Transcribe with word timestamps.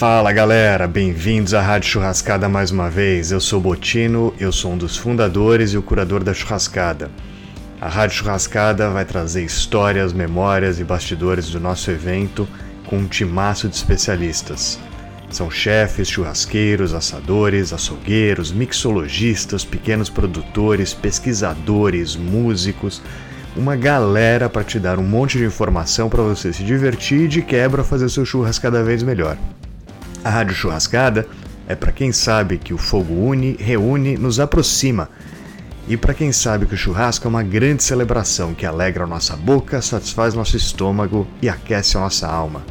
Fala 0.00 0.32
galera, 0.32 0.88
bem-vindos 0.88 1.52
à 1.52 1.60
Rádio 1.60 1.90
Churrascada 1.90 2.48
mais 2.48 2.70
uma 2.70 2.88
vez. 2.88 3.32
Eu 3.32 3.38
sou 3.38 3.60
Botino, 3.60 4.32
eu 4.40 4.50
sou 4.50 4.72
um 4.72 4.78
dos 4.78 4.96
fundadores 4.96 5.74
e 5.74 5.76
o 5.76 5.82
curador 5.82 6.24
da 6.24 6.32
Churrascada. 6.32 7.10
A 7.78 7.86
Rádio 7.86 8.16
Churrascada 8.16 8.88
vai 8.88 9.04
trazer 9.04 9.44
histórias, 9.44 10.14
memórias 10.14 10.80
e 10.80 10.84
bastidores 10.84 11.50
do 11.50 11.60
nosso 11.60 11.90
evento 11.90 12.48
com 12.86 12.96
um 12.96 13.06
timaço 13.06 13.68
de 13.68 13.76
especialistas. 13.76 14.80
São 15.28 15.50
chefes, 15.50 16.08
churrasqueiros, 16.08 16.94
assadores, 16.94 17.70
açougueiros, 17.70 18.50
mixologistas, 18.50 19.66
pequenos 19.66 20.08
produtores, 20.08 20.94
pesquisadores, 20.94 22.16
músicos, 22.16 23.02
uma 23.54 23.76
galera 23.76 24.48
para 24.48 24.64
te 24.64 24.78
dar 24.78 24.98
um 24.98 25.06
monte 25.06 25.36
de 25.36 25.44
informação 25.44 26.08
para 26.08 26.22
você 26.22 26.54
se 26.54 26.64
divertir 26.64 27.24
e 27.24 27.28
de 27.28 27.42
quebra 27.42 27.84
fazer 27.84 28.08
seu 28.08 28.24
churras 28.24 28.58
cada 28.58 28.82
vez 28.82 29.02
melhor. 29.02 29.36
A 30.22 30.28
Rádio 30.28 30.54
Churrascada 30.54 31.26
é 31.66 31.74
para 31.74 31.92
quem 31.92 32.12
sabe 32.12 32.58
que 32.58 32.74
o 32.74 32.78
fogo 32.78 33.14
une, 33.14 33.56
reúne, 33.58 34.18
nos 34.18 34.38
aproxima. 34.38 35.08
E 35.88 35.96
para 35.96 36.12
quem 36.12 36.30
sabe 36.30 36.66
que 36.66 36.74
o 36.74 36.76
churrasco 36.76 37.26
é 37.26 37.28
uma 37.28 37.42
grande 37.42 37.82
celebração 37.82 38.52
que 38.52 38.66
alegra 38.66 39.04
a 39.04 39.06
nossa 39.06 39.34
boca, 39.34 39.80
satisfaz 39.80 40.34
nosso 40.34 40.56
estômago 40.56 41.26
e 41.40 41.48
aquece 41.48 41.96
a 41.96 42.00
nossa 42.00 42.28
alma. 42.28 42.62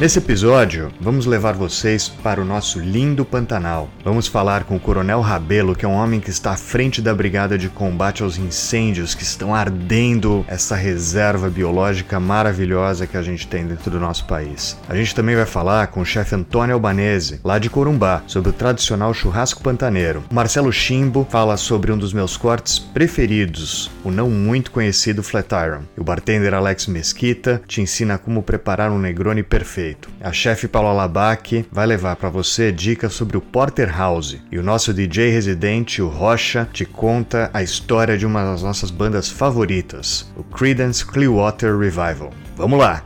Nesse 0.00 0.20
episódio, 0.20 0.92
vamos 1.00 1.26
levar 1.26 1.54
vocês 1.54 2.08
para 2.08 2.40
o 2.40 2.44
nosso 2.44 2.78
lindo 2.78 3.24
Pantanal. 3.24 3.90
Vamos 4.04 4.28
falar 4.28 4.62
com 4.62 4.76
o 4.76 4.80
Coronel 4.80 5.20
Rabelo, 5.20 5.74
que 5.74 5.84
é 5.84 5.88
um 5.88 5.94
homem 5.94 6.20
que 6.20 6.30
está 6.30 6.52
à 6.52 6.56
frente 6.56 7.02
da 7.02 7.12
Brigada 7.12 7.58
de 7.58 7.68
Combate 7.68 8.22
aos 8.22 8.38
Incêndios 8.38 9.12
que 9.12 9.24
estão 9.24 9.52
ardendo 9.52 10.44
essa 10.46 10.76
reserva 10.76 11.50
biológica 11.50 12.20
maravilhosa 12.20 13.08
que 13.08 13.16
a 13.16 13.22
gente 13.22 13.48
tem 13.48 13.66
dentro 13.66 13.90
do 13.90 13.98
nosso 13.98 14.24
país. 14.26 14.78
A 14.88 14.94
gente 14.94 15.16
também 15.16 15.34
vai 15.34 15.46
falar 15.46 15.88
com 15.88 16.00
o 16.00 16.06
chefe 16.06 16.32
Antônio 16.32 16.74
Albanese, 16.74 17.40
lá 17.42 17.58
de 17.58 17.68
Corumbá, 17.68 18.22
sobre 18.28 18.50
o 18.50 18.52
tradicional 18.54 19.12
churrasco 19.12 19.64
pantaneiro. 19.64 20.22
O 20.30 20.34
Marcelo 20.34 20.72
Chimbo 20.72 21.26
fala 21.28 21.56
sobre 21.56 21.90
um 21.90 21.98
dos 21.98 22.12
meus 22.12 22.36
cortes 22.36 22.78
preferidos, 22.78 23.90
o 24.04 24.12
não 24.12 24.30
muito 24.30 24.70
conhecido 24.70 25.24
Flat 25.24 25.50
Iron. 25.50 25.82
E 25.96 26.00
o 26.00 26.04
bartender 26.04 26.54
Alex 26.54 26.86
Mesquita 26.86 27.60
te 27.66 27.80
ensina 27.80 28.16
como 28.16 28.44
preparar 28.44 28.92
um 28.92 28.98
Negroni 29.00 29.42
perfeito 29.42 29.87
feito. 29.88 30.10
A 30.20 30.32
chefe 30.32 30.68
Paula 30.68 30.92
Labac 30.92 31.66
vai 31.72 31.86
levar 31.86 32.16
para 32.16 32.28
você 32.28 32.70
dicas 32.70 33.14
sobre 33.14 33.36
o 33.36 33.40
Porterhouse 33.40 34.42
e 34.52 34.58
o 34.58 34.62
nosso 34.62 34.92
DJ 34.92 35.30
residente, 35.30 36.02
o 36.02 36.08
Rocha, 36.08 36.68
te 36.72 36.84
conta 36.84 37.50
a 37.54 37.62
história 37.62 38.18
de 38.18 38.26
uma 38.26 38.44
das 38.44 38.62
nossas 38.62 38.90
bandas 38.90 39.28
favoritas, 39.28 40.30
o 40.36 40.42
Creedence 40.42 41.04
Clearwater 41.04 41.78
Revival. 41.78 42.30
Vamos 42.56 42.78
lá! 42.78 43.02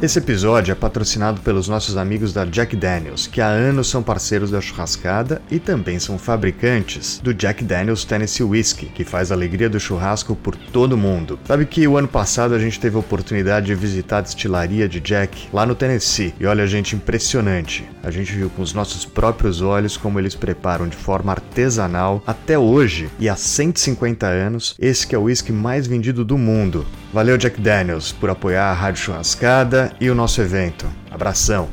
Esse 0.00 0.20
episódio 0.20 0.70
é 0.70 0.76
patrocinado 0.76 1.40
pelos 1.40 1.68
nossos 1.68 1.96
amigos 1.96 2.32
da 2.32 2.44
Jack 2.44 2.76
Daniels, 2.76 3.26
que 3.26 3.40
há 3.40 3.48
anos 3.48 3.88
são 3.88 4.00
parceiros 4.00 4.48
da 4.48 4.60
churrascada 4.60 5.42
e 5.50 5.58
também 5.58 5.98
são 5.98 6.16
fabricantes 6.16 7.18
do 7.18 7.34
Jack 7.34 7.64
Daniels 7.64 8.04
Tennessee 8.04 8.44
Whiskey, 8.44 8.86
que 8.86 9.02
faz 9.02 9.32
a 9.32 9.34
alegria 9.34 9.68
do 9.68 9.80
churrasco 9.80 10.36
por 10.36 10.54
todo 10.54 10.96
mundo. 10.96 11.36
Sabe 11.44 11.66
que 11.66 11.88
o 11.88 11.96
ano 11.96 12.06
passado 12.06 12.54
a 12.54 12.60
gente 12.60 12.78
teve 12.78 12.94
a 12.94 13.00
oportunidade 13.00 13.66
de 13.66 13.74
visitar 13.74 14.18
a 14.18 14.20
destilaria 14.20 14.88
de 14.88 15.00
Jack 15.00 15.48
lá 15.52 15.66
no 15.66 15.74
Tennessee 15.74 16.32
e 16.38 16.46
olha, 16.46 16.64
gente, 16.64 16.94
impressionante. 16.94 17.84
A 18.00 18.10
gente 18.12 18.32
viu 18.32 18.48
com 18.50 18.62
os 18.62 18.72
nossos 18.72 19.04
próprios 19.04 19.60
olhos 19.60 19.96
como 19.96 20.20
eles 20.20 20.36
preparam 20.36 20.86
de 20.86 20.96
forma 20.96 21.32
artesanal 21.32 22.22
até 22.24 22.56
hoje 22.56 23.10
e 23.18 23.28
há 23.28 23.34
150 23.34 24.24
anos 24.28 24.76
esse 24.78 25.04
que 25.04 25.16
é 25.16 25.18
o 25.18 25.24
whisky 25.24 25.50
mais 25.50 25.88
vendido 25.88 26.24
do 26.24 26.38
mundo. 26.38 26.86
Valeu 27.12 27.38
Jack 27.38 27.58
Daniels 27.58 28.12
por 28.12 28.28
apoiar 28.28 28.70
a 28.70 28.74
Rádio 28.74 29.04
Churrascada 29.04 29.92
e 29.98 30.10
o 30.10 30.14
nosso 30.14 30.42
evento. 30.42 30.86
Abração! 31.10 31.68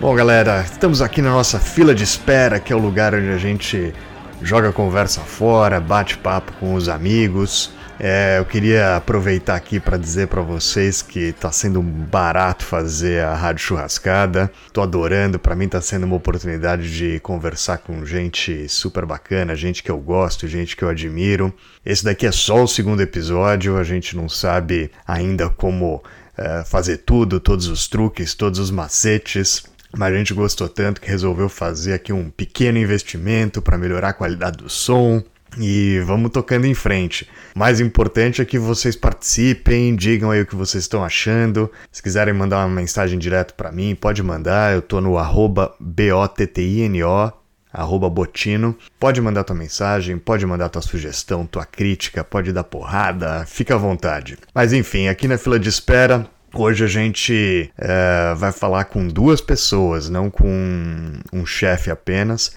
Bom, 0.00 0.14
galera, 0.14 0.62
estamos 0.62 1.02
aqui 1.02 1.20
na 1.20 1.30
nossa 1.30 1.58
fila 1.58 1.94
de 1.94 2.02
espera, 2.04 2.58
que 2.58 2.72
é 2.72 2.76
o 2.76 2.78
lugar 2.78 3.14
onde 3.14 3.28
a 3.28 3.38
gente 3.38 3.94
joga 4.40 4.72
conversa 4.72 5.20
fora, 5.20 5.80
bate 5.80 6.16
papo 6.16 6.52
com 6.60 6.74
os 6.74 6.88
amigos. 6.88 7.70
É, 7.98 8.38
eu 8.38 8.44
queria 8.44 8.96
aproveitar 8.96 9.54
aqui 9.54 9.78
para 9.78 9.96
dizer 9.96 10.26
para 10.26 10.42
vocês 10.42 11.00
que 11.00 11.20
está 11.28 11.52
sendo 11.52 11.80
barato 11.80 12.64
fazer 12.64 13.22
a 13.22 13.34
rádio 13.34 13.64
churrascada. 13.64 14.50
Tô 14.72 14.82
adorando, 14.82 15.38
para 15.38 15.54
mim 15.54 15.66
está 15.66 15.80
sendo 15.80 16.04
uma 16.04 16.16
oportunidade 16.16 16.92
de 16.94 17.20
conversar 17.20 17.78
com 17.78 18.04
gente 18.04 18.68
super 18.68 19.06
bacana, 19.06 19.54
gente 19.54 19.82
que 19.82 19.90
eu 19.90 19.98
gosto, 19.98 20.48
gente 20.48 20.76
que 20.76 20.82
eu 20.82 20.88
admiro. 20.88 21.54
Esse 21.86 22.04
daqui 22.04 22.26
é 22.26 22.32
só 22.32 22.64
o 22.64 22.68
segundo 22.68 23.00
episódio, 23.00 23.78
a 23.78 23.84
gente 23.84 24.16
não 24.16 24.28
sabe 24.28 24.90
ainda 25.06 25.48
como 25.48 26.02
é, 26.36 26.64
fazer 26.64 26.98
tudo, 26.98 27.38
todos 27.38 27.68
os 27.68 27.86
truques, 27.86 28.34
todos 28.34 28.58
os 28.58 28.70
macetes. 28.72 29.62
Mas 29.96 30.12
a 30.12 30.16
gente 30.16 30.34
gostou 30.34 30.68
tanto 30.68 31.00
que 31.00 31.08
resolveu 31.08 31.48
fazer 31.48 31.92
aqui 31.92 32.12
um 32.12 32.28
pequeno 32.28 32.78
investimento 32.78 33.62
para 33.62 33.78
melhorar 33.78 34.08
a 34.08 34.12
qualidade 34.12 34.56
do 34.56 34.68
som, 34.68 35.22
e 35.58 36.00
vamos 36.04 36.30
tocando 36.30 36.66
em 36.66 36.74
frente. 36.74 37.28
Mais 37.54 37.80
importante 37.80 38.42
é 38.42 38.44
que 38.44 38.58
vocês 38.58 38.96
participem, 38.96 39.94
digam 39.94 40.30
aí 40.30 40.42
o 40.42 40.46
que 40.46 40.56
vocês 40.56 40.84
estão 40.84 41.04
achando. 41.04 41.70
Se 41.90 42.02
quiserem 42.02 42.34
mandar 42.34 42.64
uma 42.64 42.74
mensagem 42.74 43.18
direto 43.18 43.54
para 43.54 43.72
mim, 43.72 43.94
pode 43.94 44.22
mandar. 44.22 44.74
Eu 44.74 44.82
tô 44.82 45.00
no 45.00 45.18
arroba 45.18 45.74
B-O-T-T-I-N-O, 45.80 47.32
arroba 47.72 48.10
Botino. 48.10 48.76
Pode 48.98 49.20
mandar 49.20 49.44
tua 49.44 49.56
mensagem, 49.56 50.18
pode 50.18 50.44
mandar 50.46 50.68
tua 50.68 50.82
sugestão, 50.82 51.46
tua 51.46 51.64
crítica, 51.64 52.24
pode 52.24 52.52
dar 52.52 52.64
porrada, 52.64 53.44
fica 53.46 53.74
à 53.74 53.78
vontade. 53.78 54.38
Mas 54.54 54.72
enfim, 54.72 55.08
aqui 55.08 55.28
na 55.28 55.38
fila 55.38 55.58
de 55.58 55.68
espera, 55.68 56.28
Hoje 56.56 56.84
a 56.84 56.86
gente 56.86 57.68
é, 57.76 58.32
vai 58.36 58.52
falar 58.52 58.84
com 58.84 59.08
duas 59.08 59.40
pessoas, 59.40 60.08
não 60.08 60.30
com 60.30 61.18
um 61.32 61.44
chefe 61.44 61.90
apenas 61.90 62.52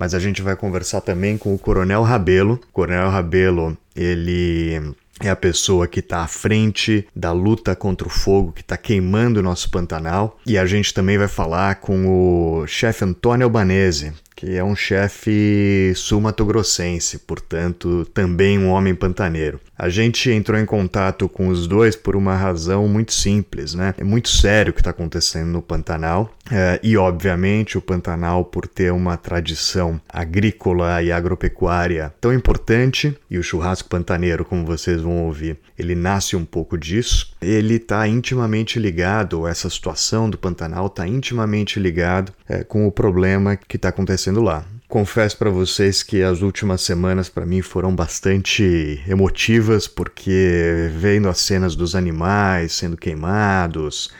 mas 0.00 0.14
a 0.14 0.18
gente 0.18 0.40
vai 0.40 0.56
conversar 0.56 1.02
também 1.02 1.36
com 1.36 1.54
o 1.54 1.58
Coronel 1.58 2.02
Rabelo. 2.02 2.54
O 2.54 2.72
Coronel 2.72 3.10
Rabelo, 3.10 3.76
ele 3.94 4.94
é 5.20 5.28
a 5.28 5.36
pessoa 5.36 5.86
que 5.86 6.00
está 6.00 6.22
à 6.22 6.26
frente 6.26 7.06
da 7.14 7.32
luta 7.32 7.76
contra 7.76 8.08
o 8.08 8.10
fogo 8.10 8.50
que 8.50 8.62
está 8.62 8.78
queimando 8.78 9.40
o 9.40 9.42
nosso 9.42 9.70
Pantanal. 9.70 10.40
E 10.46 10.56
a 10.56 10.64
gente 10.64 10.94
também 10.94 11.18
vai 11.18 11.28
falar 11.28 11.74
com 11.74 12.06
o 12.62 12.66
chefe 12.66 13.04
Antônio 13.04 13.44
Albanese, 13.44 14.14
que 14.34 14.56
é 14.56 14.64
um 14.64 14.74
chefe 14.74 15.92
sul-mato-grossense, 15.94 17.18
portanto, 17.18 18.08
também 18.14 18.58
um 18.58 18.70
homem 18.70 18.94
pantaneiro. 18.94 19.60
A 19.82 19.88
gente 19.88 20.30
entrou 20.30 20.60
em 20.60 20.66
contato 20.66 21.26
com 21.26 21.48
os 21.48 21.66
dois 21.66 21.96
por 21.96 22.14
uma 22.14 22.36
razão 22.36 22.86
muito 22.86 23.14
simples, 23.14 23.74
né? 23.74 23.94
É 23.96 24.04
muito 24.04 24.28
sério 24.28 24.70
o 24.70 24.74
que 24.74 24.80
está 24.80 24.90
acontecendo 24.90 25.48
no 25.48 25.62
Pantanal 25.62 26.36
é, 26.50 26.78
e, 26.82 26.98
obviamente, 26.98 27.78
o 27.78 27.80
Pantanal, 27.80 28.44
por 28.44 28.66
ter 28.66 28.92
uma 28.92 29.16
tradição 29.16 29.98
agrícola 30.06 31.02
e 31.02 31.10
agropecuária 31.10 32.12
tão 32.20 32.34
importante, 32.34 33.16
e 33.30 33.38
o 33.38 33.42
churrasco 33.42 33.88
pantaneiro, 33.88 34.44
como 34.44 34.66
vocês 34.66 35.00
vão 35.00 35.24
ouvir, 35.24 35.56
ele 35.78 35.94
nasce 35.94 36.36
um 36.36 36.44
pouco 36.44 36.76
disso. 36.76 37.32
Ele 37.40 37.76
está 37.76 38.06
intimamente 38.06 38.78
ligado, 38.78 39.46
essa 39.46 39.70
situação 39.70 40.28
do 40.28 40.36
Pantanal 40.36 40.88
está 40.88 41.08
intimamente 41.08 41.80
ligado 41.80 42.32
é, 42.46 42.62
com 42.62 42.86
o 42.86 42.92
problema 42.92 43.56
que 43.56 43.76
está 43.76 43.88
acontecendo 43.88 44.10
acontecendo 44.10 44.42
lá. 44.42 44.64
Confesso 44.90 45.36
para 45.38 45.50
vocês 45.50 46.02
que 46.02 46.20
as 46.20 46.42
últimas 46.42 46.80
semanas 46.80 47.28
para 47.28 47.46
mim 47.46 47.62
foram 47.62 47.94
bastante 47.94 49.00
emotivas, 49.06 49.86
porque 49.86 50.90
vendo 50.96 51.28
as 51.28 51.38
cenas 51.38 51.76
dos 51.76 51.94
animais 51.94 52.72
sendo 52.72 52.96
queimados, 52.96 54.10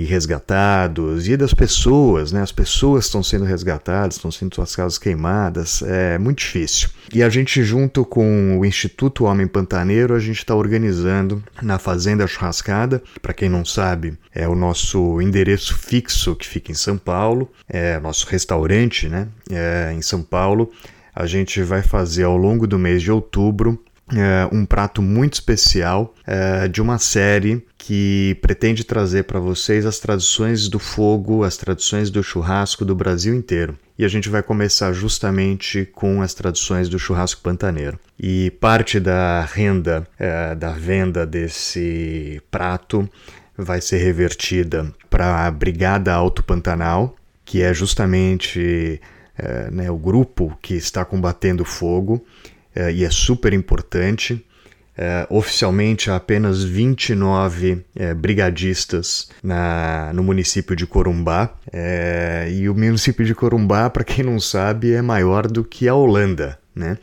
e 0.00 0.04
resgatados, 0.04 1.28
e 1.28 1.36
das 1.36 1.52
pessoas, 1.52 2.32
né? 2.32 2.40
As 2.40 2.50
pessoas 2.50 3.04
estão 3.04 3.22
sendo 3.22 3.44
resgatadas, 3.44 4.16
estão 4.16 4.30
sendo 4.30 4.54
suas 4.54 4.74
casas 4.74 4.98
queimadas, 4.98 5.82
é 5.82 6.18
muito 6.18 6.38
difícil. 6.38 6.88
E 7.12 7.22
a 7.22 7.28
gente, 7.28 7.62
junto 7.62 8.04
com 8.04 8.58
o 8.58 8.64
Instituto 8.64 9.24
Homem 9.24 9.46
Pantaneiro, 9.46 10.14
a 10.14 10.18
gente 10.18 10.38
está 10.38 10.54
organizando 10.54 11.42
na 11.60 11.78
Fazenda 11.78 12.26
Churrascada. 12.26 13.02
Para 13.20 13.34
quem 13.34 13.48
não 13.48 13.64
sabe, 13.64 14.16
é 14.34 14.48
o 14.48 14.54
nosso 14.54 15.20
endereço 15.20 15.76
fixo 15.76 16.34
que 16.34 16.46
fica 16.46 16.72
em 16.72 16.74
São 16.74 16.96
Paulo, 16.96 17.50
é 17.68 18.00
nosso 18.00 18.26
restaurante, 18.26 19.08
né? 19.08 19.28
É, 19.50 19.92
em 19.92 20.00
São 20.00 20.22
Paulo. 20.22 20.70
A 21.14 21.26
gente 21.26 21.62
vai 21.62 21.82
fazer 21.82 22.24
ao 22.24 22.36
longo 22.36 22.66
do 22.66 22.78
mês 22.78 23.02
de 23.02 23.12
outubro 23.12 23.78
é, 24.16 24.48
um 24.52 24.64
prato 24.64 25.02
muito 25.02 25.34
especial 25.34 26.14
é, 26.26 26.68
de 26.68 26.80
uma 26.80 26.98
série 26.98 27.64
que 27.90 28.38
pretende 28.40 28.84
trazer 28.84 29.24
para 29.24 29.40
vocês 29.40 29.84
as 29.84 29.98
tradições 29.98 30.68
do 30.68 30.78
fogo, 30.78 31.42
as 31.42 31.56
tradições 31.56 32.08
do 32.08 32.22
churrasco 32.22 32.84
do 32.84 32.94
Brasil 32.94 33.34
inteiro. 33.34 33.76
E 33.98 34.04
a 34.04 34.08
gente 34.08 34.28
vai 34.28 34.44
começar 34.44 34.92
justamente 34.92 35.84
com 35.86 36.22
as 36.22 36.32
tradições 36.32 36.88
do 36.88 37.00
churrasco 37.00 37.42
pantaneiro. 37.42 37.98
E 38.16 38.52
parte 38.60 39.00
da 39.00 39.40
renda 39.40 40.06
é, 40.20 40.54
da 40.54 40.70
venda 40.70 41.26
desse 41.26 42.40
prato 42.48 43.10
vai 43.58 43.80
ser 43.80 43.98
revertida 43.98 44.94
para 45.10 45.44
a 45.44 45.50
Brigada 45.50 46.14
Alto 46.14 46.44
Pantanal, 46.44 47.16
que 47.44 47.60
é 47.60 47.74
justamente 47.74 49.00
é, 49.36 49.68
né, 49.68 49.90
o 49.90 49.96
grupo 49.98 50.56
que 50.62 50.74
está 50.74 51.04
combatendo 51.04 51.64
o 51.64 51.66
fogo 51.66 52.24
é, 52.72 52.92
e 52.92 53.04
é 53.04 53.10
super 53.10 53.52
importante. 53.52 54.46
É, 55.02 55.26
oficialmente 55.30 56.10
há 56.10 56.16
apenas 56.16 56.62
29 56.62 57.82
é, 57.96 58.12
brigadistas 58.12 59.30
na, 59.42 60.12
no 60.12 60.22
município 60.22 60.76
de 60.76 60.86
Corumbá. 60.86 61.54
É, 61.72 62.46
e 62.52 62.68
o 62.68 62.74
município 62.74 63.24
de 63.24 63.34
Corumbá, 63.34 63.88
para 63.88 64.04
quem 64.04 64.22
não 64.22 64.38
sabe, 64.38 64.92
é 64.92 65.00
maior 65.00 65.46
do 65.46 65.64
que 65.64 65.88
a 65.88 65.94
Holanda. 65.94 66.58
Né? 66.74 66.98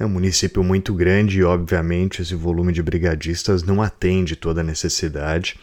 É 0.00 0.04
um 0.04 0.08
município 0.08 0.64
muito 0.64 0.92
grande 0.92 1.38
e, 1.38 1.44
obviamente, 1.44 2.22
esse 2.22 2.34
volume 2.34 2.72
de 2.72 2.82
brigadistas 2.82 3.62
não 3.62 3.80
atende 3.80 4.34
toda 4.34 4.60
a 4.62 4.64
necessidade 4.64 5.56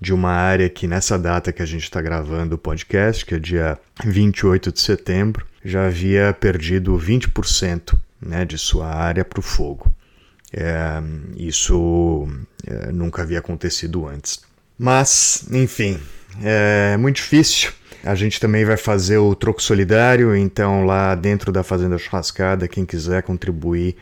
de 0.00 0.14
uma 0.14 0.30
área 0.30 0.68
que, 0.68 0.86
nessa 0.86 1.18
data 1.18 1.52
que 1.52 1.62
a 1.62 1.66
gente 1.66 1.82
está 1.82 2.00
gravando 2.00 2.54
o 2.54 2.58
podcast, 2.58 3.26
que 3.26 3.34
é 3.34 3.40
dia 3.40 3.76
28 4.04 4.70
de 4.70 4.80
setembro, 4.80 5.44
já 5.64 5.86
havia 5.86 6.32
perdido 6.32 6.96
20% 6.96 7.98
né, 8.24 8.44
de 8.44 8.56
sua 8.56 8.86
área 8.86 9.24
para 9.24 9.40
o 9.40 9.42
fogo. 9.42 9.92
É, 10.52 11.02
isso 11.36 12.26
é, 12.66 12.92
nunca 12.92 13.22
havia 13.22 13.38
acontecido 13.38 14.06
antes. 14.06 14.40
Mas, 14.78 15.46
enfim, 15.50 15.98
é 16.42 16.96
muito 16.96 17.16
difícil. 17.16 17.72
A 18.04 18.14
gente 18.14 18.40
também 18.40 18.64
vai 18.64 18.76
fazer 18.76 19.18
o 19.18 19.34
troco 19.34 19.62
solidário, 19.62 20.34
então 20.36 20.84
lá 20.84 21.14
dentro 21.14 21.50
da 21.50 21.62
Fazenda 21.62 21.98
Churrascada, 21.98 22.68
quem 22.68 22.86
quiser 22.86 23.22
contribuir 23.22 23.96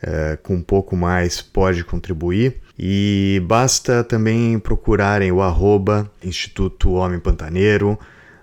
é, 0.00 0.36
com 0.42 0.54
um 0.54 0.62
pouco 0.62 0.96
mais 0.96 1.42
pode 1.42 1.84
contribuir. 1.84 2.60
E 2.78 3.42
basta 3.46 4.02
também 4.02 4.58
procurarem 4.58 5.30
o 5.30 5.42
arroba 5.42 6.10
Instituto 6.22 6.92
Homem 6.92 7.18
Pantaneiro, 7.18 7.98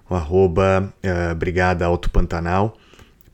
o 0.09 0.15
arroba 0.15 0.93
é, 1.01 1.33
Brigada 1.33 1.85
Alto 1.85 2.09
Pantanal 2.09 2.77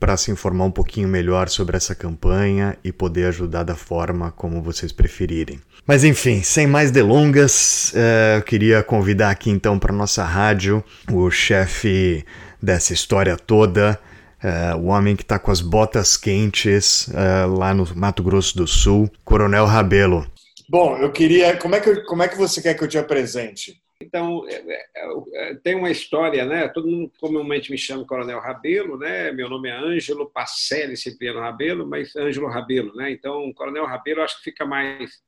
para 0.06 0.18
se 0.18 0.30
informar 0.30 0.66
um 0.66 0.72
pouquinho 0.72 1.08
melhor 1.08 1.50
sobre 1.50 1.76
essa 1.76 1.96
campanha 1.96 2.78
e 2.84 2.92
poder 2.92 3.26
ajudar 3.26 3.64
da 3.64 3.74
forma 3.74 4.30
como 4.30 4.62
vocês 4.62 4.92
preferirem. 4.92 5.60
Mas 5.84 6.04
enfim, 6.04 6.44
sem 6.44 6.68
mais 6.68 6.92
delongas, 6.92 7.92
uh, 7.96 8.38
eu 8.38 8.44
queria 8.44 8.84
convidar 8.84 9.32
aqui 9.32 9.50
então 9.50 9.80
para 9.80 9.92
nossa 9.92 10.24
rádio 10.24 10.84
o 11.12 11.32
chefe 11.32 12.24
dessa 12.62 12.94
história 12.94 13.36
toda, 13.36 14.00
uh, 14.44 14.78
o 14.78 14.90
homem 14.90 15.16
que 15.16 15.24
está 15.24 15.40
com 15.40 15.50
as 15.50 15.60
botas 15.60 16.16
quentes 16.18 17.08
uh, 17.08 17.52
lá 17.58 17.74
no 17.74 17.88
Mato 17.96 18.22
Grosso 18.22 18.56
do 18.56 18.68
Sul, 18.68 19.10
Coronel 19.24 19.66
Rabelo. 19.66 20.28
Bom, 20.70 20.98
eu 20.98 21.12
queria. 21.12 21.58
Como 21.58 21.74
é 21.74 21.80
que, 21.80 21.96
como 22.02 22.22
é 22.22 22.28
que 22.28 22.38
você 22.38 22.62
quer 22.62 22.76
que 22.76 22.84
eu 22.84 22.88
te 22.88 23.00
apresente? 23.00 23.82
Então, 24.16 24.48
é, 24.48 24.88
é, 24.96 25.10
é, 25.34 25.56
tem 25.56 25.76
uma 25.76 25.92
história, 25.92 26.46
né? 26.46 26.70
Todo 26.70 26.88
mundo 26.88 27.12
comumente 27.20 27.70
me 27.70 27.78
chama 27.78 28.08
Coronel 28.08 28.40
Rabelo, 28.40 28.98
né? 28.98 29.30
Meu 29.34 29.50
nome 29.50 29.68
é 29.68 29.74
Ângelo 29.74 30.32
Pacelli 30.32 30.96
Cipriano 30.96 31.42
Rabelo, 31.42 31.86
mas 31.86 32.16
Ângelo 32.16 32.48
Rabelo, 32.48 32.96
né? 32.96 33.12
Então, 33.12 33.52
Coronel 33.52 33.86
Rabelo 33.86 34.22
acho 34.22 34.38
que 34.38 34.46
fica 34.46 34.66
mais. 34.66 35.22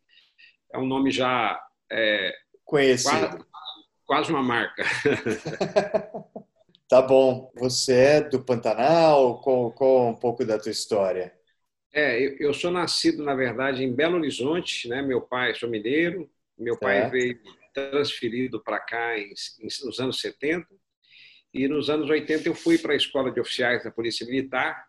É 0.71 0.77
um 0.77 0.85
nome 0.85 1.11
já. 1.11 1.61
É, 1.91 2.33
Conhecido. 2.63 3.11
Quase, 3.11 3.45
quase 4.05 4.31
uma 4.31 4.41
marca. 4.41 4.83
tá 6.87 7.01
bom. 7.01 7.51
Você 7.57 7.93
é 7.93 8.21
do 8.21 8.41
Pantanal? 8.41 9.41
Com, 9.41 9.69
com 9.71 10.11
um 10.11 10.15
pouco 10.15 10.45
da 10.45 10.57
tua 10.57 10.71
história? 10.71 11.33
É, 11.93 12.25
eu, 12.25 12.37
eu 12.39 12.53
sou 12.53 12.71
nascido, 12.71 13.21
na 13.21 13.35
verdade, 13.35 13.83
em 13.83 13.93
Belo 13.93 14.15
Horizonte, 14.15 14.87
né? 14.87 15.01
Meu 15.01 15.19
pai, 15.19 15.53
sou 15.55 15.69
mineiro. 15.69 16.29
Meu 16.57 16.79
pai 16.79 17.09
veio 17.09 17.37
transferido 17.89 18.61
para 18.61 18.79
cá 18.79 19.17
em, 19.19 19.29
nos 19.83 19.99
anos 19.99 20.19
70. 20.19 20.67
E 21.53 21.67
nos 21.67 21.89
anos 21.89 22.09
80 22.09 22.49
eu 22.49 22.55
fui 22.55 22.77
para 22.77 22.93
a 22.93 22.97
escola 22.97 23.31
de 23.31 23.39
oficiais 23.39 23.83
da 23.83 23.91
Polícia 23.91 24.25
Militar. 24.25 24.85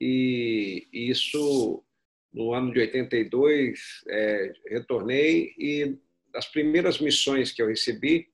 E 0.00 0.88
isso, 0.92 1.84
no 2.32 2.52
ano 2.52 2.72
de 2.72 2.80
82, 2.80 4.02
é, 4.08 4.52
retornei. 4.68 5.54
E 5.56 5.96
as 6.34 6.46
primeiras 6.46 6.98
missões 6.98 7.52
que 7.52 7.62
eu 7.62 7.68
recebi, 7.68 8.28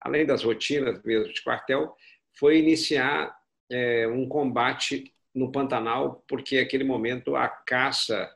além 0.00 0.26
das 0.26 0.42
rotinas 0.42 1.02
mesmo 1.02 1.32
de 1.32 1.42
quartel, 1.42 1.96
foi 2.38 2.58
iniciar 2.58 3.34
é, 3.70 4.06
um 4.08 4.28
combate 4.28 5.12
no 5.34 5.50
Pantanal, 5.50 6.22
porque 6.28 6.60
naquele 6.60 6.84
momento 6.84 7.34
a 7.34 7.48
caça 7.48 8.30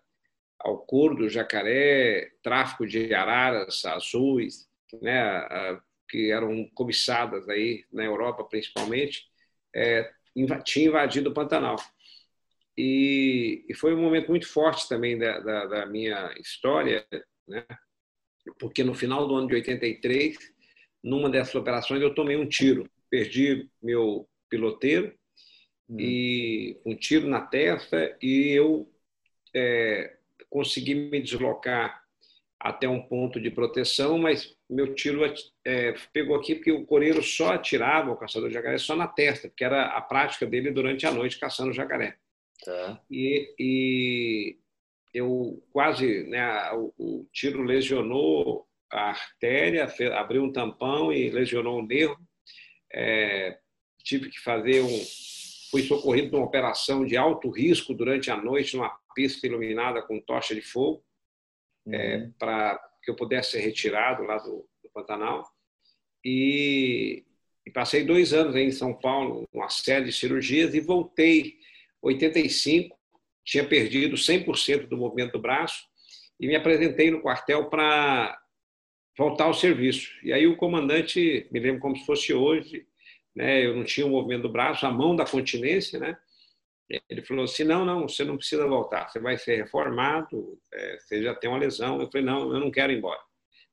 ao 0.59 0.79
curdo, 0.79 1.29
jacaré, 1.29 2.31
tráfico 2.43 2.87
de 2.87 3.15
araras 3.15 3.85
azuis, 3.85 4.66
né, 5.03 5.81
que 6.09 6.31
eram 6.31 6.69
cobiçadas 6.75 7.49
aí 7.49 7.85
na 7.93 8.05
Europa 8.05 8.45
principalmente, 8.45 9.25
é, 9.75 10.11
tinha 10.65 10.87
invadido 10.87 11.31
o 11.31 11.35
Pantanal. 11.35 11.77
E, 12.77 13.65
e, 13.69 13.75
foi 13.75 13.95
um 13.95 14.03
momento 14.03 14.29
muito 14.29 14.47
forte 14.47 14.87
também 14.89 15.19
da, 15.19 15.39
da, 15.41 15.67
da, 15.67 15.87
minha 15.87 16.33
história, 16.39 17.07
né? 17.49 17.65
porque 18.59 18.85
no 18.85 18.95
final 18.95 19.27
do 19.27 19.35
ano 19.35 19.49
de 19.49 19.55
83, 19.55 20.37
numa 21.03 21.31
dessas 21.31 21.55
operações, 21.55 22.03
eu 22.03 22.15
tomei 22.15 22.37
um 22.37 22.47
tiro, 22.47 22.89
perdi 23.09 23.71
meu 23.83 24.29
piloteiro, 24.51 25.15
hum. 25.89 25.97
e 25.99 26.79
um 26.85 26.95
tiro 26.95 27.27
na 27.27 27.41
testa, 27.41 28.17
e 28.21 28.51
eu 28.51 28.91
é, 29.55 30.19
consegui 30.51 30.95
me 30.95 31.21
deslocar 31.21 32.03
até 32.61 32.89
um 32.89 33.03
ponto 33.03 33.41
de 33.41 33.51
proteção, 33.51 34.19
mas 34.19 34.56
meu 34.69 34.95
tiro 34.95 35.23
é, 35.65 35.95
pegou 36.13 36.37
aqui 36.37 36.55
porque 36.55 36.73
o 36.73 36.85
coreiro 36.85 37.23
só 37.23 37.53
atirava 37.53 38.11
o 38.11 38.17
caçador 38.17 38.49
de 38.49 38.55
jacaré 38.55 38.79
só 38.79 38.97
na 38.97 39.07
testa, 39.07 39.49
porque 39.49 39.65
era 39.65 39.87
a 39.87 40.01
prática 40.01 40.47
dele 40.47 40.71
durante 40.71 41.07
a 41.07 41.13
noite 41.13 41.39
caçando 41.39 41.73
jacaré. 41.73 42.17
Tá. 42.65 43.01
E, 43.11 43.55
e 43.59 44.59
eu 45.15 45.63
quase, 45.73 46.25
né, 46.25 46.73
o, 46.73 46.93
o, 46.99 47.29
tiro 47.33 47.63
lesionou 47.63 48.67
a 48.91 49.11
artéria, 49.11 49.89
fez, 49.89 50.11
abriu 50.13 50.43
um 50.43 50.53
tampão 50.53 51.13
e 51.13 51.31
lesionou 51.31 51.79
o 51.79 51.87
nervo. 51.87 52.19
É, 52.93 53.59
tive 54.03 54.31
que 54.31 54.41
fazer 54.41 54.81
um, 54.81 55.01
fui 55.71 55.83
socorrido 55.83 56.33
numa 56.33 56.47
operação 56.47 57.05
de 57.05 57.17
alto 57.17 57.51
risco 57.51 57.93
durante 57.93 58.31
a 58.31 58.37
noite 58.37 58.77
numa 58.77 58.97
pista 59.15 59.47
iluminada 59.47 60.03
com 60.03 60.21
tocha 60.21 60.55
de 60.55 60.63
fogo 60.63 61.05
uhum. 61.85 61.95
é, 61.95 62.31
para 62.39 62.81
que 63.07 63.11
eu 63.13 63.15
pudesse 63.15 63.53
ser 63.53 63.61
retirado 63.61 64.25
lá 64.25 64.37
do, 64.39 64.69
do 64.83 64.91
Pantanal. 64.93 65.49
E, 66.25 67.25
e, 67.65 67.71
passei 67.71 68.03
dois 68.03 68.35
anos 68.35 68.57
em 68.57 68.73
São 68.73 68.93
Paulo, 68.93 69.49
uma 69.53 69.69
série 69.69 70.07
de 70.07 70.13
cirurgias, 70.13 70.75
e 70.75 70.81
voltei 70.81 71.57
85, 72.03 72.99
tinha 73.45 73.65
perdido 73.65 74.17
100% 74.17 74.89
do 74.89 74.97
movimento 74.97 75.33
do 75.33 75.39
braço, 75.41 75.85
e 76.39 76.49
me 76.49 76.57
apresentei 76.57 77.13
no 77.13 77.23
quartel 77.23 77.71
para 77.71 78.37
voltar 79.17 79.45
ao 79.45 79.55
serviço. 79.55 80.11
E 80.25 80.33
aí 80.33 80.49
o 80.49 80.57
comandante, 80.57 81.47
me 81.53 81.61
lembro 81.61 81.81
como 81.81 81.97
se 81.97 82.05
fosse 82.05 82.35
hoje, 82.35 82.85
né, 83.35 83.65
eu 83.65 83.77
não 83.77 83.85
tinha 83.85 84.05
o 84.05 84.11
movimento 84.11 84.43
do 84.43 84.53
braço, 84.53 84.85
a 84.85 84.91
mão 84.91 85.15
da 85.15 85.25
continência, 85.25 86.01
né, 86.01 86.19
ele 86.89 87.23
falou 87.23 87.45
assim: 87.45 87.65
não, 87.65 87.85
não, 87.85 88.09
você 88.09 88.25
não 88.25 88.37
precisa 88.37 88.67
voltar, 88.67 89.09
você 89.09 89.19
vai 89.19 89.37
ser 89.37 89.57
reformado, 89.57 90.59
é, 90.73 90.99
você 90.99 91.23
já 91.23 91.35
tem 91.35 91.51
uma 91.51 91.59
lesão. 91.59 92.01
Eu 92.01 92.11
falei: 92.11 92.27
não, 92.27 92.53
eu 92.53 92.61
não 92.61 92.71
quero 92.71 92.93
ir 92.93 92.99
embora. 92.99 93.21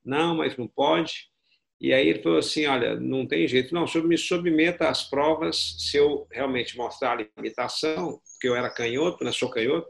Não, 0.04 0.36
mas 0.36 0.58
não 0.58 0.68
pode. 0.68 1.32
E 1.80 1.94
aí 1.94 2.08
ele 2.08 2.24
falou 2.24 2.40
assim: 2.40 2.66
olha, 2.66 2.96
não 3.00 3.28
tem 3.28 3.48
jeito, 3.48 3.74
não, 3.74 3.86
me 4.06 4.18
submeta 4.18 4.90
às 4.90 5.04
provas 5.10 5.76
se 5.80 5.98
eu 5.98 6.28
realmente 6.32 6.78
mostrar 6.78 7.12
a 7.12 7.28
limitação, 7.38 8.20
porque 8.34 8.48
eu 8.48 8.56
era 8.56 8.70
canhoto, 8.70 9.24
né, 9.24 9.32
sou 9.32 9.50
canhoto, 9.50 9.88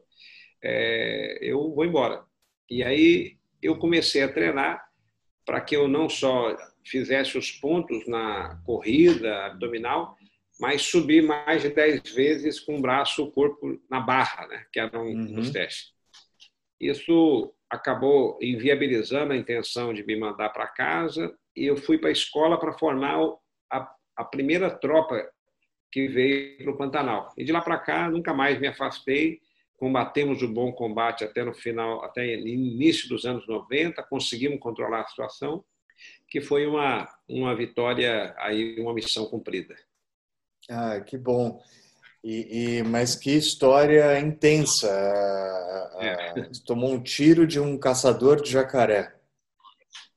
é, 0.64 1.38
eu 1.42 1.74
vou 1.74 1.86
embora. 1.86 2.24
E 2.70 2.84
aí 2.84 3.38
eu 3.62 3.78
comecei 3.78 4.24
a 4.24 4.32
treinar 4.32 4.84
para 5.46 5.62
que 5.62 5.76
eu 5.76 5.88
não 5.88 6.10
só 6.10 6.56
fizesse 6.86 7.38
os 7.38 7.52
pontos 7.52 8.08
na 8.08 8.62
corrida 8.66 9.46
abdominal, 9.46 10.18
mas 10.64 10.84
subir 10.84 11.22
mais 11.22 11.62
de 11.62 11.68
10 11.68 12.14
vezes 12.16 12.58
com 12.58 12.78
o 12.78 12.82
braço, 12.82 13.22
o 13.22 13.30
corpo 13.30 13.78
na 13.90 14.00
barra, 14.00 14.48
né? 14.48 14.66
que 14.72 14.80
eram 14.80 15.08
uhum. 15.08 15.38
os 15.38 15.50
testes. 15.50 15.92
Isso 16.80 17.54
acabou 17.70 18.40
inviabilizando 18.42 19.34
a 19.34 19.36
intenção 19.36 19.94
de 19.94 20.06
me 20.06 20.18
mandar 20.18 20.52
para 20.52 20.66
casa 20.66 21.38
e 21.54 21.66
eu 21.66 21.76
fui 21.76 21.98
para 21.98 22.08
a 22.08 22.14
escola 22.14 22.58
para 22.58 22.72
formar 22.72 23.20
a, 23.70 23.94
a 24.16 24.24
primeira 24.24 24.70
tropa 24.70 25.30
que 25.92 26.08
veio 26.08 26.60
para 26.60 26.72
o 26.72 26.78
Pantanal. 26.78 27.34
E 27.38 27.44
de 27.44 27.52
lá 27.52 27.60
para 27.60 27.78
cá, 27.78 28.10
nunca 28.10 28.34
mais 28.34 28.58
me 28.58 28.68
afastei. 28.68 29.42
Combatemos 29.76 30.42
o 30.44 30.48
bom 30.48 30.72
combate 30.72 31.26
até 31.26 31.44
no 31.44 31.54
final, 31.54 32.06
até 32.06 32.36
início 32.36 33.10
dos 33.10 33.26
anos 33.26 33.46
90, 33.46 34.02
conseguimos 34.04 34.62
controlar 34.62 35.02
a 35.02 35.08
situação, 35.08 35.62
que 36.30 36.40
foi 36.40 36.66
uma, 36.66 37.06
uma 37.28 37.54
vitória, 37.54 38.34
aí 38.38 38.80
uma 38.80 38.94
missão 38.94 39.26
cumprida. 39.26 39.76
Ah, 40.70 41.00
que 41.02 41.18
bom. 41.18 41.62
E, 42.24 42.78
e, 42.78 42.84
mas 42.84 43.16
que 43.16 43.32
história 43.32 44.18
intensa. 44.20 44.88
É. 46.00 46.50
Tomou 46.66 46.94
um 46.94 47.04
tiro 47.04 47.46
de 47.46 47.60
um 47.60 47.78
caçador 47.78 48.42
de 48.42 48.50
jacaré. 48.50 49.14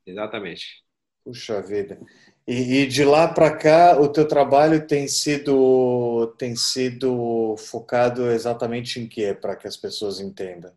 Exatamente. 0.07 0.85
Puxa 1.25 1.61
vida. 1.61 1.99
E, 2.47 2.83
e 2.83 2.87
de 2.87 3.05
lá 3.05 3.27
para 3.27 3.57
cá, 3.57 4.01
o 4.01 4.09
teu 4.09 4.27
trabalho 4.27 4.87
tem 4.87 5.09
sido 5.09 6.33
tem 6.39 6.55
sido 6.55 7.57
focado 7.57 8.31
exatamente 8.31 9.01
em 9.01 9.09
quê, 9.09 9.35
para 9.35 9.57
que 9.57 9.67
as 9.67 9.77
pessoas 9.77 10.21
entendam? 10.21 10.73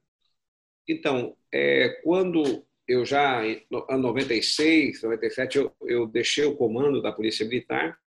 Então, 0.87 1.37
é, 1.53 1.99
quando 2.03 2.65
eu 2.87 3.05
já, 3.05 3.45
em 3.45 3.63
96, 3.69 5.03
97, 5.03 5.57
eu, 5.59 5.71
eu 5.83 6.07
deixei 6.07 6.45
o 6.45 6.55
comando 6.55 7.03
da 7.03 7.11
Polícia 7.11 7.45
Militar. 7.45 7.99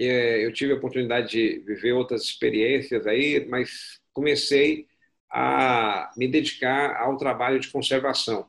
É, 0.00 0.44
eu 0.44 0.52
tive 0.52 0.72
a 0.72 0.76
oportunidade 0.76 1.28
de 1.30 1.58
viver 1.66 1.92
outras 1.92 2.22
experiências 2.22 3.06
aí, 3.06 3.44
mas 3.48 4.00
comecei 4.12 4.86
a 5.30 6.10
me 6.16 6.28
dedicar 6.28 6.96
ao 6.96 7.16
trabalho 7.16 7.58
de 7.58 7.68
conservação. 7.68 8.48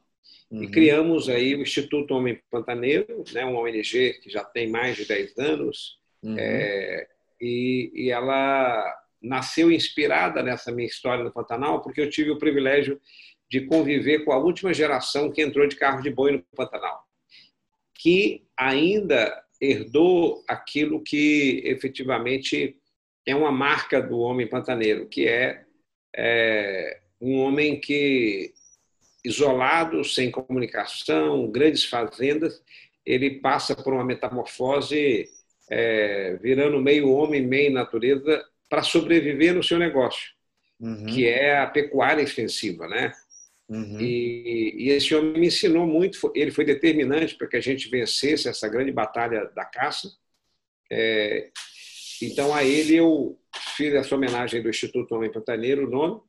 Uhum. 0.50 0.64
E 0.64 0.68
criamos 0.68 1.30
aí 1.30 1.56
o 1.56 1.62
Instituto 1.62 2.14
Homem 2.14 2.42
Pantaneiro, 2.50 3.24
né, 3.34 3.46
uma 3.46 3.62
ONG 3.62 4.14
que 4.22 4.30
já 4.30 4.44
tem 4.44 4.70
mais 4.70 4.96
de 4.96 5.06
10 5.06 5.38
anos, 5.38 5.98
uhum. 6.24 6.36
é, 6.38 7.08
e, 7.40 7.92
e 7.94 8.12
ela 8.12 8.96
nasceu 9.22 9.72
inspirada 9.72 10.42
nessa 10.42 10.72
minha 10.72 10.88
história 10.88 11.24
no 11.24 11.32
Pantanal, 11.32 11.82
porque 11.82 12.02
eu 12.02 12.10
tive 12.10 12.32
o 12.32 12.40
privilégio 12.40 13.00
de 13.50 13.62
conviver 13.62 14.24
com 14.24 14.32
a 14.32 14.38
última 14.38 14.74
geração 14.74 15.32
que 15.32 15.42
entrou 15.42 15.68
de 15.68 15.76
carro 15.76 16.02
de 16.02 16.10
boi 16.10 16.32
no 16.32 16.44
Pantanal, 16.56 17.04
que 17.94 18.46
ainda 18.56 19.44
herdou 19.62 20.44
aquilo 20.48 21.04
que 21.04 21.62
efetivamente 21.66 22.78
é 23.26 23.36
uma 23.36 23.52
marca 23.52 24.02
do 24.02 24.20
homem 24.20 24.48
pantaneiro, 24.48 25.08
que 25.08 25.28
é, 25.28 25.64
é 26.16 27.00
um 27.22 27.40
homem 27.40 27.80
que 27.80 28.54
isolado, 29.24 30.04
sem 30.04 30.32
comunicação, 30.32 31.50
grandes 31.52 31.84
fazendas, 31.86 32.64
ele 33.06 33.40
passa 33.40 33.76
por 33.76 33.94
uma 33.94 34.04
metamorfose, 34.04 35.28
é, 35.70 36.38
virando 36.42 36.82
meio 36.82 37.12
homem, 37.12 37.46
meio 37.46 37.72
natureza, 37.72 38.44
para 38.70 38.84
sobreviver 38.84 39.54
no 39.54 39.64
seu 39.64 39.78
negócio, 39.78 40.30
uhum. 40.80 41.06
que 41.08 41.28
é 41.28 41.58
a 41.58 41.68
pecuária 41.68 42.22
extensiva, 42.22 42.88
né? 42.88 43.12
Uhum. 43.70 44.02
E, 44.02 44.86
e, 44.86 44.90
esse 44.90 45.14
homem 45.14 45.40
me 45.40 45.48
ensinou 45.48 45.86
muito, 45.86 46.32
ele 46.34 46.50
foi 46.50 46.66
determinante 46.66 47.36
para 47.36 47.48
que 47.48 47.56
a 47.56 47.62
gente 47.62 47.88
vencesse 47.88 48.50
essa 48.50 48.68
grande 48.68 48.92
batalha 48.92 49.46
da 49.56 49.64
caça. 49.64 50.12
É, 50.92 51.52
então, 52.22 52.54
a 52.54 52.64
ele 52.64 52.96
eu 52.96 53.40
fiz 53.78 53.94
essa 53.94 54.16
homenagem 54.16 54.62
do 54.64 54.70
Instituto 54.70 55.14
Homem 55.14 55.32
Pantaneiro, 55.32 55.88
o 55.88 55.90
nome. 55.90 56.20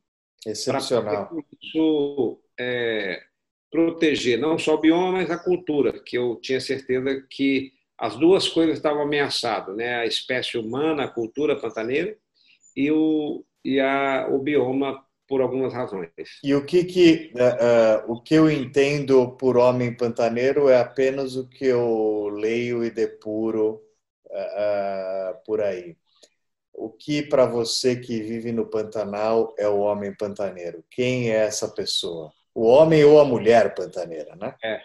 Excepcional. 0.45 1.35
Isso, 1.61 2.39
é, 2.59 3.23
proteger 3.71 4.37
não 4.37 4.59
só 4.59 4.75
o 4.75 4.81
bioma, 4.81 5.13
mas 5.13 5.31
a 5.31 5.37
cultura, 5.37 5.99
que 5.99 6.17
eu 6.17 6.35
tinha 6.41 6.59
certeza 6.59 7.25
que 7.29 7.73
as 7.97 8.17
duas 8.17 8.47
coisas 8.49 8.77
estavam 8.77 9.03
ameaçadas, 9.03 9.75
né? 9.75 9.95
a 9.95 10.05
espécie 10.05 10.57
humana, 10.57 11.05
a 11.05 11.07
cultura 11.07 11.59
pantaneira, 11.59 12.17
e 12.75 12.91
o, 12.91 13.45
e 13.63 13.79
a, 13.79 14.27
o 14.29 14.39
bioma 14.39 15.03
por 15.31 15.41
algumas 15.41 15.73
razões. 15.73 16.09
E 16.43 16.53
o 16.53 16.65
que 16.65 16.83
que 16.83 17.31
uh, 17.35 18.09
uh, 18.09 18.11
o 18.11 18.21
que 18.21 18.35
eu 18.35 18.51
entendo 18.51 19.31
por 19.37 19.55
homem 19.55 19.95
pantaneiro 19.95 20.67
é 20.67 20.77
apenas 20.77 21.37
o 21.37 21.47
que 21.47 21.67
eu 21.67 22.27
leio 22.27 22.83
e 22.83 22.91
depuro 22.91 23.81
uh, 24.25 25.41
por 25.45 25.61
aí. 25.61 25.95
O 26.73 26.89
que 26.89 27.21
para 27.21 27.45
você 27.45 27.95
que 27.95 28.21
vive 28.21 28.51
no 28.51 28.65
Pantanal 28.65 29.55
é 29.57 29.69
o 29.69 29.79
homem 29.79 30.13
pantaneiro? 30.13 30.83
Quem 30.91 31.31
é 31.31 31.45
essa 31.45 31.69
pessoa? 31.69 32.33
O 32.53 32.65
homem 32.65 33.01
ou 33.05 33.17
a 33.17 33.23
mulher 33.23 33.73
pantaneira, 33.73 34.35
né? 34.35 34.53
É, 34.61 34.81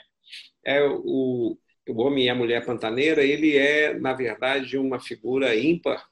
é 0.64 0.84
o, 0.84 1.58
o 1.88 2.02
homem 2.02 2.26
e 2.26 2.28
a 2.28 2.36
mulher 2.36 2.64
pantaneira. 2.64 3.24
Ele 3.24 3.56
é 3.56 3.98
na 3.98 4.12
verdade 4.12 4.78
uma 4.78 5.00
figura 5.00 5.56
ímpar 5.56 6.06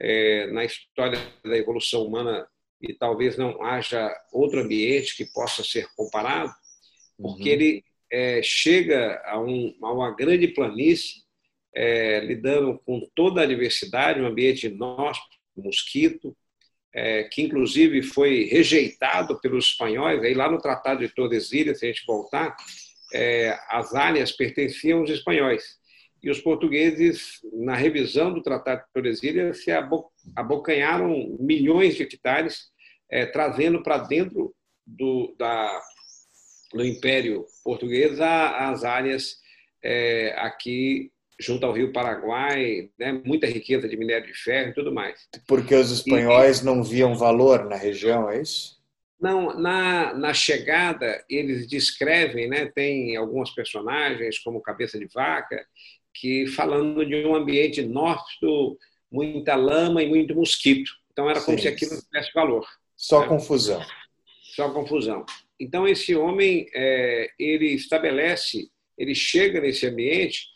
é, 0.00 0.46
na 0.46 0.64
história 0.64 1.18
da 1.44 1.58
evolução 1.58 2.02
humana 2.02 2.48
e 2.88 2.94
talvez 2.94 3.36
não 3.36 3.62
haja 3.62 4.14
outro 4.32 4.60
ambiente 4.60 5.16
que 5.16 5.24
possa 5.24 5.62
ser 5.64 5.86
comparado, 5.96 6.52
porque 7.16 7.50
uhum. 7.50 7.54
ele 7.54 7.84
é, 8.12 8.40
chega 8.42 9.20
a, 9.24 9.40
um, 9.40 9.74
a, 9.82 9.92
uma 9.92 10.14
grande 10.14 10.48
planície, 10.48 11.22
é, 11.74 12.20
lidando 12.20 12.80
com 12.86 13.00
toda 13.14 13.42
a 13.42 13.46
diversidade, 13.46 14.20
um 14.20 14.26
ambiente 14.26 14.66
inóspito, 14.66 15.36
mosquito, 15.56 16.36
é, 16.94 17.24
que 17.24 17.42
inclusive 17.42 18.02
foi 18.02 18.44
rejeitado 18.44 19.40
pelos 19.40 19.66
espanhóis, 19.66 20.22
aí 20.22 20.34
lá 20.34 20.48
no 20.48 20.58
Tratado 20.58 21.00
de 21.00 21.12
Tordesilhas, 21.12 21.80
se 21.80 21.86
a 21.86 21.88
gente 21.88 22.06
voltar, 22.06 22.56
é, 23.12 23.58
as 23.68 23.94
áreas 23.94 24.30
pertenciam 24.32 25.00
aos 25.00 25.10
espanhóis. 25.10 25.82
E 26.22 26.30
os 26.30 26.40
portugueses, 26.40 27.40
na 27.52 27.74
revisão 27.74 28.32
do 28.32 28.42
Tratado 28.42 28.82
de 28.82 28.92
Tordesilhas, 28.94 29.62
se 29.62 29.70
abocanharam 30.34 31.36
milhões 31.38 31.96
de 31.96 32.04
hectares 32.04 32.72
é, 33.10 33.26
trazendo 33.26 33.82
para 33.82 33.98
dentro 33.98 34.54
do, 34.86 35.34
da, 35.38 35.80
do 36.72 36.84
Império 36.84 37.46
Português 37.62 38.20
as 38.20 38.84
áreas 38.84 39.38
é, 39.82 40.34
aqui 40.38 41.10
junto 41.40 41.66
ao 41.66 41.72
Rio 41.72 41.92
Paraguai, 41.92 42.90
né, 42.98 43.12
muita 43.24 43.46
riqueza 43.46 43.88
de 43.88 43.96
minério 43.96 44.26
de 44.26 44.34
ferro 44.34 44.70
e 44.70 44.74
tudo 44.74 44.92
mais. 44.92 45.28
Porque 45.46 45.74
os 45.74 45.90
espanhóis 45.90 46.60
e, 46.60 46.64
não 46.64 46.82
viam 46.82 47.14
valor 47.14 47.64
na 47.64 47.76
região, 47.76 48.30
é 48.30 48.40
isso? 48.40 48.80
Não, 49.20 49.58
na, 49.58 50.14
na 50.14 50.34
chegada 50.34 51.24
eles 51.28 51.66
descrevem, 51.66 52.48
né, 52.48 52.66
tem 52.66 53.16
alguns 53.16 53.50
personagens 53.50 54.38
como 54.38 54.60
Cabeça 54.60 54.98
de 54.98 55.06
Vaca, 55.06 55.66
que 56.12 56.46
falando 56.46 57.04
de 57.04 57.26
um 57.26 57.34
ambiente 57.34 57.80
inóspito, 57.80 58.78
muita 59.10 59.56
lama 59.56 60.02
e 60.02 60.08
muito 60.08 60.34
mosquito. 60.34 60.92
Então 61.10 61.28
era 61.28 61.40
como 61.40 61.58
Sim. 61.58 61.62
se 61.62 61.68
aquilo 61.68 61.94
não 61.94 62.02
tivesse 62.02 62.30
valor. 62.32 62.66
Só 63.04 63.20
né? 63.20 63.28
confusão. 63.28 63.84
Só 64.54 64.70
confusão. 64.70 65.26
Então 65.60 65.86
esse 65.86 66.14
homem 66.14 66.66
é, 66.74 67.30
ele 67.38 67.66
estabelece, 67.74 68.70
ele 68.96 69.14
chega 69.14 69.60
nesse 69.60 69.86
ambiente 69.86 70.46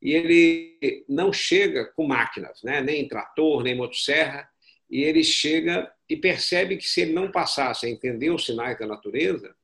e 0.00 0.12
ele 0.12 1.04
não 1.08 1.32
chega 1.32 1.84
com 1.94 2.04
máquinas, 2.04 2.60
né? 2.64 2.80
nem 2.80 3.06
trator, 3.06 3.62
nem 3.62 3.76
motosserra, 3.76 4.48
e 4.90 5.04
ele 5.04 5.22
chega 5.22 5.92
e 6.08 6.16
percebe 6.16 6.76
que 6.76 6.88
se 6.88 7.02
ele 7.02 7.12
não 7.12 7.30
passasse 7.30 7.86
a 7.86 7.88
entender 7.88 8.30
os 8.30 8.44
sinais 8.44 8.76
da 8.76 8.86
natureza, 8.86 9.54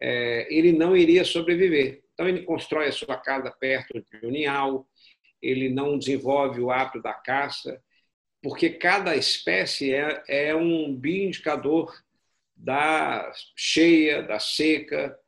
é, 0.00 0.48
ele 0.50 0.72
não 0.72 0.96
iria 0.96 1.24
sobreviver. 1.24 2.02
Então 2.12 2.28
ele 2.28 2.42
constrói 2.42 2.88
a 2.88 2.92
sua 2.92 3.16
casa 3.16 3.52
perto 3.52 4.04
de 4.20 4.26
um 4.26 4.30
ninhal, 4.30 4.84
ele 5.40 5.68
não 5.68 5.96
desenvolve 5.96 6.60
o 6.60 6.72
hábito 6.72 7.00
da 7.00 7.14
caça, 7.14 7.80
porque 8.42 8.70
cada 8.70 9.16
espécie 9.16 9.92
é, 9.92 10.22
é 10.28 10.54
um 10.54 10.94
bioindicador 10.94 11.94
da 12.56 13.32
cheia, 13.56 14.22
da 14.22 14.38
seca, 14.38 15.18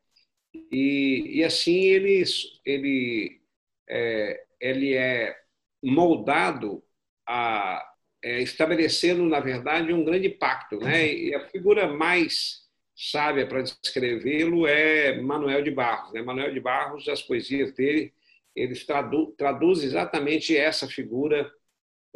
e, 0.71 1.39
e 1.39 1.45
assim 1.45 1.81
ele, 1.81 2.25
ele, 2.65 3.41
é, 3.89 4.45
ele 4.61 4.95
é 4.95 5.37
moldado 5.83 6.83
a 7.27 7.87
é, 8.23 8.43
estabelecendo, 8.43 9.25
na 9.25 9.41
verdade, 9.41 9.93
um 9.93 10.05
grande 10.05 10.29
pacto. 10.29 10.79
Né? 10.79 11.13
E 11.13 11.35
a 11.35 11.49
figura 11.49 11.89
mais 11.89 12.61
sábia 12.95 13.47
para 13.47 13.63
descrevê-lo 13.63 14.67
é 14.67 15.21
Manuel 15.21 15.63
de 15.63 15.71
Barros. 15.71 16.13
Né? 16.13 16.23
Manuel 16.23 16.53
de 16.53 16.61
Barros, 16.61 17.09
as 17.09 17.23
poesias 17.23 17.73
dele, 17.73 18.13
eles 18.55 18.85
tradu 18.85 19.33
traduzem 19.39 19.87
exatamente 19.87 20.57
essa 20.57 20.87
figura 20.87 21.51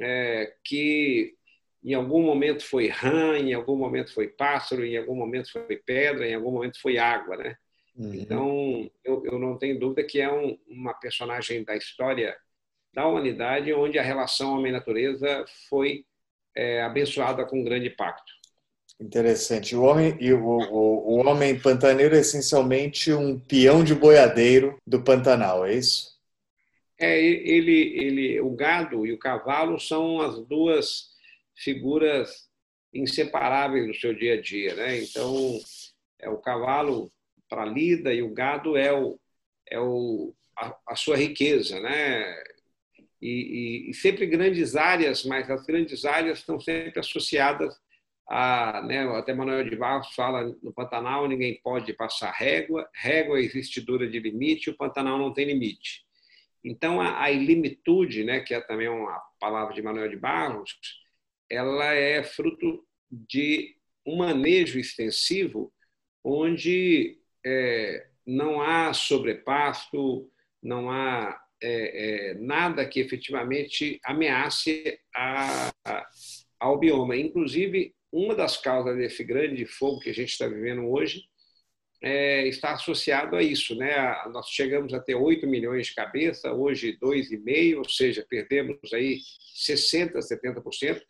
é, 0.01 0.55
que 0.65 1.35
em 1.85 1.95
algum 1.95 2.23
momento 2.23 2.65
foi 2.65 2.89
rã, 2.89 3.37
em 3.37 3.53
algum 3.53 3.77
momento 3.77 4.13
foi 4.13 4.29
pássaro, 4.29 4.85
em 4.85 4.97
algum 4.97 5.15
momento 5.15 5.53
foi 5.53 5.77
pedra, 5.77 6.27
em 6.27 6.35
algum 6.35 6.51
momento 6.51 6.81
foi 6.81 6.97
água, 6.97 7.37
né? 7.37 7.57
Uhum. 7.97 8.15
Então, 8.15 8.91
eu, 9.05 9.25
eu, 9.25 9.39
não 9.39 9.57
tenho 9.57 9.79
dúvida 9.79 10.03
que 10.03 10.21
é 10.21 10.33
um, 10.33 10.59
uma 10.67 10.95
personagem 10.95 11.63
da 11.63 11.77
história 11.77 12.37
da 12.93 13.07
humanidade 13.07 13.73
onde 13.73 13.99
a 13.99 14.03
relação 14.03 14.55
homem-natureza 14.55 15.45
foi 15.69 16.05
é, 16.57 16.83
abençoada 16.83 17.45
com 17.45 17.61
um 17.61 17.65
grande 17.65 17.91
pacto. 17.91 18.33
Interessante. 19.01 19.75
O 19.75 19.83
homem 19.83 20.17
e 20.21 20.33
o, 20.33 20.41
o, 20.41 21.19
o, 21.19 21.27
homem 21.27 21.59
pantaneiro 21.59 22.15
é 22.15 22.21
essencialmente 22.21 23.13
um 23.13 23.39
peão 23.39 23.83
de 23.83 23.95
boiadeiro 23.95 24.79
do 24.87 25.03
Pantanal, 25.03 25.67
é 25.67 25.75
isso? 25.75 26.14
É, 27.05 27.21
ele, 27.21 27.97
ele, 27.97 28.41
o 28.41 28.51
gado 28.51 29.07
e 29.07 29.13
o 29.13 29.19
cavalo 29.19 29.79
são 29.79 30.21
as 30.21 30.39
duas 30.47 31.11
figuras 31.57 32.49
inseparáveis 32.93 33.87
do 33.87 33.95
seu 33.95 34.15
dia 34.15 34.35
a 34.35 34.41
dia, 34.41 34.75
né? 34.75 35.03
Então, 35.03 35.59
é 36.21 36.29
o 36.31 36.39
cavalo 36.39 37.13
para 37.49 37.65
lida 37.65 38.13
e 38.13 38.23
o 38.23 38.33
gado 38.33 38.77
é 38.77 38.93
o 38.93 39.19
é 39.71 39.79
o 39.81 40.35
a, 40.57 40.77
a 40.89 40.97
sua 40.97 41.17
riqueza, 41.17 41.81
né? 41.81 42.25
E, 43.21 43.87
e, 43.87 43.91
e, 43.91 43.95
sempre 43.95 44.27
grandes 44.27 44.77
áreas, 44.77 45.25
mas 45.25 45.51
as 45.51 45.65
grandes 45.65 46.05
áreas 46.05 46.39
estão 46.39 46.61
sempre 46.61 47.01
associadas 47.01 47.75
a, 48.29 48.83
né, 48.83 49.03
até 49.17 49.35
Manuel 49.35 49.69
de 49.69 49.77
Barros 49.77 50.15
fala 50.15 50.45
no 50.63 50.73
Pantanal 50.73 51.29
ninguém 51.29 51.61
pode 51.63 51.93
passar 51.93 52.33
régua, 52.33 52.89
régua 52.95 53.39
é 53.39 53.43
existidora 53.43 54.09
de 54.09 54.19
limite, 54.19 54.71
o 54.71 54.77
Pantanal 54.77 55.19
não 55.19 55.33
tem 55.33 55.47
limite. 55.47 56.04
Então, 56.65 57.01
a, 57.01 57.23
a 57.23 57.31
ilimitude, 57.31 58.25
né, 58.25 58.41
que 58.41 58.55
é 58.55 58.61
também 58.61 58.89
uma 58.89 59.21
palavra 59.39 59.75
de 59.75 59.83
Manuel 59.83 60.09
de 60.09 60.17
Barros, 60.17 60.75
ela 61.51 61.93
é 61.93 62.23
fruto 62.23 62.83
de 63.11 63.77
um 64.07 64.17
manejo 64.17 64.79
extensivo 64.79 65.73
onde 66.25 67.19
é, 67.45 68.07
não 68.27 68.63
há 68.63 68.93
sobrepasto, 68.95 70.31
não 70.63 70.91
há 70.91 71.39
é, 71.63 72.31
é, 72.31 72.35
nada 72.35 72.87
que 72.87 72.99
efetivamente 72.99 74.01
ameace 74.03 74.99
a, 75.15 75.71
a, 75.85 76.07
ao 76.59 76.79
bioma. 76.79 77.17
Inclusive, 77.17 77.95
uma 78.11 78.35
das 78.35 78.57
causas 78.57 78.97
desse 78.97 79.23
grande 79.23 79.67
fogo 79.67 80.01
que 80.01 80.11
a 80.11 80.15
gente 80.15 80.31
está 80.31 80.47
vivendo 80.47 80.89
hoje 80.89 81.25
é, 82.05 82.47
está 82.47 82.75
associado 82.75 83.35
a 83.35 83.43
isso. 83.43 83.75
Né? 83.75 83.95
Nós 84.31 84.51
chegamos 84.51 84.93
a 84.93 85.01
ter 85.01 85.15
8 85.15 85.47
milhões 85.47 85.87
de 85.87 85.95
cabeça, 85.95 86.53
hoje 86.53 86.99
2,5, 87.03 87.79
ou 87.79 87.89
seja, 87.89 88.25
perdemos 88.29 88.93
aí 88.93 89.21
60%, 89.57 90.19
70%, 90.19 91.01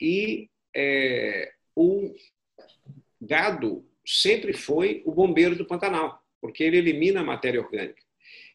e 0.00 0.48
é, 0.74 1.52
o 1.76 2.14
gado 3.20 3.86
sempre 4.06 4.54
foi 4.54 5.02
o 5.04 5.12
bombeiro 5.12 5.54
do 5.54 5.66
Pantanal, 5.66 6.22
porque 6.40 6.64
ele 6.64 6.78
elimina 6.78 7.20
a 7.20 7.24
matéria 7.24 7.60
orgânica. 7.60 8.02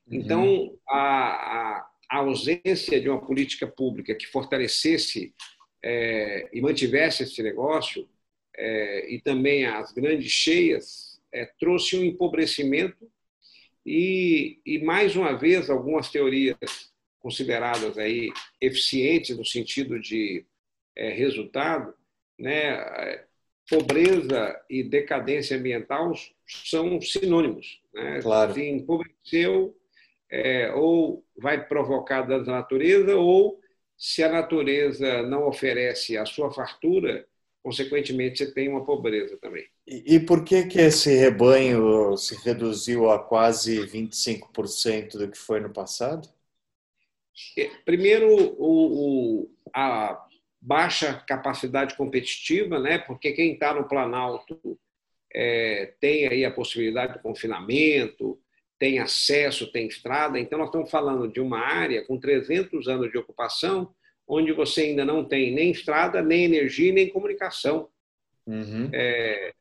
Uhum. 0.08 0.15
Então, 0.18 0.77
a, 0.89 0.98
a, 0.98 1.89
a, 2.10 2.18
ausência 2.18 3.00
de 3.00 3.08
uma 3.08 3.24
política 3.24 3.68
pública 3.68 4.15
que 4.15 4.25
fortalecesse 4.25 5.36
é, 5.84 6.50
e 6.51 6.60
mantivesse 6.62 7.22
esse 7.22 7.44
negócio, 7.44 8.10
é, 8.58 9.13
e 9.13 9.22
também 9.22 9.65
as 9.65 9.92
grandes 9.92 10.32
cheias 10.32 11.05
é, 11.36 11.46
trouxe 11.60 11.98
um 11.98 12.04
empobrecimento 12.04 13.12
e, 13.86 14.60
e, 14.65 14.80
mais 14.80 15.15
uma 15.15 15.34
vez, 15.34 15.70
algumas 15.70 16.10
teorias 16.10 16.58
consideradas 17.20 17.98
aí 17.98 18.32
eficientes 18.62 19.38
no 19.38 19.46
sentido 19.46 20.00
de 20.00 20.46
é, 20.96 21.10
resultado, 21.10 21.94
né, 22.39 23.25
pobreza 23.70 24.60
e 24.70 24.82
decadência 24.82 25.58
ambiental 25.58 26.13
são 26.48 27.01
sinônimos. 27.01 27.82
Né? 27.94 28.22
Claro. 28.22 28.54
Se 28.54 28.63
empobreceu, 28.63 29.75
é, 30.32 30.72
ou 30.72 31.24
vai 31.38 31.68
provocar 31.68 32.32
à 32.32 32.44
natureza, 32.44 33.15
ou 33.15 33.60
se 33.98 34.24
a 34.24 34.32
natureza 34.32 35.22
não 35.24 35.48
oferece 35.48 36.18
a 36.18 36.25
sua 36.25 36.51
fartura, 36.51 37.27
consequentemente 37.62 38.38
você 38.38 38.54
tem 38.54 38.70
uma 38.70 38.86
pobreza 38.86 39.38
também. 39.38 39.68
E, 39.88 40.15
e 40.15 40.20
por 40.20 40.44
que 40.44 40.65
que 40.65 40.80
esse 40.80 41.15
rebanho 41.15 42.18
se 42.18 42.36
reduziu 42.44 43.10
a 43.10 43.20
quase 43.20 43.86
25% 43.86 45.18
do 45.18 45.30
que 45.30 45.38
foi 45.38 45.60
no 45.60 45.72
passado? 45.72 46.27
É, 47.58 47.70
primeiro, 47.84 48.27
o, 48.58 49.44
o, 49.44 49.51
a 49.74 50.25
baixa 50.60 51.13
capacidade 51.27 51.96
competitiva, 51.96 52.80
né? 52.80 52.98
porque 52.98 53.34
quem 53.34 53.54
está 53.54 53.74
no 53.74 53.88
Planalto 53.88 54.80
é, 55.34 55.94
tem 56.00 56.27
aí 56.27 56.46
a 56.46 56.51
possibilidade 56.51 57.13
do 57.13 57.20
confinamento, 57.20 58.39
tem 58.80 59.00
acesso, 59.00 59.72
tem 59.72 59.88
estrada. 59.88 60.39
Então, 60.39 60.58
nós 60.58 60.70
estamos 60.70 60.89
falando 60.89 61.27
de 61.27 61.39
uma 61.39 61.60
área 61.60 62.04
com 62.06 62.20
300 62.20 62.88
anos 62.88 63.12
de 63.12 63.18
ocupação, 63.18 63.94
onde 64.27 64.51
você 64.54 64.82
ainda 64.82 65.06
não 65.06 65.24
tem 65.24 65.54
nem 65.54 65.72
estrada, 65.72 66.22
nem 66.22 66.46
energia, 66.46 66.92
nem 66.92 67.10
comunicação. 67.10 67.89
Uhum. 68.48 68.89
É, 68.93 69.54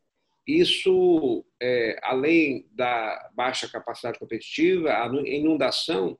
isso, 0.47 1.45
é, 1.61 1.99
além 2.03 2.69
da 2.73 3.31
baixa 3.35 3.69
capacidade 3.69 4.19
competitiva, 4.19 4.91
a 4.91 5.07
inundação, 5.27 6.19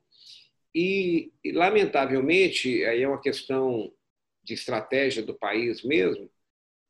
e, 0.73 1.31
e, 1.43 1.51
lamentavelmente, 1.51 2.83
aí 2.85 3.03
é 3.03 3.07
uma 3.07 3.21
questão 3.21 3.91
de 4.43 4.53
estratégia 4.53 5.23
do 5.23 5.33
país 5.33 5.83
mesmo, 5.83 6.29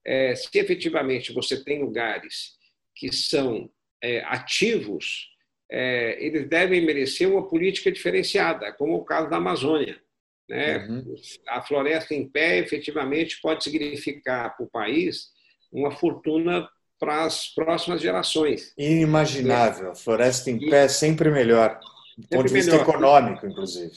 é, 0.05 0.35
se 0.35 0.49
efetivamente 0.57 1.33
você 1.33 1.63
tem 1.63 1.81
lugares 1.81 2.55
que 2.95 3.11
são 3.13 3.69
é, 4.01 4.21
ativos, 4.23 5.29
é, 5.69 6.23
eles 6.23 6.47
devem 6.47 6.85
merecer 6.85 7.29
uma 7.29 7.47
política 7.47 7.91
diferenciada, 7.91 8.71
como 8.73 8.95
o 8.95 9.05
caso 9.05 9.29
da 9.29 9.37
Amazônia. 9.37 10.01
Né? 10.47 10.77
Uhum. 10.87 11.15
A 11.47 11.61
floresta 11.61 12.13
em 12.13 12.27
pé, 12.29 12.59
efetivamente, 12.59 13.39
pode 13.41 13.63
significar 13.63 14.55
para 14.55 14.65
o 14.65 14.69
país 14.69 15.31
uma 15.71 15.91
fortuna 15.91 16.69
para 16.99 17.25
as 17.25 17.47
próximas 17.53 18.01
gerações. 18.01 18.73
Inimaginável. 18.77 19.91
A 19.91 19.95
floresta 19.95 20.49
em 20.49 20.59
pé 20.69 20.85
é 20.85 20.87
sempre 20.87 21.29
melhor, 21.29 21.79
do 22.17 22.27
ponto 22.27 22.47
de 22.47 22.53
vista 22.53 22.71
melhor. 22.71 22.89
econômico, 22.89 23.45
inclusive. 23.45 23.91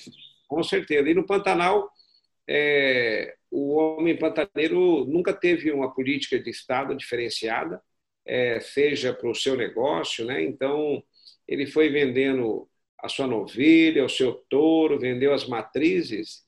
Com 0.47 0.63
certeza. 0.63 1.09
E 1.09 1.15
no 1.15 1.27
Pantanal, 1.27 1.91
é, 2.49 3.35
o 3.51 3.75
homem 3.77 4.17
pantaneiro 4.17 5.05
nunca 5.05 5.33
teve 5.33 5.71
uma 5.71 5.93
política 5.93 6.39
de 6.39 6.51
Estado 6.51 6.95
diferenciada, 6.97 7.81
é, 8.27 8.61
seja 8.61 9.13
para 9.13 9.31
o 9.31 9.35
seu 9.35 9.57
negócio, 9.57 10.25
né? 10.25 10.43
então 10.43 11.03
ele 11.47 11.67
foi 11.67 11.89
vendendo 11.89 12.69
a 13.03 13.09
sua 13.09 13.27
novilha, 13.27 14.05
o 14.05 14.09
seu 14.09 14.33
touro, 14.51 14.99
vendeu 14.99 15.33
as 15.33 15.47
matrizes 15.47 16.43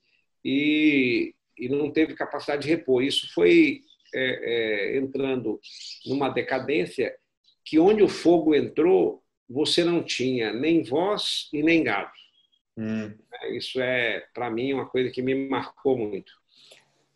e, 0.44 1.34
e 1.56 1.68
não 1.68 1.90
teve 1.90 2.14
capacidade 2.14 2.62
de 2.62 2.68
repor. 2.68 3.02
Isso 3.02 3.32
foi 3.32 3.82
é, 4.14 4.94
é, 4.94 4.98
entrando 4.98 5.60
numa 6.06 6.28
decadência 6.28 7.14
que 7.64 7.78
onde 7.78 8.02
o 8.02 8.08
fogo 8.08 8.54
entrou, 8.54 9.22
você 9.48 9.84
não 9.84 10.02
tinha 10.02 10.52
nem 10.52 10.82
voz 10.82 11.48
e 11.52 11.62
nem 11.62 11.82
gado. 11.82 12.10
Hum. 12.76 13.12
Isso 13.52 13.80
é, 13.80 14.24
para 14.32 14.50
mim, 14.50 14.72
uma 14.72 14.86
coisa 14.86 15.10
que 15.10 15.22
me 15.22 15.48
marcou 15.48 15.96
muito. 15.96 16.32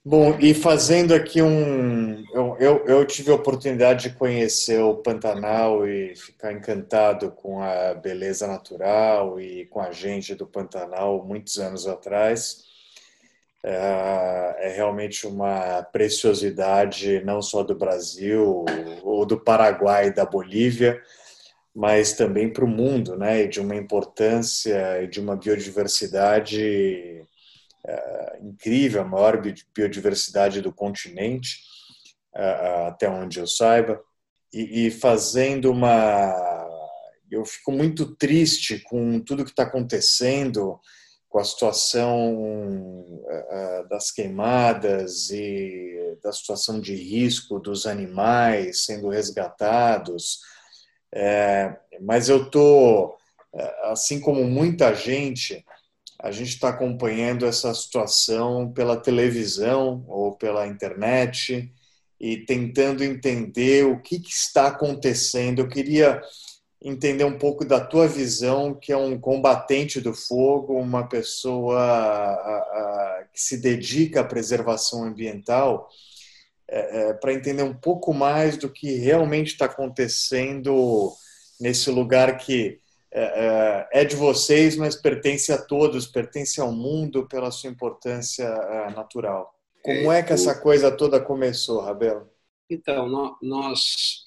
Bom, 0.07 0.39
e 0.39 0.53
fazendo 0.53 1.15
aqui 1.15 1.41
um. 1.41 2.23
Eu, 2.35 2.57
eu, 2.61 2.85
eu, 2.87 3.07
tive 3.07 3.31
a 3.31 3.35
oportunidade 3.37 4.11
de 4.11 4.17
conhecer 4.17 4.79
o 4.83 4.97
Pantanal 4.97 5.89
e 5.89 6.15
ficar 6.15 6.53
encantado 6.53 7.31
com 7.31 7.63
a 7.63 7.95
beleza 7.95 8.47
natural 8.47 9.41
e 9.41 9.65
com 9.65 9.81
a 9.81 9.93
gente 9.93 10.35
do 10.35 10.47
Pantanal 10.47 11.25
muitos 11.25 11.59
anos 11.59 11.87
atrás. 11.87 12.65
É, 13.67 14.57
é 14.59 14.73
realmente 14.77 15.27
uma 15.27 15.83
preciosidade 15.85 17.25
não 17.25 17.41
só 17.41 17.63
do 17.63 17.75
Brasil 17.75 18.63
ou 19.03 19.25
do 19.25 19.41
Paraguai 19.41 20.13
da 20.13 20.27
Bolívia, 20.27 21.01
mas 21.75 22.13
também 22.13 22.53
para 22.53 22.65
o 22.65 22.69
mundo, 22.69 23.17
né? 23.17 23.43
E 23.43 23.49
de 23.49 23.61
uma 23.61 23.75
importância 23.75 25.03
e 25.03 25.07
de 25.07 25.19
uma 25.19 25.35
biodiversidade 25.35 27.25
é, 27.87 28.39
incrível, 28.43 29.01
a 29.01 29.05
maior 29.05 29.41
biodiversidade 29.75 30.61
do 30.61 30.73
continente, 30.73 31.59
até 32.87 33.09
onde 33.09 33.39
eu 33.41 33.47
saiba, 33.47 34.01
e, 34.53 34.87
e 34.87 34.91
fazendo 34.91 35.71
uma. 35.71 36.69
Eu 37.31 37.45
fico 37.45 37.73
muito 37.73 38.15
triste 38.15 38.79
com 38.81 39.19
tudo 39.21 39.45
que 39.45 39.51
está 39.51 39.65
acontecendo, 39.65 40.79
com 41.35 41.41
a 41.41 41.45
situação 41.45 43.05
é, 43.27 43.85
das 43.91 44.13
queimadas 44.13 45.33
e 45.33 46.17
da 46.23 46.33
situação 46.33 46.81
de 46.81 46.95
risco 46.95 47.59
dos 47.59 47.87
animais 47.87 48.85
sendo 48.85 49.09
resgatados. 49.09 50.39
É, 51.13 51.77
mas 52.01 52.29
eu 52.29 52.45
estou, 52.45 53.17
assim 53.83 54.21
como 54.21 54.45
muita 54.45 54.95
gente, 54.95 55.65
a 56.21 56.31
gente 56.31 56.51
está 56.51 56.69
acompanhando 56.69 57.47
essa 57.47 57.75
situação 57.75 58.73
pela 58.73 58.97
televisão 58.97 60.05
ou 60.07 60.37
pela 60.37 60.69
internet 60.69 61.69
e 62.21 62.37
tentando 62.47 63.03
entender 63.03 63.85
o 63.87 64.01
que, 64.01 64.21
que, 64.21 64.31
está 64.31 64.69
acontecendo. 64.69 65.59
Eu 65.59 65.69
queria 65.69 66.23
entender 66.85 67.25
um 67.25 67.39
pouco 67.39 67.65
da 67.65 67.81
tua 67.81 68.07
visão, 68.07 68.75
que 68.75 68.93
é 68.93 68.97
um 68.97 69.19
combatente 69.19 70.03
do 70.03 70.13
fogo, 70.13 70.79
uma 70.79 71.09
pessoa 71.09 71.81
a, 71.81 72.59
a, 72.59 73.25
que 73.33 73.41
se 73.41 73.57
dedica 73.57 74.21
à 74.21 74.25
preservação 74.25 75.03
ambiental, 75.03 75.89
é, 76.69 77.09
é, 77.09 77.15
para 77.15 77.33
entender 77.33 77.63
um 77.63 77.73
pouco 77.73 78.13
mais 78.13 78.59
do 78.59 78.69
que 78.69 78.97
realmente 78.97 79.53
está 79.53 79.65
acontecendo 79.65 81.11
nesse 81.59 81.91
lugar 81.91 82.37
que 82.37 82.79
é, 83.11 83.23
é, 83.93 84.03
é 84.03 84.05
de 84.05 84.17
vocês, 84.17 84.77
mas 84.77 84.95
pertence 84.95 85.51
a 85.53 85.59
todos, 85.59 86.07
pertence 86.07 86.61
ao 86.61 86.71
mundo 86.71 87.27
pela 87.27 87.51
sua 87.51 87.71
importância 87.71 88.45
é, 88.45 88.91
natural. 88.91 89.55
Como 89.83 90.13
é 90.13 90.23
que 90.23 90.33
essa 90.33 90.55
coisa 90.55 90.91
toda 90.91 91.21
começou, 91.21 91.81
Rabelo? 91.81 92.29
Então, 92.69 93.37
nós, 93.41 94.23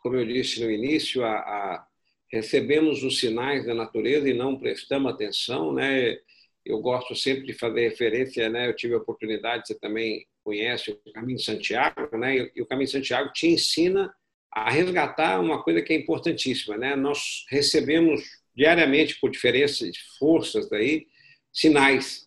como 0.00 0.16
eu 0.16 0.26
disse 0.26 0.62
no 0.64 0.70
início, 0.70 1.24
a, 1.24 1.32
a, 1.32 1.86
recebemos 2.32 3.02
os 3.02 3.18
sinais 3.20 3.66
da 3.66 3.74
natureza 3.74 4.28
e 4.28 4.34
não 4.34 4.58
prestamos 4.58 5.12
atenção, 5.12 5.72
né? 5.72 6.18
Eu 6.64 6.80
gosto 6.80 7.14
sempre 7.14 7.46
de 7.46 7.52
fazer 7.54 7.88
referência, 7.88 8.48
né? 8.48 8.68
Eu 8.68 8.76
tive 8.76 8.94
a 8.94 8.98
oportunidade, 8.98 9.66
você 9.66 9.78
também 9.78 10.26
conhece 10.42 10.90
o 10.90 11.12
Caminho 11.12 11.38
de 11.38 11.44
Santiago, 11.44 12.16
né? 12.16 12.50
E 12.54 12.62
o 12.62 12.66
Caminho 12.66 12.86
de 12.86 12.92
Santiago 12.92 13.32
te 13.32 13.46
ensina 13.46 14.12
a 14.52 14.70
resgatar 14.70 15.40
uma 15.40 15.62
coisa 15.62 15.80
que 15.80 15.92
é 15.92 15.96
importantíssima. 15.96 16.76
Né? 16.76 16.96
Nós 16.96 17.44
recebemos 17.48 18.20
diariamente 18.54 19.18
por 19.20 19.30
diferenças 19.30 19.90
de 19.92 19.98
forças 20.18 20.68
daí, 20.68 21.06
sinais. 21.52 22.26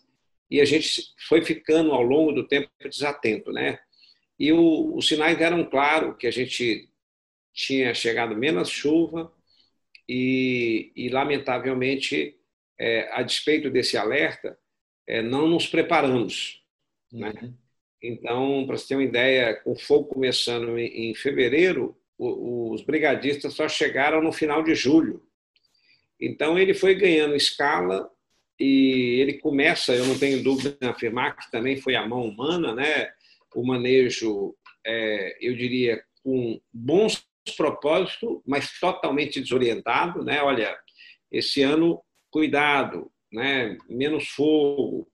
E 0.49 0.62
a 0.62 0.65
gente 0.65 1.01
foi 1.27 1.43
ficando 1.43 1.91
ao 1.91 2.01
longo 2.01 2.31
do 2.31 2.47
tempo 2.47 2.69
desatento, 2.89 3.51
né? 3.51 3.79
E 4.39 4.51
o, 4.51 4.95
os 4.95 5.07
sinais 5.07 5.39
eram 5.39 5.63
claros 5.65 6.15
que 6.17 6.27
a 6.27 6.31
gente 6.31 6.89
tinha 7.54 7.94
chegado 7.94 8.36
menos 8.36 8.70
chuva 8.70 9.32
e, 10.08 10.92
e 10.96 11.10
lamentavelmente, 11.10 12.38
é, 12.80 13.10
a 13.13 13.22
despeito 13.22 13.70
desse 13.70 13.96
alerta, 13.96 14.58
é, 15.08 15.22
não 15.22 15.48
nos 15.48 15.68
preparamos. 15.68 16.63
Né? 17.12 17.34
Uhum. 17.42 17.54
Então, 18.02 18.66
para 18.66 18.78
você 18.78 18.89
ter 18.89 18.96
uma 18.96 19.04
ideia, 19.04 19.56
com 19.56 19.72
o 19.72 19.80
fogo 19.80 20.06
começando 20.06 20.78
em, 20.78 21.12
em 21.12 21.16
fevereiro, 21.16 21.98
o, 22.18 22.72
os 22.72 22.82
brigadistas 22.82 23.54
só 23.54 23.68
chegaram 23.70 24.22
no 24.22 24.32
final 24.32 24.63
de 24.63 24.76
julho. 24.76 25.26
Então, 26.20 26.58
ele 26.58 26.74
foi 26.74 26.96
ganhando 26.96 27.36
escala 27.36 28.10
e 28.60 29.20
ele 29.22 29.39
começa, 29.39 29.94
eu 29.94 30.06
não 30.06 30.18
tenho 30.18 30.44
dúvida 30.44 30.78
em 30.82 30.88
afirmar 30.88 31.36
que 31.36 31.50
também 31.52 31.78
foi 31.78 31.96
a 31.96 32.08
mão 32.08 32.26
humana, 32.26 32.74
né? 32.74 33.12
o 33.56 33.66
manejo, 33.66 34.56
é, 34.86 35.38
eu 35.39 35.56
diria, 35.56 36.04
com 36.24 36.60
bons 36.72 37.26
propósitos, 37.51 38.41
mas 38.45 38.79
totalmente 38.79 39.41
desorientado. 39.41 40.23
Né? 40.23 40.41
Olha, 40.41 40.77
esse 41.32 41.62
ano, 41.62 42.01
cuidado, 42.32 43.12
né? 43.32 43.77
menos 43.89 44.29
fogo. 44.29 45.08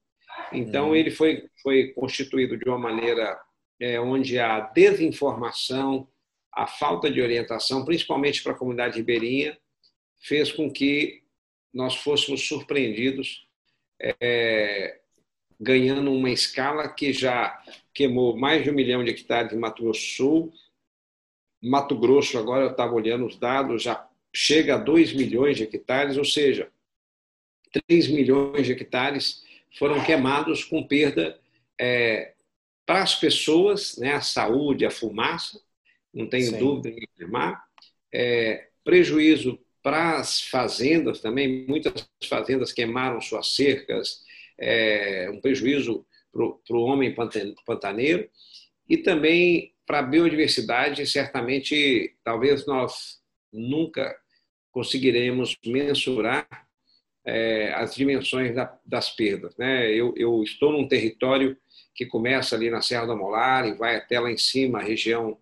Então, 0.51 0.89
uhum. 0.89 0.95
ele 0.95 1.11
foi, 1.11 1.49
foi 1.61 1.87
constituído 1.93 2.57
de 2.57 2.67
uma 2.67 2.77
maneira 2.77 3.39
é, 3.79 3.99
onde 3.99 4.37
a 4.39 4.59
desinformação, 4.59 6.07
a 6.53 6.67
falta 6.67 7.09
de 7.09 7.21
orientação, 7.21 7.85
principalmente 7.85 8.43
para 8.43 8.53
a 8.53 8.57
comunidade 8.57 8.97
ribeirinha, 8.97 9.57
fez 10.21 10.51
com 10.51 10.71
que 10.71 11.23
nós 11.73 11.95
fôssemos 11.95 12.47
surpreendidos 12.47 13.47
é, 14.01 14.99
ganhando 15.59 16.11
uma 16.11 16.29
escala 16.29 16.87
que 16.87 17.11
já 17.11 17.61
queimou 17.93 18.37
mais 18.37 18.63
de 18.63 18.69
um 18.69 18.73
milhão 18.73 19.03
de 19.03 19.11
hectares 19.11 19.51
em 19.51 19.57
Mato 19.57 19.83
Grosso 19.83 20.15
Sul. 20.15 20.53
Mato 21.61 21.97
Grosso, 21.97 22.37
agora 22.37 22.65
eu 22.65 22.71
estava 22.71 22.93
olhando 22.93 23.25
os 23.25 23.37
dados, 23.37 23.83
já 23.83 24.07
chega 24.33 24.75
a 24.75 24.77
2 24.77 25.13
milhões 25.13 25.57
de 25.57 25.63
hectares, 25.63 26.17
ou 26.17 26.25
seja, 26.25 26.69
3 27.87 28.07
milhões 28.07 28.65
de 28.65 28.73
hectares 28.73 29.43
foram 29.77 30.03
queimados 30.03 30.63
com 30.63 30.85
perda 30.87 31.39
é, 31.79 32.33
para 32.85 33.03
as 33.03 33.15
pessoas, 33.15 33.97
né, 33.97 34.13
a 34.13 34.21
saúde, 34.21 34.85
a 34.85 34.91
fumaça, 34.91 35.61
não 36.13 36.27
tenho 36.27 36.51
Sim. 36.51 36.57
dúvida 36.57 36.89
em 36.89 37.07
afirmar, 37.13 37.63
é, 38.11 38.69
prejuízo 38.83 39.59
para 39.81 40.17
as 40.17 40.41
fazendas 40.41 41.19
também, 41.21 41.65
muitas 41.67 42.09
fazendas 42.27 42.73
queimaram 42.73 43.21
suas 43.21 43.55
cercas, 43.55 44.23
é, 44.57 45.29
um 45.31 45.39
prejuízo 45.39 46.05
para 46.31 46.77
o 46.77 46.81
homem 46.81 47.15
pantaneiro 47.65 48.29
e 48.87 48.97
também 48.97 49.73
para 49.89 49.99
a 49.99 50.04
biodiversidade, 50.04 51.04
certamente, 51.08 52.15
talvez 52.23 52.63
nós 52.67 53.17
nunca 53.52 54.15
conseguiremos 54.71 55.58
mensurar 55.65 56.47
é, 57.25 57.73
as 57.73 57.95
dimensões 57.95 58.54
da, 58.54 58.71
das 58.86 59.10
perdas. 59.10 59.58
Né? 59.58 59.91
Eu, 59.91 60.13
eu, 60.15 60.43
estou 60.43 60.71
num 60.71 60.88
território 60.88 61.58
que 61.95 62.06
começa 62.06 62.56
ali 62.56 62.69
na 62.69 62.84
Serra 62.84 63.08
do 63.08 63.17
Molar 63.17 63.67
e 63.67 63.73
vai 63.73 63.95
até 63.95 64.19
lá 64.19 64.30
em 64.30 64.38
cima, 64.38 64.78
a 64.78 64.84
região 64.84 65.39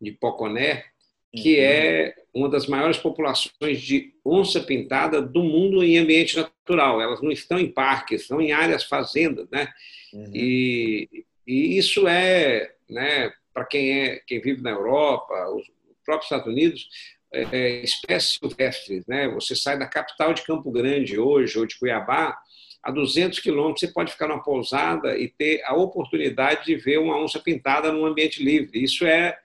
de 0.00 0.10
Poconé, 0.10 0.86
que 1.32 1.54
uhum. 1.54 1.62
é 1.62 2.14
uma 2.34 2.48
das 2.48 2.66
maiores 2.66 2.98
populações 2.98 3.80
de 3.80 4.14
onça 4.24 4.60
pintada 4.60 5.22
do 5.22 5.44
mundo 5.44 5.84
em 5.84 5.96
ambiente 5.96 6.36
natural. 6.36 7.00
Elas 7.00 7.22
não 7.22 7.30
estão 7.30 7.56
em 7.56 7.70
parques, 7.70 8.22
estão 8.22 8.40
em 8.40 8.50
áreas 8.50 8.82
fazendas, 8.82 9.48
né? 9.48 9.72
Uhum. 10.12 10.32
E, 10.34 11.24
e, 11.46 11.78
isso 11.78 12.08
é, 12.08 12.74
né, 12.90 13.32
para 13.56 13.64
quem 13.64 14.02
é 14.02 14.20
quem 14.26 14.38
vive 14.38 14.60
na 14.60 14.68
Europa, 14.68 15.32
os 15.48 15.64
próprios 16.04 16.26
Estados 16.26 16.46
Unidos, 16.46 16.86
é, 17.32 17.42
é, 17.50 17.82
espécies 17.82 18.38
silvestres, 18.38 19.06
né? 19.06 19.28
Você 19.28 19.56
sai 19.56 19.78
da 19.78 19.86
capital 19.86 20.34
de 20.34 20.42
Campo 20.42 20.70
Grande 20.70 21.18
hoje 21.18 21.58
ou 21.58 21.64
de 21.64 21.78
Cuiabá, 21.78 22.38
a 22.82 22.90
200 22.90 23.40
quilômetros 23.40 23.80
você 23.80 23.88
pode 23.88 24.12
ficar 24.12 24.28
numa 24.28 24.42
pousada 24.42 25.18
e 25.18 25.26
ter 25.26 25.62
a 25.64 25.74
oportunidade 25.74 26.66
de 26.66 26.76
ver 26.76 26.98
uma 26.98 27.18
onça 27.18 27.40
pintada 27.40 27.90
num 27.90 28.04
ambiente 28.04 28.44
livre. 28.44 28.84
Isso 28.84 29.06
é 29.06 29.38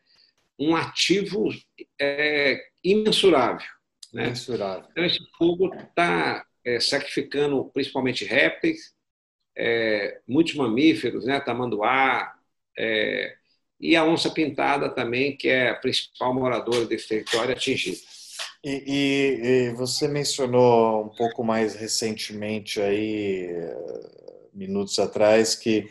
um 0.60 0.76
ativo 0.76 1.47
é, 2.00 2.62
imensurável. 2.84 3.65
Né? 4.13 4.26
Imensurável. 4.26 4.89
Então, 4.91 5.06
esse 5.06 5.19
fogo 5.38 5.74
está 5.74 6.45
é, 6.65 6.82
sacrificando 6.82 7.63
principalmente 7.74 8.26
répteis, 8.26 8.93
é, 9.58 10.19
muitos 10.28 10.54
mamíferos, 10.54 11.26
né? 11.26 11.39
tamanduá, 11.39 12.36
é, 12.78 13.38
e 13.82 13.96
a 13.96 14.06
onça 14.06 14.30
pintada 14.30 14.89
também, 14.89 15.36
que 15.36 15.50
é 15.50 15.72
a 15.72 15.76
principal 15.76 16.34
moradora 16.34 16.86
desse 16.86 17.08
território 17.08 17.54
atingida. 17.54 17.98
E, 18.63 18.84
e, 18.86 19.48
e, 19.48 19.70
você 19.74 20.08
mencionou 20.08 21.06
um 21.06 21.10
pouco 21.10 21.44
mais 21.44 21.74
recentemente 21.74 22.80
aí 22.80 23.50
minutos 24.54 25.00
atrás 25.00 25.56
que 25.56 25.89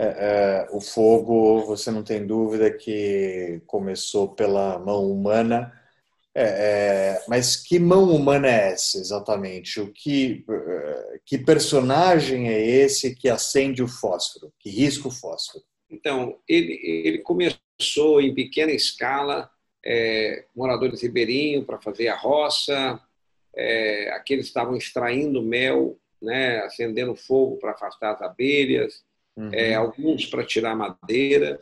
é, 0.00 0.06
é, 0.06 0.68
o 0.70 0.80
fogo, 0.80 1.64
você 1.66 1.90
não 1.90 2.04
tem 2.04 2.24
dúvida 2.26 2.70
que 2.70 3.60
começou 3.66 4.28
pela 4.28 4.78
mão 4.78 5.10
humana, 5.10 5.72
é, 6.34 6.42
é 6.44 7.24
mas 7.28 7.56
que 7.56 7.78
mão 7.80 8.04
humana 8.14 8.48
é 8.48 8.72
essa 8.72 8.98
exatamente? 8.98 9.80
O 9.80 9.92
que, 9.92 10.44
é, 10.48 11.20
que 11.26 11.38
personagem 11.38 12.48
é 12.48 12.60
esse 12.60 13.14
que 13.14 13.28
acende 13.28 13.82
o 13.82 13.88
fósforo, 13.88 14.52
que 14.60 14.70
risca 14.70 15.08
o 15.08 15.10
fósforo? 15.10 15.64
Então, 15.90 16.38
ele, 16.46 16.78
ele 16.82 17.18
começou 17.18 18.20
em 18.20 18.34
pequena 18.34 18.72
escala, 18.72 19.50
é, 19.84 20.44
moradores 20.54 21.02
ribeirinhos 21.02 21.64
para 21.64 21.80
fazer 21.80 22.08
a 22.08 22.16
roça, 22.16 23.00
é, 23.56 24.10
aqueles 24.10 24.46
estavam 24.46 24.76
extraindo 24.76 25.42
mel, 25.42 25.98
né, 26.20 26.58
acendendo 26.60 27.14
fogo 27.14 27.56
para 27.56 27.72
afastar 27.72 28.14
as 28.14 28.22
abelhas, 28.22 29.04
uhum. 29.36 29.50
é, 29.52 29.74
alguns 29.74 30.26
para 30.26 30.44
tirar 30.44 30.74
madeira. 30.74 31.60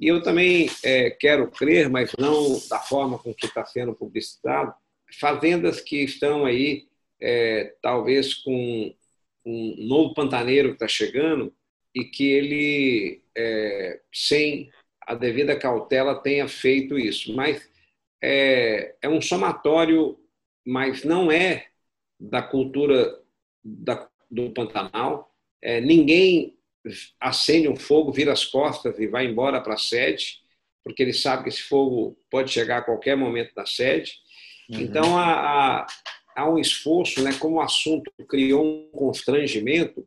E 0.00 0.08
eu 0.08 0.22
também 0.22 0.70
é, 0.82 1.10
quero 1.10 1.50
crer, 1.50 1.88
mas 1.88 2.12
não 2.18 2.60
da 2.68 2.78
forma 2.78 3.18
com 3.18 3.34
que 3.34 3.46
está 3.46 3.64
sendo 3.64 3.94
publicitado, 3.94 4.74
fazendas 5.18 5.80
que 5.80 6.02
estão 6.02 6.44
aí, 6.44 6.86
é, 7.20 7.74
talvez 7.82 8.34
com 8.34 8.94
um 9.44 9.74
novo 9.78 10.14
pantaneiro 10.14 10.68
que 10.68 10.74
está 10.74 10.88
chegando 10.88 11.52
e 11.98 12.04
que 12.04 12.30
ele, 12.30 13.22
é, 13.36 14.00
sem 14.12 14.70
a 15.00 15.14
devida 15.14 15.58
cautela, 15.58 16.22
tenha 16.22 16.46
feito 16.46 16.96
isso. 16.96 17.34
Mas 17.34 17.68
é, 18.22 18.94
é 19.02 19.08
um 19.08 19.20
somatório, 19.20 20.16
mas 20.64 21.02
não 21.02 21.30
é 21.32 21.66
da 22.20 22.40
cultura 22.40 23.18
da, 23.64 24.08
do 24.30 24.50
Pantanal. 24.50 25.34
É, 25.60 25.80
ninguém 25.80 26.56
acende 27.18 27.68
um 27.68 27.76
fogo, 27.76 28.12
vira 28.12 28.32
as 28.32 28.44
costas 28.44 28.96
e 29.00 29.08
vai 29.08 29.26
embora 29.26 29.60
para 29.60 29.74
a 29.74 29.78
sede, 29.78 30.38
porque 30.84 31.02
ele 31.02 31.12
sabe 31.12 31.42
que 31.42 31.48
esse 31.48 31.62
fogo 31.62 32.16
pode 32.30 32.52
chegar 32.52 32.78
a 32.78 32.82
qualquer 32.82 33.16
momento 33.16 33.52
da 33.56 33.66
sede. 33.66 34.12
Uhum. 34.70 34.80
Então, 34.80 35.18
há, 35.18 35.32
há, 35.32 35.86
há, 36.36 36.48
um 36.48 36.58
esforço, 36.58 37.22
né, 37.24 37.32
como 37.40 37.56
o 37.56 37.60
assunto 37.60 38.12
criou 38.28 38.64
um 38.64 38.90
constrangimento, 38.92 40.06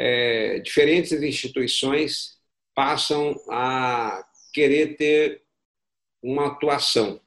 é, 0.00 0.58
diferentes 0.60 1.12
instituições 1.12 2.38
passam 2.74 3.38
a 3.50 4.24
querer 4.50 4.96
ter 4.96 5.42
uma 6.22 6.46
atuação. 6.46 7.20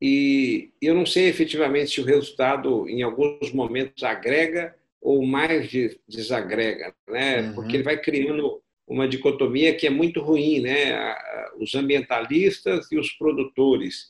E 0.00 0.70
eu 0.80 0.94
não 0.94 1.04
sei 1.04 1.28
efetivamente 1.28 1.90
se 1.90 2.00
o 2.00 2.04
resultado, 2.04 2.88
em 2.88 3.02
alguns 3.02 3.52
momentos, 3.52 4.02
agrega 4.02 4.74
ou 5.00 5.24
mais 5.26 5.70
desagrega, 6.08 6.94
né? 7.06 7.42
Uhum. 7.42 7.54
Porque 7.54 7.76
ele 7.76 7.82
vai 7.82 8.00
criando 8.00 8.62
uma 8.86 9.06
dicotomia 9.06 9.74
que 9.74 9.86
é 9.86 9.90
muito 9.90 10.20
ruim, 10.20 10.60
né? 10.60 11.14
Os 11.58 11.74
ambientalistas 11.74 12.90
e 12.90 12.98
os 12.98 13.12
produtores. 13.12 14.06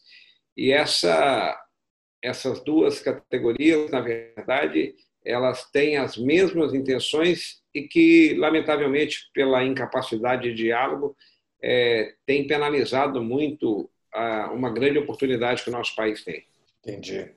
E 0.56 0.70
essa 0.70 1.58
essas 2.22 2.62
duas 2.62 3.00
categorias, 3.00 3.90
na 3.90 4.00
verdade, 4.00 4.94
elas 5.24 5.68
têm 5.72 5.96
as 5.96 6.16
mesmas 6.16 6.72
intenções 6.72 7.61
e 7.74 7.82
que, 7.82 8.34
lamentavelmente, 8.34 9.30
pela 9.32 9.64
incapacidade 9.64 10.42
de 10.42 10.54
diálogo, 10.54 11.16
é, 11.62 12.14
tem 12.26 12.46
penalizado 12.46 13.22
muito 13.22 13.90
a, 14.12 14.50
uma 14.52 14.70
grande 14.70 14.98
oportunidade 14.98 15.62
que 15.62 15.70
o 15.70 15.72
nosso 15.72 15.94
país 15.94 16.24
tem. 16.24 16.44
Entendi. 16.80 17.30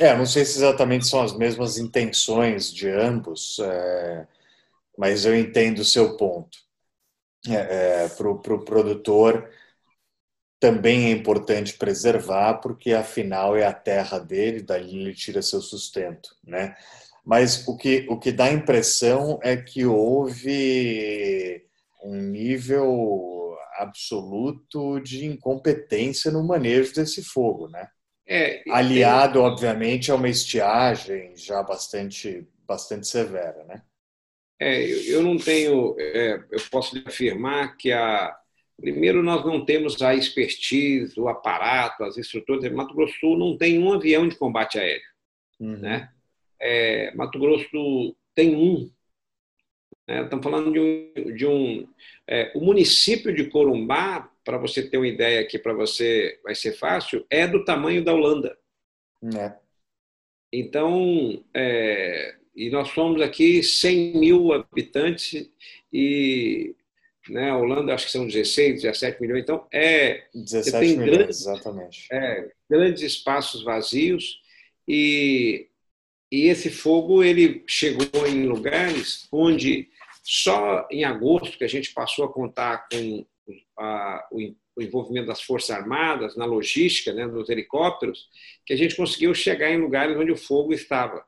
É, 0.00 0.16
não 0.16 0.26
sei 0.26 0.44
se 0.44 0.58
exatamente 0.58 1.06
são 1.06 1.22
as 1.22 1.36
mesmas 1.36 1.78
intenções 1.78 2.72
de 2.72 2.88
ambos, 2.88 3.58
é, 3.60 4.26
mas 4.96 5.24
eu 5.24 5.36
entendo 5.36 5.78
o 5.78 5.84
seu 5.84 6.16
ponto. 6.16 6.58
É, 7.46 8.04
é, 8.04 8.08
Para 8.08 8.28
o 8.28 8.38
pro 8.40 8.64
produtor, 8.64 9.48
também 10.60 11.06
é 11.06 11.10
importante 11.12 11.74
preservar, 11.78 12.54
porque 12.54 12.92
afinal 12.92 13.56
é 13.56 13.64
a 13.64 13.72
terra 13.72 14.18
dele, 14.18 14.60
dali 14.60 14.98
ele 15.02 15.14
tira 15.14 15.40
seu 15.40 15.60
sustento, 15.60 16.34
né? 16.42 16.76
Mas 17.28 17.68
o 17.68 17.76
que, 17.76 18.06
o 18.08 18.18
que 18.18 18.32
dá 18.32 18.46
a 18.46 18.52
impressão 18.54 19.38
é 19.42 19.54
que 19.54 19.84
houve 19.84 21.62
um 22.02 22.22
nível 22.22 23.54
absoluto 23.76 24.98
de 25.00 25.26
incompetência 25.26 26.30
no 26.30 26.42
manejo 26.42 26.94
desse 26.94 27.22
fogo, 27.22 27.68
né? 27.68 27.86
É, 28.26 28.62
Aliado, 28.70 29.42
obviamente, 29.42 30.10
a 30.10 30.14
uma 30.14 30.30
estiagem 30.30 31.36
já 31.36 31.62
bastante, 31.62 32.48
bastante 32.66 33.06
severa, 33.06 33.62
né? 33.64 33.82
É, 34.58 34.82
eu 34.86 35.22
não 35.22 35.36
tenho, 35.36 35.96
é, 35.98 36.42
eu 36.50 36.60
posso 36.70 36.96
afirmar 37.06 37.76
que 37.76 37.92
a 37.92 38.34
primeiro 38.80 39.22
nós 39.22 39.44
não 39.44 39.66
temos 39.66 40.00
a 40.00 40.14
expertise, 40.14 41.20
o 41.20 41.28
aparato, 41.28 42.04
as 42.04 42.16
estruturas. 42.16 42.72
Mato 42.72 42.94
Grosso 42.94 43.12
do 43.12 43.18
Sul 43.18 43.38
não 43.38 43.58
tem 43.58 43.78
um 43.78 43.92
avião 43.92 44.26
de 44.26 44.34
combate 44.34 44.78
aéreo, 44.78 45.02
uhum. 45.60 45.76
né? 45.76 46.10
É, 46.60 47.14
Mato 47.14 47.38
Grosso 47.38 48.16
tem 48.34 48.54
um. 48.54 48.90
Né? 50.06 50.22
Estamos 50.22 50.44
falando 50.44 50.72
de 50.72 50.80
um, 50.80 51.34
de 51.34 51.46
um 51.46 51.88
é, 52.26 52.52
o 52.54 52.60
município 52.60 53.34
de 53.34 53.48
Corumbá, 53.48 54.30
para 54.44 54.58
você 54.58 54.82
ter 54.88 54.96
uma 54.96 55.06
ideia 55.06 55.40
aqui, 55.40 55.58
para 55.58 55.74
você 55.74 56.40
vai 56.42 56.54
ser 56.54 56.72
fácil, 56.72 57.26
é 57.28 57.46
do 57.46 57.64
tamanho 57.64 58.02
da 58.02 58.14
Holanda. 58.14 58.56
É. 59.36 59.54
Então, 60.52 61.44
é, 61.52 62.34
e 62.54 62.70
nós 62.70 62.88
somos 62.88 63.20
aqui 63.20 63.62
100 63.62 64.18
mil 64.18 64.52
habitantes 64.52 65.50
e 65.92 66.74
né, 67.28 67.50
a 67.50 67.56
Holanda 67.56 67.94
acho 67.94 68.06
que 68.06 68.12
são 68.12 68.26
16, 68.26 68.82
17 68.82 69.20
milhões. 69.20 69.42
Então, 69.42 69.66
é, 69.72 70.24
17 70.34 70.78
tem 70.78 70.96
milhões, 70.96 71.16
grandes, 71.18 71.40
exatamente. 71.40 72.08
É, 72.10 72.50
grandes 72.68 73.02
espaços 73.02 73.62
vazios 73.62 74.40
e, 74.86 75.68
e 76.30 76.46
esse 76.46 76.70
fogo 76.70 77.22
ele 77.22 77.64
chegou 77.66 78.26
em 78.26 78.46
lugares 78.46 79.26
onde 79.32 79.88
só 80.22 80.86
em 80.90 81.04
agosto 81.04 81.56
que 81.56 81.64
a 81.64 81.68
gente 81.68 81.92
passou 81.94 82.24
a 82.26 82.32
contar 82.32 82.86
com 82.90 83.26
a, 83.78 84.28
o, 84.30 84.54
o 84.76 84.82
envolvimento 84.82 85.26
das 85.26 85.40
Forças 85.40 85.70
Armadas 85.70 86.36
na 86.36 86.44
logística, 86.44 87.12
né, 87.14 87.26
nos 87.26 87.48
helicópteros, 87.48 88.28
que 88.66 88.74
a 88.74 88.76
gente 88.76 88.94
conseguiu 88.94 89.34
chegar 89.34 89.70
em 89.70 89.80
lugares 89.80 90.16
onde 90.16 90.30
o 90.30 90.36
fogo 90.36 90.72
estava. 90.74 91.24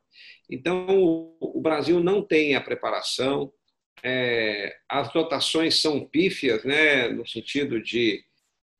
Então, 0.50 1.34
o 1.40 1.60
Brasil 1.60 2.00
não 2.00 2.22
tem 2.22 2.54
a 2.54 2.60
preparação, 2.60 3.50
é, 4.02 4.76
as 4.88 5.12
dotações 5.12 5.80
são 5.80 6.04
pífias, 6.04 6.64
né, 6.64 7.08
no 7.08 7.26
sentido 7.26 7.82
de 7.82 8.22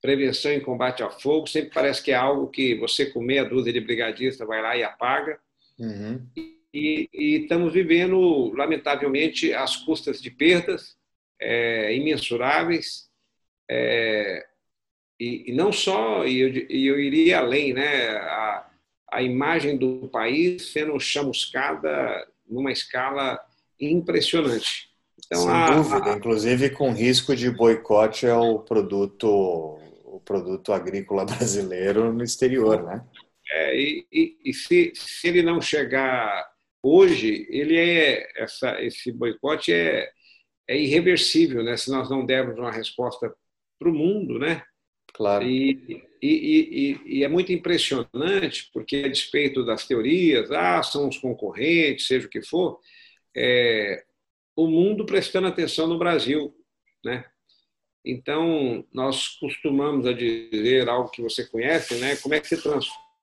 prevenção 0.01 0.53
e 0.53 0.61
combate 0.61 1.03
ao 1.03 1.19
fogo. 1.19 1.47
Sempre 1.47 1.71
parece 1.73 2.03
que 2.03 2.11
é 2.11 2.15
algo 2.15 2.49
que 2.49 2.75
você, 2.75 3.07
com 3.07 3.21
meia 3.21 3.45
dúzia 3.45 3.73
de 3.73 3.81
brigadistas, 3.81 4.47
vai 4.47 4.63
lá 4.63 4.77
e 4.77 4.83
apaga. 4.83 5.39
Uhum. 5.81 6.27
E, 6.73 7.09
e, 7.13 7.43
estamos 7.43 7.73
vivendo, 7.73 8.53
lamentavelmente, 8.55 9.53
às 9.55 9.77
custas 9.77 10.21
de 10.21 10.31
perdas 10.31 10.95
é, 11.41 11.97
imensuráveis. 11.97 13.09
É, 13.69 14.47
e, 15.19 15.51
e, 15.51 15.55
não 15.55 15.73
só, 15.73 16.25
e 16.27 16.39
eu, 16.39 16.49
eu 16.69 17.01
iria 17.01 17.39
além, 17.39 17.73
né, 17.73 18.11
a, 18.11 18.71
a 19.11 19.23
imagem 19.23 19.77
do 19.77 20.09
país 20.09 20.71
sendo 20.71 20.99
chamuscada 21.01 22.27
numa 22.49 22.71
escala 22.71 23.41
impressionante. 23.81 24.91
Então, 25.27 25.43
Sem 25.43 25.51
a, 25.51 25.71
dúvida, 25.71 26.13
a... 26.13 26.17
inclusive 26.17 26.71
com 26.71 26.93
risco 26.93 27.35
de 27.35 27.51
boicote 27.51 28.27
ao 28.27 28.61
produto, 28.61 29.27
o 30.05 30.21
produto 30.25 30.73
agrícola 30.73 31.25
brasileiro 31.27 32.13
no 32.13 32.23
exterior, 32.23 32.83
né? 32.83 33.03
É, 33.53 33.77
e, 33.77 34.07
e, 34.13 34.39
e 34.45 34.55
se, 34.55 34.93
se, 34.95 35.29
ele 35.29 35.43
não 35.43 35.61
chegar 35.61 36.49
hoje, 36.83 37.47
ele 37.51 37.77
é 37.77 38.29
essa, 38.37 38.81
esse 38.83 39.11
boicote 39.13 39.73
é, 39.73 40.11
é 40.69 40.79
irreversível, 40.79 41.63
né? 41.63 41.77
Se 41.77 41.91
nós 41.91 42.09
não 42.09 42.25
dermos 42.25 42.59
uma 42.59 42.71
resposta 42.71 43.35
para 43.79 43.89
o 43.89 43.95
mundo, 43.95 44.39
né? 44.39 44.63
Claro. 45.13 45.45
E, 45.45 46.03
e, 46.23 46.29
e, 46.29 47.19
e, 47.19 47.25
é 47.25 47.29
muito 47.29 47.53
impressionante, 47.53 48.71
porque 48.73 49.03
a 49.05 49.09
despeito 49.09 49.65
das 49.65 49.87
teorias, 49.87 50.51
ah, 50.53 50.83
são 50.83 51.09
os 51.09 51.19
concorrentes, 51.19 52.07
seja 52.07 52.27
o 52.27 52.31
que 52.31 52.43
for, 52.43 52.79
é, 53.37 54.05
o 54.55 54.69
mundo 54.69 55.05
prestando 55.05 55.49
atenção 55.49 55.87
no 55.87 55.99
Brasil, 55.99 56.55
né? 57.05 57.25
Então, 58.05 58.85
nós 58.93 59.29
costumamos 59.39 60.07
a 60.07 60.13
dizer 60.13 60.89
algo 60.89 61.11
que 61.11 61.23
você 61.23 61.47
conhece, 61.47 61.97
né? 61.97 62.17
Como 62.17 62.35
é 62.35 62.41
que 62.41 62.49
se 62.49 62.63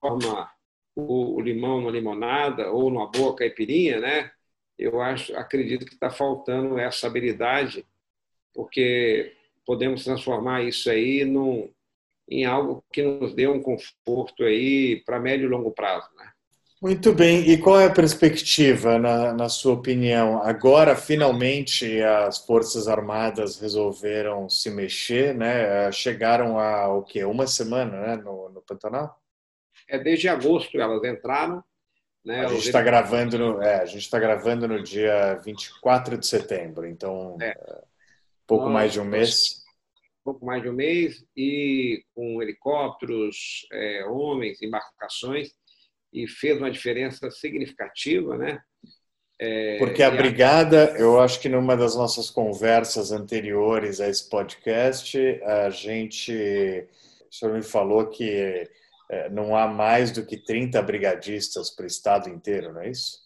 transforma 0.02 0.50
o, 0.96 1.36
o 1.36 1.42
limão 1.42 1.80
numa 1.80 1.92
limonada 1.92 2.72
ou 2.72 2.90
numa 2.90 3.10
boa 3.10 3.36
caipirinha, 3.36 4.00
né? 4.00 4.32
Eu 4.78 5.02
acho, 5.02 5.36
acredito 5.36 5.86
que 5.86 5.94
está 5.94 6.10
faltando 6.10 6.78
essa 6.78 7.08
habilidade, 7.08 7.86
porque 8.54 9.34
podemos 9.66 10.04
transformar 10.04 10.64
isso 10.64 10.90
aí 10.90 11.26
num, 11.26 11.70
em 12.30 12.46
algo 12.46 12.84
que 12.92 13.02
nos 13.02 13.34
dê 13.34 13.48
um 13.48 13.62
conforto 13.62 14.44
aí 14.44 15.02
para 15.06 15.20
médio 15.20 15.46
e 15.46 15.50
longo 15.50 15.72
prazo, 15.72 16.10
né? 16.16 16.32
Muito 16.80 17.12
bem. 17.12 17.50
E 17.50 17.58
qual 17.58 17.80
é 17.80 17.88
a 17.88 17.94
perspectiva, 17.94 19.00
na, 19.00 19.34
na 19.34 19.50
sua 19.50 19.74
opinião? 19.74 20.44
Agora, 20.44 20.96
finalmente, 20.96 22.00
as 22.04 22.38
Forças 22.38 22.88
Armadas 22.88 23.60
resolveram 23.60 24.48
se 24.48 24.70
mexer, 24.70 25.34
né? 25.34 25.92
Chegaram 25.92 26.60
a 26.60 26.88
o 26.94 27.02
quê? 27.02 27.24
Uma 27.24 27.48
semana 27.48 28.00
né? 28.00 28.16
no, 28.18 28.50
no 28.50 28.62
Pantanal? 28.62 29.20
É, 29.88 29.98
desde 29.98 30.28
agosto 30.28 30.80
elas 30.80 31.04
entraram. 31.04 31.64
Né? 32.24 32.46
A 32.46 32.50
gente 32.50 32.66
está 32.66 32.82
gravando, 32.82 33.38
no, 33.38 33.62
é, 33.62 33.82
a 33.82 33.86
gente 33.86 34.02
está 34.02 34.20
gravando 34.20 34.68
no 34.68 34.84
dia 34.84 35.36
24 35.46 36.18
de 36.18 36.28
setembro, 36.28 36.86
então 36.86 37.38
é. 37.42 37.56
pouco 38.46 38.70
mais 38.70 38.92
de 38.92 39.00
um 39.00 39.06
mês 39.06 39.66
pouco 40.28 40.46
mais 40.46 40.62
de 40.62 40.68
um 40.68 40.74
mês 40.74 41.24
e 41.38 42.04
com 42.14 42.42
helicópteros, 42.44 43.66
é, 43.72 44.04
homens, 44.04 44.62
embarcações 44.62 45.54
e 46.12 46.28
fez 46.28 46.58
uma 46.58 46.70
diferença 46.70 47.32
significativa, 47.32 48.38
né? 48.38 48.60
É, 49.40 49.78
Porque 49.78 50.04
a 50.04 50.12
brigada, 50.12 50.96
eu 50.98 51.22
acho 51.22 51.40
que 51.40 51.48
numa 51.48 51.78
das 51.78 51.96
nossas 51.96 52.30
conversas 52.30 53.14
anteriores 53.14 54.02
a 54.02 54.10
esse 54.10 54.28
podcast, 54.28 55.18
a 55.44 55.70
gente, 55.70 56.34
o 57.32 57.34
senhor 57.34 57.56
me 57.56 57.64
falou 57.64 58.08
que 58.08 58.70
é, 59.10 59.30
não 59.30 59.56
há 59.56 59.68
mais 59.68 60.12
do 60.12 60.26
que 60.26 60.38
30 60.38 60.82
brigadistas 60.82 61.70
para 61.70 61.84
o 61.84 61.88
estado 61.88 62.30
inteiro, 62.30 62.74
não 62.74 62.82
é 62.82 62.90
isso? 62.90 63.18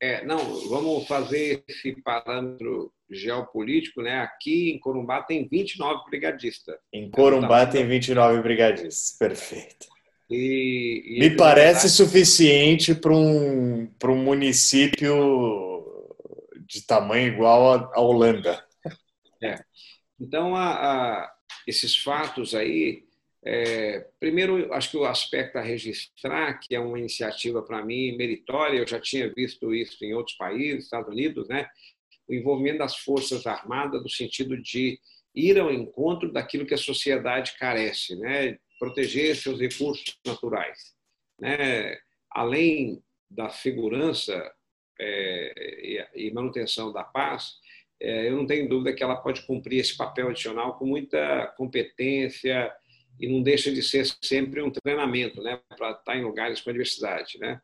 É, 0.00 0.24
não, 0.24 0.68
vamos 0.68 1.06
fazer 1.06 1.62
esse 1.68 1.94
parâmetro 2.02 2.92
geopolítico, 3.08 4.02
né? 4.02 4.18
Aqui 4.20 4.72
em 4.72 4.80
Corumbá 4.80 5.22
tem 5.22 5.46
29 5.46 6.10
brigadistas. 6.10 6.76
Em 6.92 7.08
Corumbá 7.08 7.66
tem 7.66 7.86
29 7.86 8.42
brigadistas, 8.42 9.14
perfeito. 9.20 9.86
E, 10.28 11.18
e 11.18 11.20
Me 11.20 11.36
parece 11.36 11.86
verdade... 11.86 11.92
suficiente 11.92 12.94
para 12.94 13.12
um, 13.14 13.86
para 13.98 14.10
um 14.10 14.16
município 14.16 15.84
de 16.66 16.84
tamanho 16.84 17.34
igual 17.34 17.92
à 17.94 18.00
Holanda. 18.00 18.64
É. 19.40 19.62
Então, 20.18 20.56
a, 20.56 20.70
a, 20.72 21.32
esses 21.66 21.96
fatos 21.96 22.54
aí, 22.54 23.04
é, 23.44 24.06
primeiro, 24.20 24.72
acho 24.72 24.92
que 24.92 24.96
o 24.96 25.04
aspecto 25.04 25.56
a 25.56 25.60
registrar, 25.62 26.60
que 26.60 26.74
é 26.74 26.80
uma 26.80 26.98
iniciativa 26.98 27.60
para 27.60 27.84
mim 27.84 28.16
meritória, 28.16 28.78
eu 28.78 28.86
já 28.86 29.00
tinha 29.00 29.32
visto 29.32 29.74
isso 29.74 30.04
em 30.04 30.14
outros 30.14 30.36
países, 30.36 30.84
Estados 30.84 31.12
Unidos, 31.12 31.48
né? 31.48 31.68
o 32.28 32.34
envolvimento 32.34 32.78
das 32.78 32.96
Forças 32.98 33.44
Armadas 33.46 34.00
no 34.00 34.08
sentido 34.08 34.56
de 34.56 34.98
ir 35.34 35.58
ao 35.58 35.72
encontro 35.72 36.30
daquilo 36.32 36.66
que 36.66 36.74
a 36.74 36.78
sociedade 36.78 37.56
carece, 37.58 38.14
né? 38.16 38.58
proteger 38.78 39.34
seus 39.34 39.58
recursos 39.58 40.16
naturais. 40.24 40.94
Né? 41.40 41.98
Além 42.30 43.02
da 43.28 43.48
segurança 43.48 44.52
é, 45.00 46.08
e 46.14 46.30
manutenção 46.30 46.92
da 46.92 47.02
paz, 47.02 47.54
é, 48.00 48.28
eu 48.28 48.36
não 48.36 48.46
tenho 48.46 48.68
dúvida 48.68 48.94
que 48.94 49.02
ela 49.02 49.16
pode 49.16 49.42
cumprir 49.46 49.80
esse 49.80 49.96
papel 49.96 50.28
adicional 50.28 50.78
com 50.78 50.86
muita 50.86 51.48
competência 51.56 52.72
e 53.20 53.28
não 53.28 53.42
deixa 53.42 53.70
de 53.72 53.82
ser 53.82 54.06
sempre 54.22 54.62
um 54.62 54.70
treinamento 54.70 55.42
né, 55.42 55.60
para 55.76 55.92
estar 55.92 56.16
em 56.16 56.24
lugares 56.24 56.60
com 56.60 56.72
diversidade. 56.72 57.38
Né? 57.38 57.60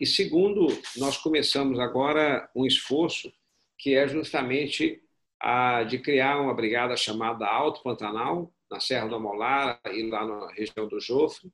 E 0.00 0.06
segundo, 0.06 0.66
nós 0.96 1.16
começamos 1.16 1.78
agora 1.78 2.48
um 2.54 2.66
esforço 2.66 3.32
que 3.78 3.94
é 3.94 4.06
justamente 4.06 5.00
a 5.40 5.82
de 5.84 5.98
criar 5.98 6.40
uma 6.40 6.54
brigada 6.54 6.96
chamada 6.96 7.46
Alto 7.46 7.82
Pantanal, 7.82 8.52
na 8.70 8.80
Serra 8.80 9.08
do 9.08 9.16
Amolar 9.16 9.80
e 9.86 10.08
lá 10.08 10.26
na 10.26 10.50
região 10.52 10.88
do 10.88 11.00
Jofre, 11.00 11.52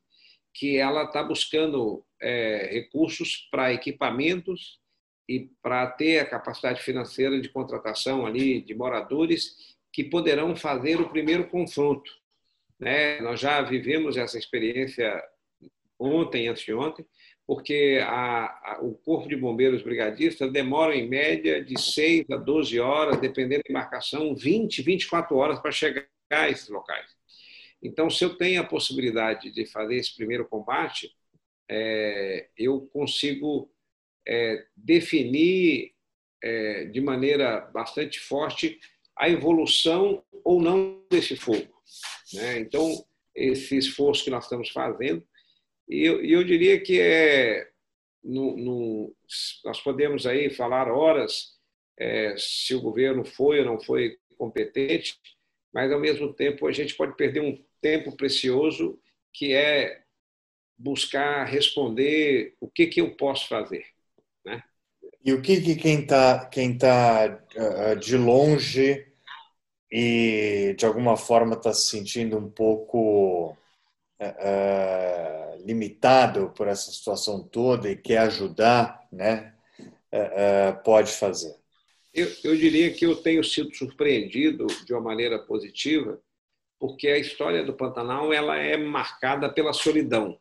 que 0.54 0.76
ela 0.76 1.04
está 1.04 1.22
buscando 1.22 2.04
é, 2.20 2.70
recursos 2.72 3.48
para 3.50 3.72
equipamentos 3.72 4.80
e 5.28 5.50
para 5.62 5.86
ter 5.86 6.18
a 6.18 6.26
capacidade 6.26 6.82
financeira 6.82 7.40
de 7.40 7.48
contratação 7.48 8.26
ali 8.26 8.60
de 8.60 8.74
moradores 8.74 9.76
que 9.92 10.04
poderão 10.04 10.56
fazer 10.56 11.00
o 11.00 11.08
primeiro 11.08 11.48
confronto. 11.48 12.19
Né? 12.80 13.20
Nós 13.20 13.38
já 13.38 13.60
vivemos 13.60 14.16
essa 14.16 14.38
experiência 14.38 15.22
ontem, 15.98 16.48
antes 16.48 16.64
de 16.64 16.72
ontem, 16.72 17.06
porque 17.46 18.00
a, 18.02 18.46
a, 18.46 18.78
o 18.80 18.94
Corpo 18.94 19.28
de 19.28 19.36
Bombeiros 19.36 19.82
Brigadistas 19.82 20.50
demora, 20.50 20.96
em 20.96 21.08
média, 21.08 21.62
de 21.62 21.78
6 21.78 22.30
a 22.30 22.36
12 22.36 22.80
horas, 22.80 23.20
dependendo 23.20 23.62
da 23.64 23.70
embarcação, 23.70 24.34
20, 24.34 24.82
24 24.82 25.36
horas 25.36 25.58
para 25.60 25.70
chegar 25.70 26.06
a 26.30 26.48
esses 26.48 26.68
locais. 26.68 27.06
Então, 27.82 28.08
se 28.08 28.24
eu 28.24 28.36
tenho 28.36 28.60
a 28.60 28.66
possibilidade 28.66 29.50
de 29.50 29.66
fazer 29.66 29.96
esse 29.96 30.14
primeiro 30.14 30.48
combate, 30.48 31.10
é, 31.68 32.48
eu 32.56 32.82
consigo 32.92 33.70
é, 34.26 34.64
definir 34.76 35.92
é, 36.42 36.84
de 36.86 37.00
maneira 37.00 37.60
bastante 37.60 38.20
forte 38.20 38.78
a 39.16 39.28
evolução 39.28 40.24
ou 40.44 40.62
não 40.62 41.04
desse 41.10 41.36
fogo. 41.36 41.79
Né? 42.34 42.60
Então, 42.60 43.04
esse 43.34 43.76
esforço 43.76 44.24
que 44.24 44.30
nós 44.30 44.44
estamos 44.44 44.70
fazendo 44.70 45.24
e 45.90 46.06
eu, 46.06 46.24
eu 46.24 46.44
diria 46.44 46.80
que 46.80 47.00
é, 47.00 47.68
no, 48.22 48.56
no, 48.56 49.16
nós 49.64 49.80
podemos 49.80 50.24
aí 50.24 50.48
falar 50.48 50.88
horas 50.88 51.58
é, 51.98 52.36
se 52.38 52.74
o 52.76 52.80
governo 52.80 53.24
foi 53.24 53.58
ou 53.58 53.64
não 53.64 53.80
foi 53.80 54.16
competente, 54.38 55.18
mas 55.72 55.90
ao 55.90 55.98
mesmo 55.98 56.32
tempo 56.32 56.66
a 56.68 56.72
gente 56.72 56.94
pode 56.94 57.16
perder 57.16 57.40
um 57.40 57.60
tempo 57.80 58.16
precioso 58.16 59.00
que 59.32 59.52
é 59.52 60.02
buscar 60.78 61.44
responder 61.44 62.54
o 62.60 62.70
que, 62.70 62.86
que 62.86 63.00
eu 63.00 63.16
posso 63.16 63.48
fazer. 63.48 63.84
Né? 64.44 64.62
E 65.24 65.32
o 65.32 65.42
que, 65.42 65.60
que 65.60 65.74
quem 65.74 66.02
está 66.02 66.46
quem 66.46 66.78
tá, 66.78 67.42
uh, 67.56 67.96
de 67.98 68.16
longe 68.16 69.09
e 69.90 70.74
de 70.78 70.86
alguma 70.86 71.16
forma 71.16 71.54
está 71.54 71.72
se 71.72 71.90
sentindo 71.90 72.38
um 72.38 72.48
pouco 72.48 73.56
uh, 74.20 75.64
limitado 75.64 76.52
por 76.56 76.68
essa 76.68 76.92
situação 76.92 77.42
toda 77.42 77.90
e 77.90 77.96
quer 77.96 78.18
ajudar, 78.18 79.06
né, 79.10 79.54
uh, 79.80 80.82
pode 80.84 81.10
fazer? 81.12 81.54
Eu, 82.14 82.28
eu 82.44 82.56
diria 82.56 82.92
que 82.92 83.06
eu 83.06 83.16
tenho 83.16 83.42
sido 83.42 83.74
surpreendido 83.74 84.66
de 84.84 84.92
uma 84.92 85.00
maneira 85.00 85.38
positiva, 85.38 86.20
porque 86.78 87.08
a 87.08 87.18
história 87.18 87.64
do 87.64 87.74
Pantanal 87.74 88.32
ela 88.32 88.56
é 88.56 88.76
marcada 88.76 89.48
pela 89.48 89.72
solidão. 89.72 90.38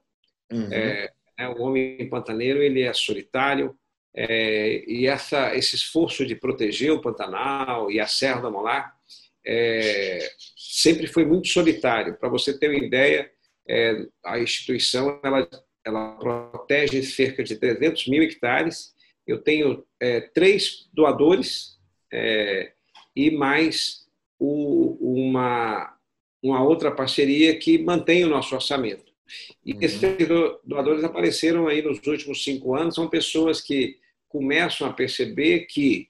Uhum. 0.51 0.71
É, 0.71 1.11
é, 1.37 1.47
o 1.47 1.61
homem 1.61 2.09
pantaneiro 2.09 2.61
ele 2.61 2.81
é 2.81 2.91
solitário 2.91 3.77
é, 4.15 4.83
e 4.87 5.05
essa, 5.05 5.55
esse 5.55 5.75
esforço 5.75 6.25
de 6.25 6.35
proteger 6.35 6.91
o 6.91 7.01
Pantanal 7.01 7.91
e 7.91 7.99
a 7.99 8.07
Serra 8.07 8.41
da 8.41 8.49
Molar 8.49 8.98
é, 9.45 10.19
sempre 10.57 11.07
foi 11.07 11.25
muito 11.25 11.47
solitário. 11.47 12.17
Para 12.17 12.29
você 12.29 12.57
ter 12.57 12.69
uma 12.69 12.83
ideia, 12.83 13.29
é, 13.67 14.05
a 14.25 14.39
instituição 14.39 15.19
ela, 15.23 15.47
ela 15.85 16.17
protege 16.17 17.03
cerca 17.03 17.43
de 17.43 17.57
300 17.57 18.07
mil 18.07 18.23
hectares. 18.23 18.93
Eu 19.25 19.41
tenho 19.41 19.85
é, 19.99 20.21
três 20.21 20.89
doadores 20.93 21.77
é, 22.11 22.73
e 23.15 23.31
mais 23.31 24.05
o, 24.37 24.97
uma, 25.01 25.95
uma 26.41 26.63
outra 26.63 26.91
parceria 26.91 27.57
que 27.57 27.77
mantém 27.77 28.23
o 28.23 28.29
nosso 28.29 28.55
orçamento. 28.55 29.09
E 29.63 29.73
uhum. 29.73 29.79
esses 29.81 30.01
doadores 30.63 31.03
apareceram 31.03 31.67
aí 31.67 31.81
nos 31.81 32.05
últimos 32.07 32.43
cinco 32.43 32.75
anos, 32.75 32.95
são 32.95 33.07
pessoas 33.07 33.61
que 33.61 33.97
começam 34.27 34.87
a 34.87 34.93
perceber 34.93 35.65
que 35.65 36.07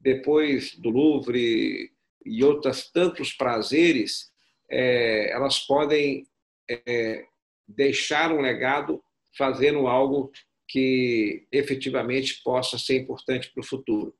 depois 0.00 0.76
do 0.76 0.90
Louvre 0.90 1.90
e 2.24 2.44
outros 2.44 2.90
tantos 2.90 3.32
prazeres, 3.32 4.30
é, 4.70 5.30
elas 5.32 5.58
podem 5.60 6.24
é, 6.68 7.24
deixar 7.66 8.32
um 8.32 8.40
legado 8.40 9.02
fazendo 9.36 9.86
algo 9.86 10.30
que 10.68 11.46
efetivamente 11.50 12.42
possa 12.42 12.78
ser 12.78 12.98
importante 12.98 13.50
para 13.52 13.60
o 13.60 13.66
futuro. 13.66 14.14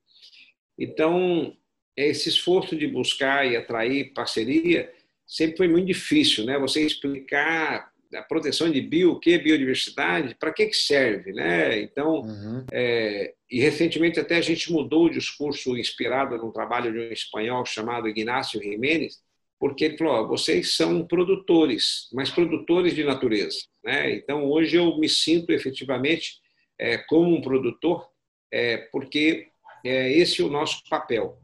Então, 0.79 1.57
esse 1.97 2.29
esforço 2.29 2.77
de 2.77 2.87
buscar 2.87 3.47
e 3.47 3.57
atrair 3.57 4.13
parceria 4.13 4.93
sempre 5.27 5.59
foi 5.59 5.69
muito 5.69 5.87
difícil, 5.87 6.45
né? 6.45 6.59
Você 6.59 6.85
explicar 6.85 7.92
a 8.15 8.23
proteção 8.23 8.71
de 8.71 8.81
bio, 8.81 9.13
o 9.13 9.21
que 9.21 9.39
biodiversidade, 9.39 10.35
para 10.35 10.53
que, 10.53 10.67
que 10.67 10.77
serve, 10.77 11.33
né? 11.33 11.81
Então, 11.81 12.21
uhum. 12.21 12.65
é, 12.73 13.35
e 13.51 13.61
recentemente 13.61 14.21
até 14.21 14.37
a 14.37 14.41
gente 14.41 14.73
mudou 14.73 15.07
o 15.07 15.11
discurso 15.11 15.77
inspirado 15.77 16.37
num 16.37 16.51
trabalho 16.51 16.93
de 16.93 16.99
um 16.99 17.13
espanhol 17.13 17.65
chamado 17.65 18.09
Ignacio 18.09 18.63
Jiménez, 18.63 19.19
porque 19.59 19.85
ele 19.85 19.99
falou: 19.99 20.29
vocês 20.29 20.75
são 20.75 21.07
produtores, 21.07 22.09
mas 22.13 22.31
produtores 22.31 22.95
de 22.95 23.05
natureza. 23.05 23.59
Né? 23.85 24.15
Então, 24.15 24.45
hoje 24.45 24.77
eu 24.77 24.99
me 24.99 25.09
sinto 25.09 25.51
efetivamente 25.51 26.41
é, 26.79 26.99
como 26.99 27.37
um 27.37 27.41
produtor, 27.41 28.09
é, 28.53 28.77
porque 28.91 29.49
é, 29.85 30.13
esse 30.13 30.41
é 30.41 30.45
o 30.45 30.51
nosso 30.51 30.83
papel. 30.89 31.39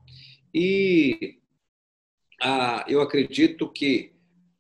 E 0.55 1.39
ah, 2.41 2.85
eu 2.89 3.01
acredito 3.01 3.71
que 3.71 4.13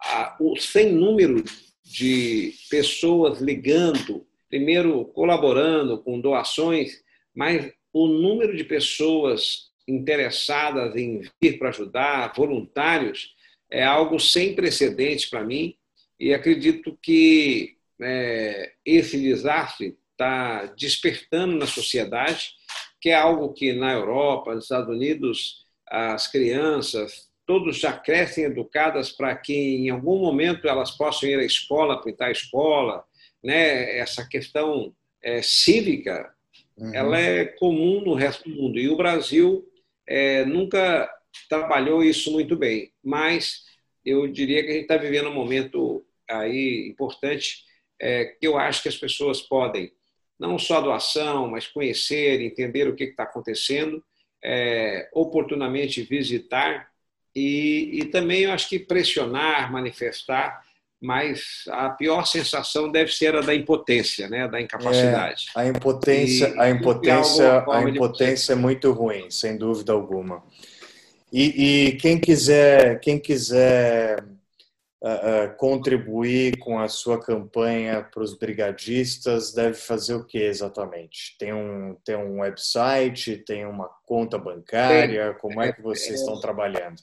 ah, 0.03 0.37
o 0.41 0.57
sem 0.57 0.93
número 0.93 1.43
de 1.89 2.55
pessoas 2.69 3.41
ligando, 3.41 4.27
primeiro 4.49 5.07
colaborando 5.07 5.99
com 5.99 6.21
doações, 6.21 7.03
mas 7.35 7.73
o 7.93 8.07
número 8.07 8.55
de 8.55 8.65
pessoas 8.65 9.69
interessadas 9.87 10.95
em 10.97 11.23
vir 11.41 11.59
para 11.59 11.71
ajudar, 11.71 12.33
voluntários, 12.37 13.35
é 13.71 13.83
algo 13.83 14.21
sem 14.21 14.55
precedentes 14.55 15.27
para 15.27 15.45
mim 15.45 15.75
e 16.21 16.35
acredito 16.35 16.99
que 17.03 17.77
é, 18.01 18.73
esse 18.85 19.19
desastre 19.19 19.97
está 20.13 20.67
despertando 20.67 21.57
na 21.57 21.67
sociedade, 21.67 22.51
que 23.01 23.09
é 23.09 23.15
algo 23.15 23.53
que 23.53 23.73
na 23.73 23.93
Europa, 23.93 24.55
nos 24.55 24.65
Estados 24.65 24.95
Unidos, 24.95 25.65
as 25.87 26.27
crianças, 26.31 27.28
todos 27.49 27.79
já 27.79 27.95
crescem 27.95 28.45
educadas 28.45 29.11
para 29.11 29.35
que 29.35 29.55
em 29.55 29.89
algum 29.89 30.19
momento 30.19 30.69
elas 30.69 30.91
possam 30.91 31.27
ir 31.27 31.39
à 31.39 31.43
escola, 31.43 32.03
pintar 32.03 32.29
a 32.29 32.33
escola, 32.33 33.03
né? 33.43 33.97
Essa 33.97 34.29
questão 34.29 34.95
é, 35.23 35.41
cívica, 35.41 36.31
uhum. 36.77 36.95
ela 36.95 37.19
é 37.19 37.47
comum 37.47 38.03
no 38.03 38.13
resto 38.13 38.47
do 38.47 38.55
mundo 38.55 38.79
e 38.79 38.91
o 38.91 38.99
Brasil 38.99 39.67
é, 40.07 40.45
nunca 40.45 41.11
trabalhou 41.49 42.05
isso 42.05 42.31
muito 42.31 42.55
bem, 42.55 42.93
mas 43.03 43.65
eu 44.05 44.29
diria 44.29 44.63
que 44.63 44.69
a 44.69 44.73
gente 44.73 44.83
está 44.83 44.99
vivendo 44.99 45.31
um 45.31 45.35
momento 45.35 46.05
aí 46.29 46.87
importante 46.87 47.65
é, 47.99 48.27
que 48.27 48.47
eu 48.47 48.59
acho 48.59 48.83
que 48.83 48.91
as 48.91 48.97
pessoas 48.99 49.41
podem 49.41 49.91
não 50.39 50.59
só 50.59 50.83
doação, 50.83 51.49
mas 51.49 51.67
conhecer, 51.67 52.43
entender 52.43 52.87
o 52.87 52.95
que 52.95 53.05
está 53.05 53.23
acontecendo, 53.23 54.05
é, 54.45 55.09
oportunamente 55.15 56.03
visitar 56.03 56.88
e, 57.39 58.01
e 58.01 58.05
também 58.07 58.41
eu 58.43 58.53
acho 58.53 58.69
que 58.69 58.79
pressionar, 58.79 59.71
manifestar, 59.71 60.61
mas 61.01 61.63
a 61.69 61.91
pior 61.91 62.27
sensação 62.27 62.91
deve 62.91 63.13
ser 63.13 63.37
a 63.37 63.41
da 63.41 63.55
impotência, 63.55 64.29
né, 64.29 64.49
da 64.49 64.61
incapacidade. 64.61 65.47
É, 65.57 65.61
a 65.61 65.67
impotência, 65.67 66.49
e, 66.49 66.59
a 66.59 66.69
impotência, 66.69 67.65
a 67.71 67.83
impotência 67.83 68.53
é 68.53 68.57
muito 68.57 68.91
ruim, 68.91 69.31
sem 69.31 69.57
dúvida 69.57 69.93
alguma. 69.93 70.43
E, 71.33 71.91
e 71.91 71.93
quem 71.99 72.19
quiser, 72.19 72.99
quem 72.99 73.21
quiser 73.21 74.25
uh, 75.01 75.07
uh, 75.07 75.57
contribuir 75.57 76.59
com 76.59 76.81
a 76.81 76.89
sua 76.89 77.21
campanha 77.21 78.03
para 78.03 78.23
os 78.23 78.37
brigadistas 78.37 79.53
deve 79.53 79.75
fazer 79.75 80.15
o 80.15 80.25
que 80.25 80.39
exatamente? 80.39 81.37
Tem 81.39 81.53
um, 81.53 81.97
tem 82.05 82.17
um 82.17 82.41
website, 82.41 83.37
tem 83.47 83.65
uma 83.65 83.89
conta 84.05 84.37
bancária? 84.37 85.35
Como 85.35 85.63
é 85.63 85.73
que 85.73 85.81
vocês 85.81 86.19
é, 86.19 86.23
estão 86.23 86.41
trabalhando? 86.41 86.97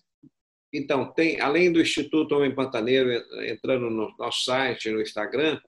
Então, 0.77 1.11
tem, 1.13 1.39
além 1.39 1.71
do 1.71 1.81
Instituto 1.81 2.35
Homem 2.35 2.53
Pantaneiro 2.53 3.09
entrando 3.45 3.89
no 3.89 4.13
nosso 4.17 4.43
site, 4.43 4.91
no 4.91 5.01
Instagram, 5.01 5.59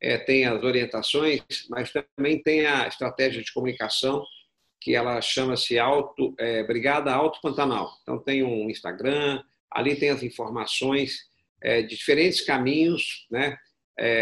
é, 0.00 0.16
tem 0.16 0.46
as 0.46 0.62
orientações, 0.62 1.42
mas 1.68 1.92
também 1.92 2.42
tem 2.42 2.66
a 2.66 2.86
estratégia 2.86 3.42
de 3.42 3.52
comunicação 3.52 4.24
que 4.80 4.94
ela 4.94 5.20
chama-se 5.20 5.78
Auto, 5.78 6.34
é, 6.38 6.62
Brigada 6.62 7.12
Alto 7.12 7.40
Pantanal. 7.40 7.90
Então 8.02 8.18
tem 8.18 8.42
um 8.42 8.70
Instagram, 8.70 9.42
ali 9.70 9.96
tem 9.96 10.10
as 10.10 10.22
informações 10.22 11.18
é, 11.60 11.82
de 11.82 11.96
diferentes 11.96 12.40
caminhos, 12.40 13.26
né? 13.30 13.56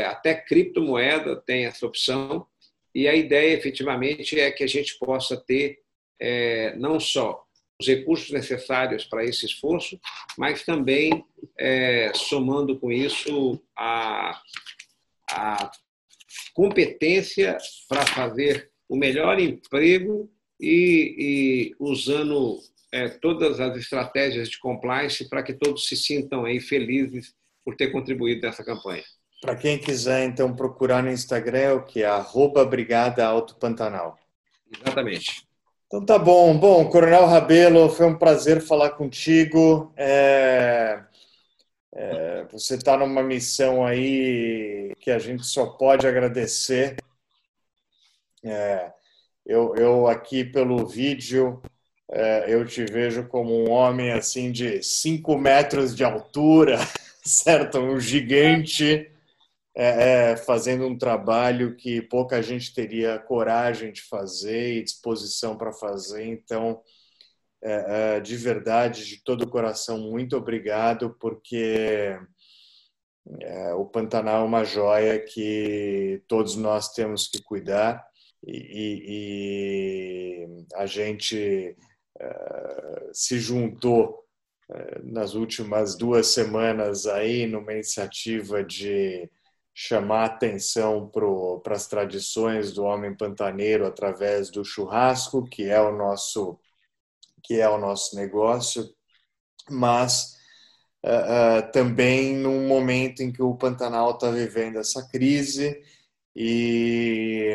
Até 0.07 0.35
criptomoeda 0.35 1.37
tem 1.37 1.67
essa 1.67 1.85
opção. 1.85 2.47
E 2.95 3.07
a 3.07 3.15
ideia, 3.15 3.53
efetivamente, 3.53 4.41
é 4.41 4.51
que 4.51 4.65
a 4.65 4.67
gente 4.67 4.99
possa 4.99 5.37
ter 5.37 5.81
não 6.79 6.99
só 6.99 7.46
os 7.81 7.87
recursos 7.87 8.31
necessários 8.31 9.05
para 9.05 9.25
esse 9.25 9.47
esforço, 9.47 9.99
mas 10.39 10.65
também 10.65 11.25
é, 11.59 12.13
somando 12.15 12.79
com 12.79 12.91
isso 12.91 13.61
a, 13.77 14.41
a 15.31 15.71
competência 16.55 17.57
para 17.89 18.07
fazer 18.07 18.71
o 18.89 18.97
melhor 18.97 19.39
emprego 19.39 20.31
e, 20.61 21.15
e 21.19 21.77
usando 21.79 22.59
é, 22.93 23.09
todas 23.09 23.61
as 23.61 23.77
estratégias 23.77 24.49
de 24.49 24.59
compliance 24.59 25.29
para 25.29 25.43
que 25.43 25.53
todos 25.53 25.87
se 25.87 25.97
sintam 25.97 26.45
aí 26.45 26.61
felizes 26.61 27.35
por 27.65 27.77
ter 27.77 27.89
contribuído 27.89 28.43
nessa 28.43 28.65
campanha. 28.65 29.05
Para 29.41 29.57
quem 29.57 29.79
quiser, 29.79 30.25
então, 30.25 30.57
procurar 30.57 31.03
no 31.03 31.11
Instagram, 31.11 31.59
é 31.59 31.73
o 31.73 31.85
que? 31.85 32.03
Arroba 32.03 32.65
Brigada 32.65 33.27
Alto 33.27 33.57
Pantanal. 33.57 34.17
Exatamente. 34.73 35.47
Então 35.87 36.05
tá 36.05 36.19
bom. 36.19 36.57
Bom, 36.59 36.89
Coronel 36.91 37.27
Rabelo, 37.27 37.89
foi 37.89 38.07
um 38.07 38.19
prazer 38.19 38.61
falar 38.61 38.91
contigo. 38.91 39.93
É... 39.97 41.03
É, 41.95 42.45
você 42.53 42.75
está 42.75 42.97
numa 42.97 43.23
missão 43.23 43.85
aí 43.85 44.93
que 45.01 45.11
a 45.11 45.19
gente 45.19 45.47
só 45.47 45.67
pode 45.67 46.07
agradecer. 46.07 46.97
É, 48.45 48.93
eu, 49.47 49.75
eu 49.77 50.07
aqui 50.07 50.45
pelo 50.45 50.87
vídeo 50.87 51.63
é, 52.11 52.47
eu 52.53 52.65
te 52.67 52.85
vejo 52.85 53.27
como 53.29 53.53
um 53.53 53.71
homem 53.71 54.13
assim 54.13 54.53
de 54.53 54.83
5 54.83 55.39
metros 55.39 55.97
de 55.97 56.05
altura, 56.05 56.79
certo? 57.25 57.79
Um 57.79 57.99
gigante 58.01 59.11
é, 59.79 60.31
é, 60.31 60.37
fazendo 60.39 60.87
um 60.87 60.97
trabalho 60.97 61.77
que 61.77 62.01
pouca 62.01 62.43
gente 62.43 62.73
teria 62.73 63.19
coragem 63.19 63.93
de 63.93 64.01
fazer 64.01 64.79
e 64.79 64.83
disposição 64.83 65.55
para 65.59 65.71
fazer. 65.71 66.25
Então, 66.27 66.81
é, 67.63 68.17
é, 68.17 68.21
de 68.21 68.37
verdade, 68.37 69.05
de 69.05 69.23
todo 69.23 69.43
o 69.43 69.51
coração, 69.51 69.99
muito 69.99 70.35
obrigado, 70.35 71.15
porque 71.21 72.19
é, 73.43 73.75
o 73.75 73.85
Pantanal 73.85 74.45
é 74.45 74.47
uma 74.47 74.65
joia 74.65 75.19
que 75.23 76.23
todos 76.27 76.57
nós 76.57 76.95
temos 76.95 77.29
que 77.29 77.43
cuidar 77.43 78.03
e, 78.47 78.57
e, 78.57 80.47
e 80.47 80.67
a 80.75 80.87
gente 80.87 81.77
é, 82.19 83.11
se 83.13 83.39
juntou 83.39 84.25
nas 85.05 85.35
últimas 85.35 85.97
duas 85.97 86.27
semanas 86.27 87.07
aí 87.07 87.47
numa 87.47 87.73
iniciativa 87.73 88.65
de 88.65 89.31
chamar 89.79 90.25
atenção 90.25 91.07
para 91.63 91.75
as 91.75 91.87
tradições 91.87 92.73
do 92.73 92.83
homem 92.83 93.15
pantaneiro 93.15 93.87
através 93.87 94.49
do 94.49 94.65
churrasco, 94.65 95.45
que 95.45 95.65
é 95.65 95.79
o 95.79 95.95
nosso 95.95 96.59
que 97.45 97.61
é 97.61 97.69
o 97.69 97.79
nosso 97.79 98.17
negócio, 98.17 98.91
mas 99.71 100.35
uh, 101.05 101.61
uh, 101.69 101.73
também 101.73 102.35
num 102.35 102.67
momento 102.67 103.21
em 103.23 103.31
que 103.31 103.43
o 103.43 103.55
Pantanal 103.55 104.13
está 104.13 104.31
vivendo 104.31 104.79
essa 104.79 105.07
crise 105.09 105.81
e 106.35 107.53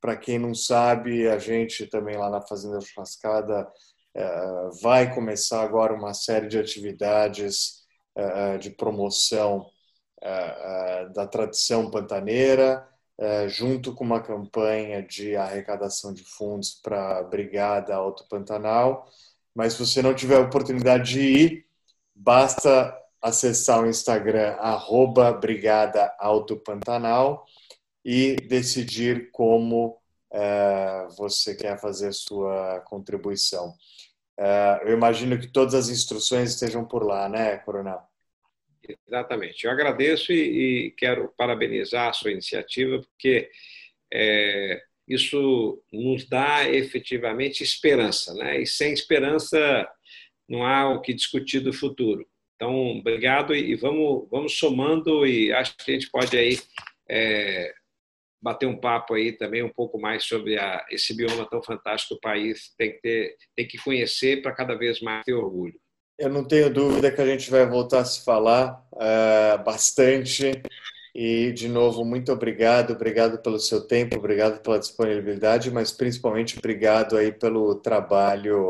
para 0.00 0.16
quem 0.16 0.38
não 0.38 0.54
sabe, 0.54 1.28
a 1.28 1.38
gente 1.38 1.86
também 1.86 2.16
lá 2.16 2.28
na 2.28 2.40
Fazenda 2.40 2.80
Churrascada 2.80 3.70
uh, 4.16 4.80
vai 4.82 5.14
começar 5.14 5.62
agora 5.62 5.92
uma 5.94 6.14
série 6.14 6.48
de 6.48 6.58
atividades 6.58 7.78
de 8.60 8.70
promoção 8.70 9.70
da 11.14 11.26
tradição 11.26 11.90
pantaneira, 11.90 12.86
uh, 13.18 13.48
junto 13.48 13.94
com 13.94 14.04
uma 14.04 14.20
campanha 14.20 15.02
de 15.02 15.36
arrecadação 15.36 16.12
de 16.12 16.22
fundos 16.24 16.74
para 16.82 17.18
a 17.18 17.22
Brigada 17.22 17.94
Alto 17.94 18.26
Pantanal. 18.28 19.08
Mas 19.54 19.72
se 19.72 19.84
você 19.84 20.02
não 20.02 20.14
tiver 20.14 20.38
oportunidade 20.38 21.12
de 21.12 21.20
ir, 21.20 21.66
basta 22.14 22.96
acessar 23.20 23.82
o 23.82 23.88
Instagram 23.88 24.56
arroba 24.58 25.32
Brigada 25.32 26.14
Alto 26.18 26.56
Pantanal 26.56 27.44
e 28.04 28.36
decidir 28.36 29.30
como 29.30 29.98
você 31.18 31.56
quer 31.56 31.78
fazer 31.80 32.08
a 32.08 32.12
sua 32.12 32.80
contribuição. 32.86 33.74
eu 34.84 34.92
imagino 34.92 35.38
que 35.38 35.48
todas 35.48 35.74
as 35.74 35.88
instruções 35.88 36.50
estejam 36.50 36.84
por 36.84 37.04
lá, 37.04 37.28
né, 37.28 37.58
Coronel? 37.58 38.09
Exatamente. 39.06 39.64
Eu 39.64 39.70
agradeço 39.70 40.32
e, 40.32 40.86
e 40.86 40.90
quero 40.92 41.32
parabenizar 41.36 42.08
a 42.08 42.12
sua 42.12 42.32
iniciativa, 42.32 43.00
porque 43.00 43.50
é, 44.12 44.82
isso 45.08 45.82
nos 45.92 46.28
dá 46.28 46.68
efetivamente 46.68 47.62
esperança, 47.62 48.32
né? 48.34 48.60
E 48.60 48.66
sem 48.66 48.92
esperança 48.92 49.88
não 50.48 50.64
há 50.64 50.88
o 50.88 51.00
que 51.00 51.14
discutir 51.14 51.60
do 51.60 51.72
futuro. 51.72 52.26
Então, 52.56 52.98
obrigado 52.98 53.54
e, 53.54 53.74
vamos, 53.74 54.28
vamos 54.30 54.58
somando 54.58 55.26
e 55.26 55.52
acho 55.52 55.74
que 55.76 55.90
a 55.90 55.94
gente 55.94 56.10
pode 56.10 56.36
aí 56.36 56.58
é, 57.08 57.72
bater 58.42 58.66
um 58.66 58.78
papo 58.78 59.14
aí 59.14 59.32
também 59.32 59.62
um 59.62 59.72
pouco 59.72 59.98
mais 59.98 60.24
sobre 60.24 60.58
a, 60.58 60.84
esse 60.90 61.16
bioma 61.16 61.48
tão 61.48 61.62
fantástico 61.62 62.14
que 62.14 62.18
o 62.18 62.20
país 62.20 62.74
tem 62.76 62.92
que 62.92 63.00
ter, 63.00 63.36
tem 63.56 63.66
que 63.66 63.78
conhecer 63.78 64.42
para 64.42 64.54
cada 64.54 64.74
vez 64.74 65.00
mais 65.00 65.24
ter 65.24 65.34
orgulho. 65.34 65.78
Eu 66.20 66.28
não 66.28 66.44
tenho 66.44 66.68
dúvida 66.68 67.10
que 67.10 67.18
a 67.18 67.24
gente 67.24 67.50
vai 67.50 67.66
voltar 67.66 68.00
a 68.00 68.04
se 68.04 68.22
falar 68.22 68.84
uh, 68.92 69.64
bastante. 69.64 70.62
E, 71.14 71.50
de 71.52 71.66
novo, 71.66 72.04
muito 72.04 72.30
obrigado. 72.30 72.92
Obrigado 72.92 73.38
pelo 73.38 73.58
seu 73.58 73.80
tempo, 73.80 74.18
obrigado 74.18 74.60
pela 74.60 74.78
disponibilidade, 74.78 75.70
mas 75.70 75.90
principalmente 75.90 76.58
obrigado 76.58 77.16
aí 77.16 77.32
pelo 77.32 77.74
trabalho 77.76 78.68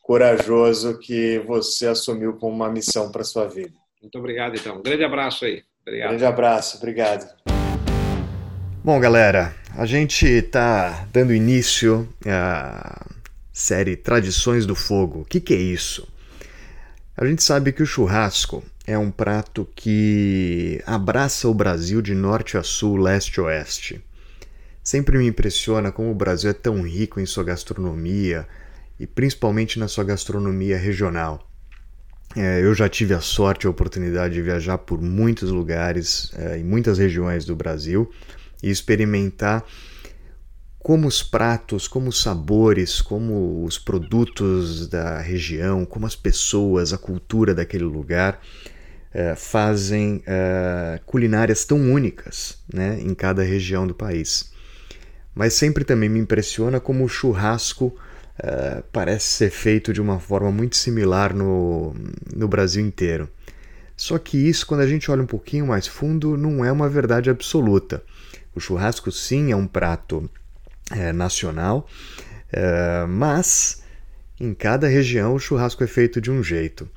corajoso 0.00 0.98
que 0.98 1.38
você 1.40 1.88
assumiu 1.88 2.38
como 2.38 2.54
uma 2.54 2.70
missão 2.70 3.12
para 3.12 3.22
sua 3.22 3.46
vida. 3.46 3.74
Muito 4.00 4.18
obrigado, 4.18 4.56
então. 4.56 4.78
Um 4.78 4.82
grande 4.82 5.04
abraço 5.04 5.44
aí. 5.44 5.62
Obrigado. 5.82 6.08
Grande 6.08 6.24
abraço. 6.24 6.78
Obrigado. 6.78 7.36
Bom, 8.82 8.98
galera, 8.98 9.54
a 9.76 9.84
gente 9.84 10.24
está 10.24 11.06
dando 11.12 11.34
início 11.34 12.08
à 12.26 13.06
série 13.52 13.94
Tradições 13.94 14.64
do 14.64 14.74
Fogo. 14.74 15.20
O 15.20 15.24
que, 15.26 15.38
que 15.38 15.52
é 15.52 15.58
isso? 15.58 16.08
A 17.20 17.26
gente 17.26 17.42
sabe 17.42 17.72
que 17.72 17.82
o 17.82 17.86
churrasco 17.86 18.62
é 18.86 18.96
um 18.96 19.10
prato 19.10 19.68
que 19.74 20.80
abraça 20.86 21.48
o 21.48 21.52
Brasil 21.52 22.00
de 22.00 22.14
norte 22.14 22.56
a 22.56 22.62
sul, 22.62 22.96
leste 22.96 23.40
a 23.40 23.42
oeste. 23.42 24.00
Sempre 24.84 25.18
me 25.18 25.26
impressiona 25.26 25.90
como 25.90 26.12
o 26.12 26.14
Brasil 26.14 26.48
é 26.48 26.52
tão 26.52 26.80
rico 26.80 27.18
em 27.18 27.26
sua 27.26 27.42
gastronomia 27.42 28.46
e 29.00 29.04
principalmente 29.04 29.80
na 29.80 29.88
sua 29.88 30.04
gastronomia 30.04 30.78
regional. 30.78 31.44
É, 32.36 32.62
eu 32.62 32.72
já 32.72 32.88
tive 32.88 33.14
a 33.14 33.20
sorte 33.20 33.64
e 33.64 33.66
a 33.66 33.70
oportunidade 33.70 34.34
de 34.34 34.40
viajar 34.42 34.78
por 34.78 35.02
muitos 35.02 35.50
lugares, 35.50 36.30
é, 36.36 36.58
em 36.58 36.62
muitas 36.62 36.98
regiões 36.98 37.44
do 37.44 37.56
Brasil 37.56 38.08
e 38.62 38.70
experimentar 38.70 39.64
como 40.88 41.06
os 41.06 41.22
pratos, 41.22 41.86
como 41.86 42.08
os 42.08 42.22
sabores, 42.22 43.02
como 43.02 43.62
os 43.62 43.78
produtos 43.78 44.88
da 44.88 45.20
região, 45.20 45.84
como 45.84 46.06
as 46.06 46.16
pessoas, 46.16 46.94
a 46.94 46.96
cultura 46.96 47.54
daquele 47.54 47.84
lugar 47.84 48.40
uh, 49.14 49.36
fazem 49.36 50.22
uh, 50.26 50.98
culinárias 51.04 51.66
tão 51.66 51.92
únicas 51.92 52.56
né, 52.72 52.98
em 53.02 53.12
cada 53.12 53.42
região 53.42 53.86
do 53.86 53.94
país. 53.94 54.50
Mas 55.34 55.52
sempre 55.52 55.84
também 55.84 56.08
me 56.08 56.20
impressiona 56.20 56.80
como 56.80 57.04
o 57.04 57.08
churrasco 57.08 57.94
uh, 58.38 58.82
parece 58.90 59.26
ser 59.26 59.50
feito 59.50 59.92
de 59.92 60.00
uma 60.00 60.18
forma 60.18 60.50
muito 60.50 60.78
similar 60.78 61.34
no, 61.34 61.94
no 62.34 62.48
Brasil 62.48 62.82
inteiro. 62.82 63.28
Só 63.94 64.16
que 64.16 64.38
isso, 64.38 64.66
quando 64.66 64.80
a 64.80 64.88
gente 64.88 65.10
olha 65.10 65.20
um 65.20 65.26
pouquinho 65.26 65.66
mais 65.66 65.86
fundo, 65.86 66.34
não 66.34 66.64
é 66.64 66.72
uma 66.72 66.88
verdade 66.88 67.28
absoluta. 67.28 68.02
O 68.54 68.58
churrasco, 68.58 69.12
sim, 69.12 69.52
é 69.52 69.56
um 69.56 69.66
prato 69.66 70.30
é, 70.90 71.12
nacional, 71.12 71.86
é, 72.52 73.06
mas 73.06 73.82
em 74.40 74.54
cada 74.54 74.86
região 74.86 75.34
o 75.34 75.38
churrasco 75.38 75.82
é 75.82 75.86
feito 75.86 76.20
de 76.20 76.30
um 76.30 76.42
jeito. 76.42 76.88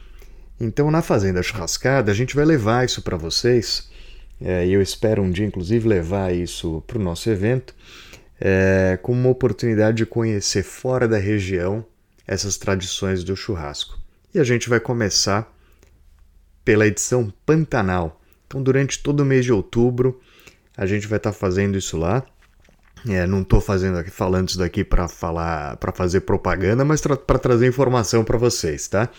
Então, 0.59 0.91
na 0.91 1.01
Fazenda 1.01 1.41
Churrascada, 1.41 2.11
a 2.11 2.15
gente 2.15 2.35
vai 2.35 2.45
levar 2.45 2.85
isso 2.85 3.01
para 3.01 3.17
vocês, 3.17 3.89
é, 4.39 4.65
e 4.65 4.73
eu 4.73 4.81
espero 4.81 5.23
um 5.23 5.31
dia, 5.31 5.45
inclusive, 5.45 5.87
levar 5.87 6.33
isso 6.33 6.83
para 6.85 6.99
o 6.99 7.01
nosso 7.01 7.29
evento, 7.29 7.75
é, 8.39 8.97
como 9.01 9.19
uma 9.19 9.29
oportunidade 9.29 9.97
de 9.97 10.05
conhecer 10.05 10.63
fora 10.63 11.07
da 11.07 11.17
região 11.17 11.85
essas 12.27 12.57
tradições 12.57 13.23
do 13.23 13.35
churrasco. 13.35 13.99
E 14.33 14.39
a 14.39 14.43
gente 14.43 14.69
vai 14.69 14.79
começar 14.79 15.51
pela 16.63 16.87
edição 16.87 17.33
Pantanal. 17.45 18.21
Então, 18.45 18.61
durante 18.61 19.01
todo 19.01 19.21
o 19.21 19.25
mês 19.25 19.45
de 19.45 19.51
outubro, 19.51 20.19
a 20.77 20.85
gente 20.85 21.07
vai 21.07 21.17
estar 21.17 21.31
tá 21.31 21.37
fazendo 21.37 21.77
isso 21.77 21.97
lá. 21.97 22.23
É, 23.07 23.25
não 23.25 23.41
estou 23.41 23.59
fazendo 23.59 23.97
aqui, 23.97 24.11
falando 24.11 24.49
isso 24.49 24.59
daqui 24.59 24.83
para 24.83 25.07
falar, 25.07 25.77
para 25.77 25.91
fazer 25.91 26.21
propaganda, 26.21 26.85
mas 26.85 27.01
para 27.01 27.39
trazer 27.39 27.67
informação 27.67 28.23
para 28.23 28.37
vocês, 28.37 28.87
tá? 28.87 29.09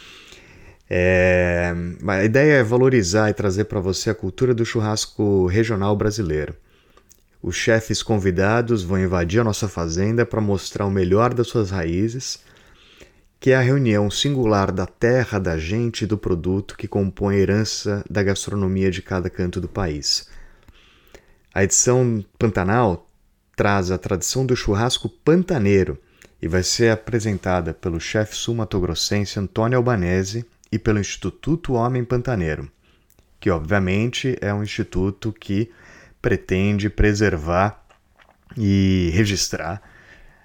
É, 0.89 1.74
a 2.07 2.24
ideia 2.24 2.55
é 2.55 2.62
valorizar 2.62 3.30
e 3.30 3.35
trazer 3.35 3.64
para 3.64 3.80
você 3.80 4.11
a 4.11 4.14
cultura 4.14 4.55
do 4.55 4.64
churrasco 4.64 5.47
regional 5.47 5.97
brasileiro. 5.97 6.55
Os 7.43 7.57
chefes 7.57 8.03
convidados 8.03 8.85
vão 8.85 9.01
invadir 9.01 9.41
a 9.41 9.45
nossa 9.45 9.66
fazenda 9.68 10.24
para 10.24 10.41
mostrar 10.41 10.87
o 10.87 10.91
melhor 10.91 11.35
das 11.35 11.49
suas 11.49 11.70
raízes, 11.70 12.41
que 13.41 13.51
é 13.51 13.57
a 13.57 13.61
reunião 13.61 14.09
singular 14.09 14.70
da 14.70 14.87
terra, 14.87 15.41
da 15.41 15.59
gente 15.59 16.03
e 16.03 16.07
do 16.07 16.16
produto 16.16 16.76
que 16.76 16.87
compõe 16.87 17.35
a 17.35 17.39
herança 17.39 18.05
da 18.09 18.22
gastronomia 18.22 18.91
de 18.91 19.03
cada 19.03 19.28
canto 19.28 19.61
do 19.61 19.68
país. 19.68 20.28
A 21.53 21.64
edição 21.64 22.24
Pantanal 22.39 23.09
traz 23.63 23.93
a 23.93 23.97
tradição 23.97 24.45
do 24.45 24.57
churrasco 24.57 25.09
pantaneiro 25.09 25.97
e 26.43 26.49
vai 26.49 26.65
ser 26.65 26.91
apresentada 26.91 27.73
pelo 27.73 28.01
chefe 28.01 28.35
sul-matogrossense 28.35 29.39
Antônio 29.39 29.79
Albanese 29.79 30.45
e 30.73 30.81
pelo 30.81 30.99
Instituto 30.99 31.75
Homem 31.75 32.05
Pantaneiro. 32.05 32.69
que 33.39 33.49
obviamente 33.49 34.37
é 34.41 34.53
um 34.53 34.65
instituto 34.65 35.33
que 35.33 35.71
pretende 36.21 36.91
preservar 36.91 37.87
e 38.57 39.13
registrar 39.15 39.81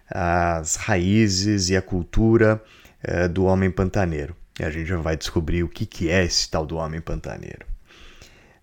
as 0.08 0.76
raízes 0.76 1.72
e 1.72 1.76
a 1.76 1.82
cultura 1.82 2.64
é, 3.02 3.28
do 3.28 3.46
homem 3.46 3.72
pantaneiro. 3.72 4.36
E 4.60 4.64
a 4.64 4.70
gente 4.70 4.90
já 4.90 4.98
vai 4.98 5.18
descobrir 5.18 5.64
o 5.64 5.70
que, 5.70 5.88
que 5.88 6.08
é 6.12 6.24
esse 6.24 6.48
tal 6.52 6.68
do 6.68 6.76
homem 6.76 7.02
pantaneiro. 7.02 7.66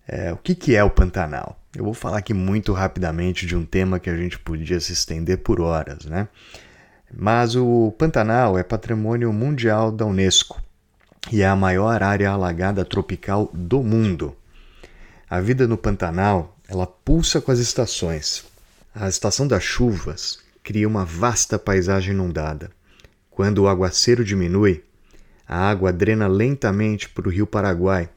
É, 0.07 0.31
o 0.31 0.37
que, 0.37 0.53
que 0.53 0.75
é 0.75 0.83
o 0.83 0.89
Pantanal? 0.89 1.59
Eu 1.75 1.83
vou 1.83 1.93
falar 1.93 2.19
aqui 2.19 2.33
muito 2.33 2.71
rapidamente 2.73 3.45
de 3.45 3.55
um 3.55 3.65
tema 3.65 3.99
que 3.99 4.09
a 4.09 4.15
gente 4.15 4.37
podia 4.39 4.79
se 4.79 4.93
estender 4.93 5.39
por 5.39 5.59
horas, 5.59 6.05
né? 6.05 6.27
Mas 7.13 7.55
o 7.55 7.93
Pantanal 7.97 8.57
é 8.57 8.63
patrimônio 8.63 9.31
mundial 9.33 9.91
da 9.91 10.05
Unesco 10.05 10.61
e 11.31 11.41
é 11.41 11.47
a 11.47 11.55
maior 11.55 12.03
área 12.03 12.31
alagada 12.31 12.85
tropical 12.85 13.49
do 13.53 13.81
mundo. 13.81 14.35
A 15.29 15.39
vida 15.39 15.67
no 15.67 15.77
Pantanal, 15.77 16.55
ela 16.67 16.85
pulsa 16.85 17.41
com 17.41 17.51
as 17.51 17.59
estações. 17.59 18.43
A 18.93 19.09
estação 19.09 19.47
das 19.47 19.63
chuvas 19.63 20.39
cria 20.63 20.87
uma 20.87 21.03
vasta 21.03 21.59
paisagem 21.59 22.13
inundada. 22.13 22.71
Quando 23.29 23.59
o 23.59 23.67
aguaceiro 23.67 24.23
diminui, 24.23 24.83
a 25.47 25.69
água 25.69 25.91
drena 25.91 26.27
lentamente 26.27 27.09
para 27.09 27.27
o 27.27 27.31
rio 27.31 27.45
Paraguai 27.45 28.09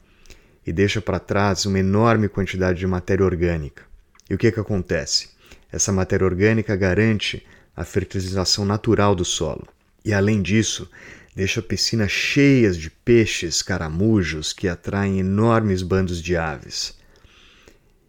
e 0.69 0.71
deixa 0.71 1.01
para 1.01 1.17
trás 1.17 1.65
uma 1.65 1.79
enorme 1.79 2.29
quantidade 2.29 2.77
de 2.77 2.85
matéria 2.85 3.25
orgânica. 3.25 3.81
E 4.29 4.35
o 4.35 4.37
que, 4.37 4.51
que 4.51 4.59
acontece? 4.59 5.29
Essa 5.71 5.91
matéria 5.91 6.27
orgânica 6.27 6.75
garante 6.75 7.43
a 7.75 7.83
fertilização 7.83 8.63
natural 8.65 9.15
do 9.15 9.25
solo. 9.25 9.67
E 10.05 10.13
além 10.13 10.43
disso, 10.43 10.87
deixa 11.35 11.59
piscinas 11.59 12.11
cheias 12.11 12.77
de 12.77 12.91
peixes 12.91 13.63
caramujos 13.63 14.53
que 14.53 14.67
atraem 14.67 15.17
enormes 15.17 15.81
bandos 15.81 16.21
de 16.21 16.37
aves. 16.37 16.95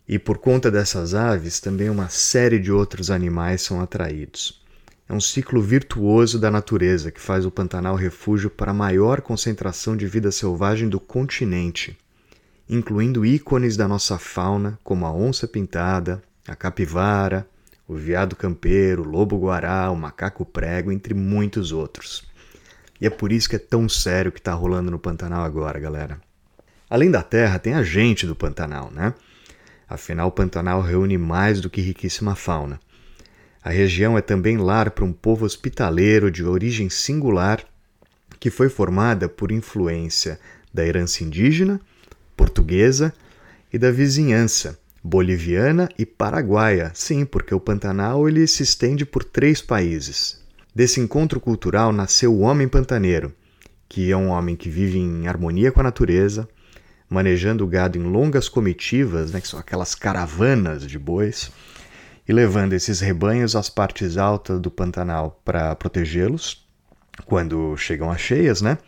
E 0.06 0.18
por 0.18 0.36
conta 0.36 0.70
dessas 0.70 1.14
aves, 1.14 1.60
também 1.60 1.88
uma 1.88 2.10
série 2.10 2.58
de 2.58 2.70
outros 2.70 3.10
animais 3.10 3.62
são 3.62 3.80
atraídos. 3.80 4.62
É 5.08 5.14
um 5.14 5.20
ciclo 5.20 5.62
virtuoso 5.62 6.38
da 6.38 6.50
natureza 6.50 7.10
que 7.10 7.22
faz 7.22 7.46
o 7.46 7.50
Pantanal 7.50 7.96
refúgio 7.96 8.50
para 8.50 8.72
a 8.72 8.74
maior 8.74 9.22
concentração 9.22 9.96
de 9.96 10.06
vida 10.06 10.30
selvagem 10.30 10.90
do 10.90 11.00
continente, 11.00 11.96
incluindo 12.70 13.26
ícones 13.26 13.76
da 13.76 13.88
nossa 13.88 14.16
fauna 14.16 14.78
como 14.84 15.04
a 15.04 15.12
onça 15.12 15.48
pintada, 15.48 16.22
a 16.46 16.54
capivara, 16.54 17.44
o 17.86 17.96
veado 17.96 18.36
campeiro, 18.36 19.02
o 19.02 19.08
lobo-guará, 19.08 19.90
o 19.90 19.96
macaco 19.96 20.46
prego, 20.46 20.92
entre 20.92 21.12
muitos 21.12 21.72
outros. 21.72 22.24
E 23.00 23.06
é 23.06 23.10
por 23.10 23.32
isso 23.32 23.48
que 23.48 23.56
é 23.56 23.58
tão 23.58 23.88
sério 23.88 24.28
o 24.28 24.32
que 24.32 24.38
está 24.38 24.54
rolando 24.54 24.88
no 24.88 25.00
Pantanal 25.00 25.42
agora, 25.42 25.80
galera. 25.80 26.20
Além 26.88 27.10
da 27.10 27.22
terra, 27.22 27.58
tem 27.58 27.74
a 27.74 27.82
gente 27.82 28.24
do 28.24 28.36
Pantanal, 28.36 28.92
né? 28.92 29.14
Afinal, 29.88 30.28
o 30.28 30.32
Pantanal 30.32 30.80
reúne 30.80 31.18
mais 31.18 31.60
do 31.60 31.68
que 31.68 31.80
riquíssima 31.80 32.36
fauna. 32.36 32.78
A 33.64 33.70
região 33.70 34.16
é 34.16 34.20
também 34.20 34.56
lar 34.56 34.92
para 34.92 35.04
um 35.04 35.12
povo 35.12 35.44
hospitaleiro 35.44 36.30
de 36.30 36.44
origem 36.44 36.88
singular 36.88 37.64
que 38.38 38.48
foi 38.48 38.68
formada 38.68 39.28
por 39.28 39.50
influência 39.50 40.38
da 40.72 40.86
herança 40.86 41.24
indígena, 41.24 41.80
portuguesa 42.40 43.12
e 43.70 43.76
da 43.76 43.90
vizinhança, 43.90 44.78
boliviana 45.04 45.90
e 45.98 46.06
paraguaia. 46.06 46.90
Sim, 46.94 47.26
porque 47.26 47.54
o 47.54 47.60
Pantanal 47.60 48.26
ele 48.26 48.46
se 48.46 48.62
estende 48.62 49.04
por 49.04 49.22
três 49.22 49.60
países. 49.60 50.40
Desse 50.74 51.00
encontro 51.00 51.38
cultural 51.38 51.92
nasceu 51.92 52.32
o 52.32 52.40
homem 52.40 52.66
pantaneiro, 52.66 53.30
que 53.86 54.10
é 54.10 54.16
um 54.16 54.28
homem 54.28 54.56
que 54.56 54.70
vive 54.70 54.98
em 54.98 55.28
harmonia 55.28 55.70
com 55.70 55.80
a 55.80 55.82
natureza, 55.82 56.48
manejando 57.10 57.62
o 57.62 57.66
gado 57.66 57.98
em 57.98 58.02
longas 58.02 58.48
comitivas, 58.48 59.32
né, 59.32 59.40
que 59.42 59.48
são 59.48 59.60
aquelas 59.60 59.94
caravanas 59.94 60.86
de 60.86 60.98
bois, 60.98 61.50
e 62.26 62.32
levando 62.32 62.72
esses 62.72 63.00
rebanhos 63.00 63.54
às 63.54 63.68
partes 63.68 64.16
altas 64.16 64.58
do 64.58 64.70
Pantanal 64.70 65.42
para 65.44 65.74
protegê-los 65.74 66.66
quando 67.26 67.76
chegam 67.76 68.10
as 68.10 68.20
cheias, 68.20 68.62
né? 68.62 68.78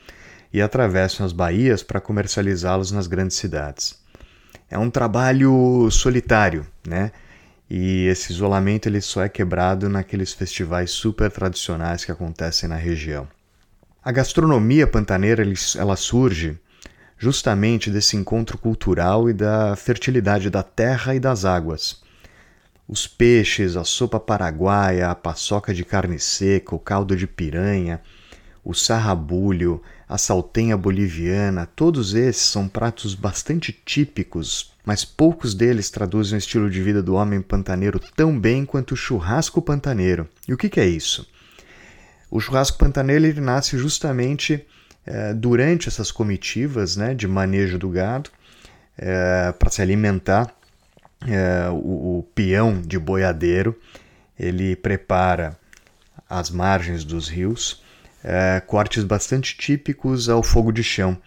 E 0.52 0.60
atravessam 0.60 1.24
as 1.24 1.32
baías 1.32 1.82
para 1.82 2.00
comercializá-los 2.00 2.92
nas 2.92 3.06
grandes 3.06 3.36
cidades 3.36 4.02
é 4.72 4.78
um 4.78 4.88
trabalho 4.88 5.90
solitário, 5.90 6.66
né? 6.86 7.12
E 7.68 8.06
esse 8.06 8.32
isolamento 8.32 8.88
ele 8.88 9.02
só 9.02 9.22
é 9.22 9.28
quebrado 9.28 9.86
naqueles 9.86 10.32
festivais 10.32 10.90
super 10.90 11.30
tradicionais 11.30 12.06
que 12.06 12.10
acontecem 12.10 12.70
na 12.70 12.76
região. 12.76 13.28
A 14.02 14.10
gastronomia 14.10 14.86
pantaneira 14.86 15.44
ela 15.76 15.94
surge 15.94 16.58
justamente 17.18 17.90
desse 17.90 18.16
encontro 18.16 18.56
cultural 18.56 19.28
e 19.28 19.34
da 19.34 19.76
fertilidade 19.76 20.48
da 20.48 20.62
terra 20.62 21.14
e 21.14 21.20
das 21.20 21.44
águas. 21.44 22.02
Os 22.88 23.06
peixes, 23.06 23.76
a 23.76 23.84
sopa 23.84 24.18
paraguaia, 24.18 25.10
a 25.10 25.14
paçoca 25.14 25.74
de 25.74 25.84
carne 25.84 26.18
seca, 26.18 26.74
o 26.74 26.78
caldo 26.78 27.14
de 27.14 27.26
piranha, 27.26 28.00
o 28.64 28.72
sarrabulho, 28.72 29.82
a 30.08 30.16
saltenha 30.16 30.76
boliviana, 30.76 31.66
todos 31.66 32.14
esses 32.14 32.42
são 32.42 32.68
pratos 32.68 33.14
bastante 33.14 33.72
típicos, 33.84 34.72
mas 34.84 35.04
poucos 35.04 35.54
deles 35.54 35.90
traduzem 35.90 36.36
o 36.36 36.38
estilo 36.38 36.70
de 36.70 36.80
vida 36.80 37.02
do 37.02 37.14
homem 37.14 37.40
pantaneiro 37.40 38.00
tão 38.14 38.38
bem 38.38 38.64
quanto 38.64 38.92
o 38.92 38.96
churrasco 38.96 39.60
pantaneiro. 39.60 40.28
E 40.46 40.54
o 40.54 40.56
que, 40.56 40.68
que 40.68 40.80
é 40.80 40.86
isso? 40.86 41.28
O 42.30 42.40
churrasco 42.40 42.78
pantaneiro 42.78 43.26
ele 43.26 43.40
nasce 43.40 43.76
justamente 43.76 44.64
é, 45.04 45.34
durante 45.34 45.88
essas 45.88 46.12
comitivas 46.12 46.96
né, 46.96 47.14
de 47.14 47.26
manejo 47.26 47.78
do 47.78 47.88
gado, 47.88 48.30
é, 48.96 49.52
para 49.52 49.70
se 49.70 49.82
alimentar. 49.82 50.54
É, 51.26 51.68
o, 51.70 52.18
o 52.18 52.28
peão 52.34 52.80
de 52.80 52.98
boiadeiro 52.98 53.78
ele 54.38 54.74
prepara 54.74 55.56
as 56.28 56.50
margens 56.50 57.04
dos 57.04 57.28
rios 57.28 57.82
é, 58.22 58.60
cortes 58.66 59.04
bastante 59.04 59.56
típicos 59.56 60.28
ao 60.28 60.42
fogo 60.42 60.72
de 60.72 60.82
chão. 60.82 61.18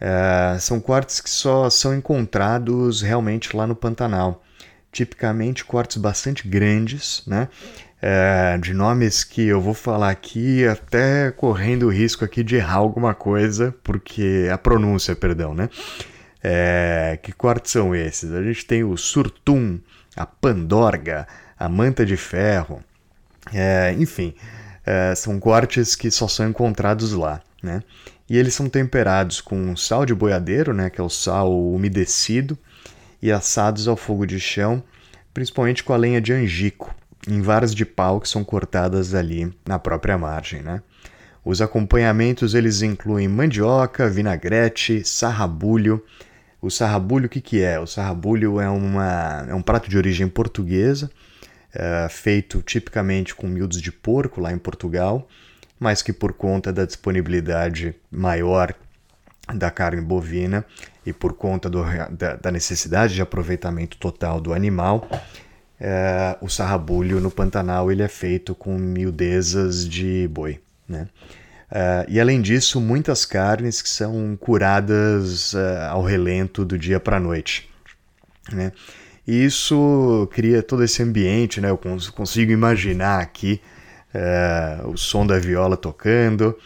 É, 0.00 0.56
são 0.60 0.80
cortes 0.80 1.20
que 1.20 1.28
só 1.28 1.68
são 1.68 1.94
encontrados 1.94 3.02
realmente 3.02 3.56
lá 3.56 3.66
no 3.66 3.74
Pantanal. 3.74 4.44
Tipicamente 4.92 5.64
cortes 5.64 5.96
bastante 5.96 6.46
grandes, 6.46 7.22
né? 7.26 7.48
É, 8.00 8.56
de 8.58 8.72
nomes 8.72 9.24
que 9.24 9.48
eu 9.48 9.60
vou 9.60 9.74
falar 9.74 10.10
aqui 10.10 10.64
até 10.66 11.32
correndo 11.32 11.86
o 11.86 11.90
risco 11.90 12.24
aqui 12.24 12.44
de 12.44 12.54
errar 12.54 12.76
alguma 12.76 13.12
coisa, 13.12 13.74
porque 13.82 14.48
a 14.52 14.56
pronúncia, 14.56 15.16
perdão, 15.16 15.52
né? 15.52 15.68
É, 16.42 17.18
que 17.20 17.32
cortes 17.32 17.72
são 17.72 17.94
esses? 17.94 18.32
A 18.32 18.42
gente 18.42 18.64
tem 18.64 18.84
o 18.84 18.96
surtum, 18.96 19.80
a 20.16 20.24
pandorga, 20.24 21.26
a 21.58 21.68
manta 21.68 22.06
de 22.06 22.16
ferro, 22.16 22.80
é, 23.52 23.94
enfim, 23.98 24.32
é, 24.88 25.14
são 25.14 25.38
cortes 25.38 25.94
que 25.94 26.10
só 26.10 26.26
são 26.26 26.48
encontrados 26.48 27.12
lá, 27.12 27.42
né? 27.62 27.82
E 28.26 28.38
eles 28.38 28.54
são 28.54 28.70
temperados 28.70 29.38
com 29.42 29.76
sal 29.76 30.06
de 30.06 30.14
boiadeiro, 30.14 30.72
né, 30.72 30.88
que 30.88 30.98
é 30.98 31.04
o 31.04 31.10
sal 31.10 31.52
umedecido, 31.52 32.58
e 33.20 33.30
assados 33.30 33.86
ao 33.86 33.96
fogo 33.96 34.26
de 34.26 34.40
chão, 34.40 34.82
principalmente 35.34 35.84
com 35.84 35.92
a 35.92 35.96
lenha 35.96 36.22
de 36.22 36.32
angico, 36.32 36.94
em 37.26 37.42
varas 37.42 37.74
de 37.74 37.84
pau 37.84 38.18
que 38.18 38.28
são 38.28 38.42
cortadas 38.42 39.14
ali 39.14 39.52
na 39.66 39.78
própria 39.78 40.16
margem, 40.16 40.62
né? 40.62 40.82
Os 41.44 41.60
acompanhamentos 41.60 42.54
eles 42.54 42.80
incluem 42.80 43.28
mandioca, 43.28 44.08
vinagrete, 44.08 45.06
sarrabulho. 45.06 46.02
O 46.60 46.70
sarrabulho 46.70 47.26
o 47.26 47.28
que, 47.28 47.40
que 47.40 47.62
é? 47.62 47.78
O 47.78 47.86
sarrabulho 47.86 48.60
é, 48.60 48.68
uma, 48.68 49.46
é 49.48 49.54
um 49.54 49.62
prato 49.62 49.88
de 49.88 49.96
origem 49.96 50.28
portuguesa, 50.28 51.10
é, 51.74 52.08
feito 52.08 52.62
tipicamente 52.62 53.34
com 53.34 53.46
miúdos 53.46 53.80
de 53.80 53.92
porco 53.92 54.40
lá 54.40 54.52
em 54.52 54.58
Portugal, 54.58 55.28
mas 55.78 56.02
que 56.02 56.12
por 56.12 56.32
conta 56.32 56.72
da 56.72 56.84
disponibilidade 56.84 57.94
maior 58.10 58.74
da 59.54 59.70
carne 59.70 60.02
bovina 60.02 60.64
e 61.06 61.12
por 61.12 61.32
conta 61.32 61.70
do, 61.70 61.82
da, 62.10 62.36
da, 62.36 62.50
necessidade 62.50 63.14
de 63.14 63.22
aproveitamento 63.22 63.96
total 63.96 64.40
do 64.40 64.52
animal, 64.52 65.08
é, 65.80 66.36
o 66.40 66.48
sarrabulho 66.48 67.20
no 67.20 67.30
Pantanal 67.30 67.90
ele 67.90 68.02
é 68.02 68.08
feito 68.08 68.54
com 68.54 68.76
miudezas 68.76 69.88
de 69.88 70.28
boi. 70.28 70.60
Né? 70.86 71.08
É, 71.70 72.06
e 72.08 72.20
além 72.20 72.42
disso, 72.42 72.80
muitas 72.80 73.24
carnes 73.24 73.80
que 73.80 73.88
são 73.88 74.36
curadas 74.36 75.54
é, 75.54 75.86
ao 75.86 76.02
relento 76.02 76.64
do 76.64 76.76
dia 76.76 76.98
para 76.98 77.18
a 77.18 77.20
noite. 77.20 77.70
Né? 78.52 78.72
E 79.28 79.44
isso 79.44 80.26
cria 80.32 80.62
todo 80.62 80.82
esse 80.82 81.02
ambiente, 81.02 81.60
né? 81.60 81.68
Eu 81.68 81.78
consigo 82.14 82.50
imaginar 82.50 83.20
aqui 83.20 83.60
é, 84.14 84.80
o 84.86 84.96
som 84.96 85.26
da 85.26 85.38
viola 85.38 85.76
tocando, 85.76 86.56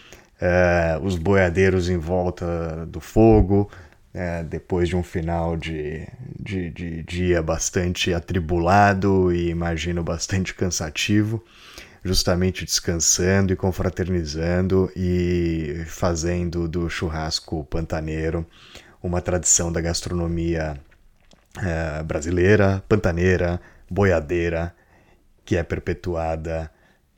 é, 0.40 0.96
os 1.02 1.16
boiadeiros 1.16 1.88
em 1.88 1.98
volta 1.98 2.86
do 2.86 3.00
fogo, 3.00 3.68
é, 4.14 4.44
depois 4.44 4.88
de 4.88 4.94
um 4.94 5.02
final 5.02 5.56
de, 5.56 6.06
de, 6.38 6.70
de, 6.70 7.02
dia 7.02 7.42
bastante 7.42 8.14
atribulado 8.14 9.32
e 9.32 9.48
imagino 9.48 10.04
bastante 10.04 10.54
cansativo, 10.54 11.42
justamente 12.04 12.64
descansando 12.64 13.52
e 13.52 13.56
confraternizando 13.56 14.88
e 14.94 15.82
fazendo 15.88 16.68
do 16.68 16.88
churrasco 16.88 17.64
pantaneiro 17.64 18.46
uma 19.02 19.20
tradição 19.20 19.72
da 19.72 19.80
gastronomia 19.80 20.80
é, 21.60 22.02
brasileira, 22.02 22.82
pantaneira, 22.88 23.60
boiadeira, 23.90 24.74
que 25.44 25.56
é 25.56 25.62
perpetuada 25.62 26.70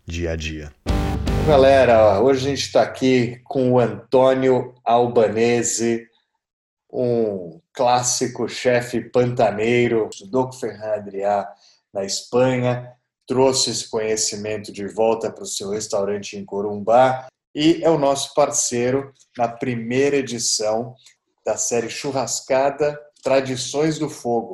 dia 0.06 0.32
a 0.32 0.36
dia. 0.36 0.72
Galera, 1.46 2.20
hoje 2.20 2.46
a 2.46 2.50
gente 2.50 2.62
está 2.62 2.82
aqui 2.82 3.40
com 3.44 3.72
o 3.72 3.78
Antônio 3.78 4.74
Albanese, 4.82 6.08
um 6.90 7.60
clássico 7.72 8.48
chefe 8.48 9.00
pantaneiro, 9.00 10.08
estudou 10.10 10.46
com 10.46 10.52
Ferran 10.52 10.94
Adrià 10.94 11.46
na 11.92 12.04
Espanha, 12.04 12.92
trouxe 13.26 13.70
esse 13.70 13.88
conhecimento 13.90 14.72
de 14.72 14.86
volta 14.86 15.30
para 15.30 15.44
o 15.44 15.46
seu 15.46 15.70
restaurante 15.70 16.36
em 16.36 16.44
Corumbá 16.44 17.26
e 17.54 17.82
é 17.82 17.90
o 17.90 17.98
nosso 17.98 18.34
parceiro 18.34 19.12
na 19.36 19.48
primeira 19.48 20.16
edição 20.16 20.94
da 21.44 21.56
série 21.56 21.90
Churrascada 21.90 22.98
Tradições 23.24 23.98
do 23.98 24.08
Fogo. 24.08 24.52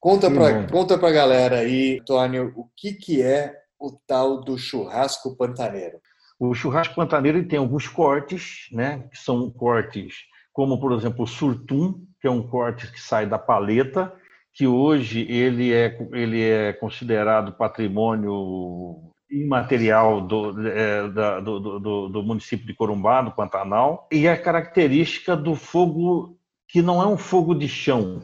Conta 0.00 0.30
para 0.30 0.66
conta 0.66 0.94
a 0.94 1.10
galera 1.12 1.58
aí, 1.58 1.98
Antônio, 2.00 2.52
o 2.56 2.66
que, 2.74 2.94
que 2.94 3.22
é 3.22 3.54
o 3.78 3.92
tal 4.06 4.40
do 4.40 4.56
churrasco 4.56 5.36
pantaneiro? 5.36 6.00
O 6.38 6.54
churrasco 6.54 6.94
pantaneiro 6.94 7.46
tem 7.46 7.58
alguns 7.58 7.86
cortes, 7.86 8.66
né? 8.72 9.04
Que 9.12 9.18
são 9.18 9.50
cortes 9.50 10.14
como, 10.52 10.78
por 10.78 10.92
exemplo, 10.92 11.24
o 11.24 11.26
surtum, 11.26 12.04
que 12.20 12.26
é 12.26 12.30
um 12.30 12.42
corte 12.42 12.90
que 12.92 13.00
sai 13.00 13.26
da 13.26 13.38
paleta, 13.38 14.12
que 14.52 14.66
hoje 14.66 15.26
ele 15.30 15.72
é, 15.72 15.96
ele 16.12 16.42
é 16.42 16.72
considerado 16.72 17.52
patrimônio 17.52 19.10
imaterial 19.30 20.20
do, 20.20 20.66
é, 20.68 21.08
da, 21.08 21.40
do, 21.40 21.78
do, 21.78 22.08
do, 22.08 22.22
município 22.22 22.66
de 22.66 22.74
Corumbá, 22.74 23.22
do 23.22 23.30
Pantanal, 23.30 24.08
e 24.10 24.26
a 24.26 24.36
característica 24.36 25.36
do 25.36 25.54
fogo 25.54 26.36
que 26.72 26.82
não 26.82 27.02
é 27.02 27.06
um 27.06 27.16
fogo 27.16 27.54
de 27.54 27.68
chão, 27.68 28.22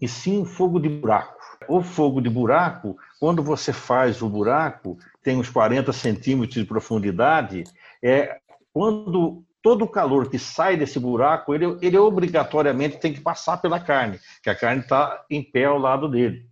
e 0.00 0.06
sim 0.06 0.38
um 0.38 0.44
fogo 0.44 0.78
de 0.78 0.88
buraco. 0.88 1.36
O 1.68 1.82
fogo 1.82 2.20
de 2.20 2.30
buraco, 2.30 2.96
quando 3.18 3.42
você 3.42 3.72
faz 3.72 4.22
o 4.22 4.28
buraco, 4.28 4.96
tem 5.22 5.36
uns 5.36 5.50
40 5.50 5.92
centímetros 5.92 6.54
de 6.54 6.64
profundidade, 6.64 7.64
é 8.02 8.38
quando 8.72 9.42
todo 9.60 9.84
o 9.84 9.88
calor 9.88 10.30
que 10.30 10.38
sai 10.38 10.76
desse 10.76 11.00
buraco, 11.00 11.52
ele, 11.52 11.76
ele 11.82 11.98
obrigatoriamente 11.98 12.98
tem 12.98 13.12
que 13.12 13.20
passar 13.20 13.56
pela 13.56 13.80
carne, 13.80 14.20
que 14.42 14.48
a 14.48 14.54
carne 14.54 14.82
está 14.82 15.24
em 15.28 15.42
pé 15.42 15.64
ao 15.64 15.78
lado 15.78 16.08
dele. 16.08 16.46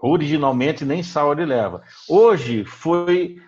Originalmente 0.00 0.84
nem 0.84 1.02
sal 1.02 1.32
ele 1.32 1.44
leva. 1.44 1.82
Hoje 2.08 2.64
foi 2.64 3.42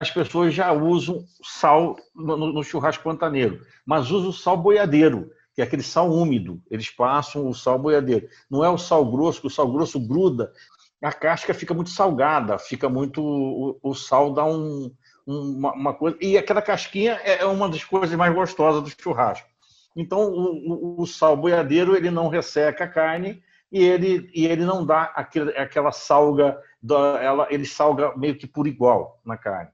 as 0.00 0.10
pessoas 0.10 0.52
já 0.52 0.70
usam 0.72 1.24
sal 1.42 1.96
no, 2.14 2.52
no 2.52 2.62
churrasco 2.62 3.04
pantaneiro, 3.04 3.64
mas 3.86 4.10
usam 4.10 4.32
sal 4.32 4.56
boiadeiro, 4.56 5.30
que 5.54 5.62
é 5.62 5.64
aquele 5.64 5.82
sal 5.82 6.12
úmido. 6.12 6.60
Eles 6.70 6.90
passam 6.90 7.48
o 7.48 7.54
sal 7.54 7.78
boiadeiro. 7.78 8.28
Não 8.50 8.64
é 8.64 8.68
o 8.68 8.76
sal 8.76 9.04
grosso, 9.04 9.40
que 9.40 9.46
o 9.46 9.50
sal 9.50 9.70
grosso 9.70 10.00
gruda, 10.00 10.52
a 11.02 11.12
casca 11.12 11.54
fica 11.54 11.72
muito 11.72 11.90
salgada, 11.90 12.58
fica 12.58 12.88
muito 12.88 13.22
o, 13.22 13.78
o 13.82 13.94
sal 13.94 14.32
dá 14.32 14.44
um, 14.44 14.90
uma, 15.26 15.72
uma, 15.72 15.94
coisa 15.94 16.16
e 16.20 16.36
aquela 16.36 16.62
casquinha 16.62 17.20
é, 17.22 17.42
é 17.42 17.46
uma 17.46 17.68
das 17.68 17.84
coisas 17.84 18.16
mais 18.16 18.34
gostosas 18.34 18.82
do 18.82 19.02
churrasco. 19.02 19.48
Então 19.94 20.30
o, 20.30 20.96
o, 20.98 21.02
o 21.02 21.06
sal 21.06 21.36
boiadeiro 21.36 21.94
ele 21.94 22.10
não 22.10 22.28
resseca 22.28 22.84
a 22.84 22.88
carne 22.88 23.42
e 23.70 23.82
ele, 23.82 24.30
e 24.34 24.46
ele 24.46 24.64
não 24.64 24.84
dá 24.84 25.12
aquele, 25.14 25.50
aquela 25.56 25.92
salga, 25.92 26.58
da, 26.82 27.20
ela, 27.20 27.46
ele 27.50 27.66
salga 27.66 28.16
meio 28.16 28.36
que 28.36 28.46
por 28.46 28.66
igual 28.66 29.20
na 29.24 29.36
carne. 29.36 29.70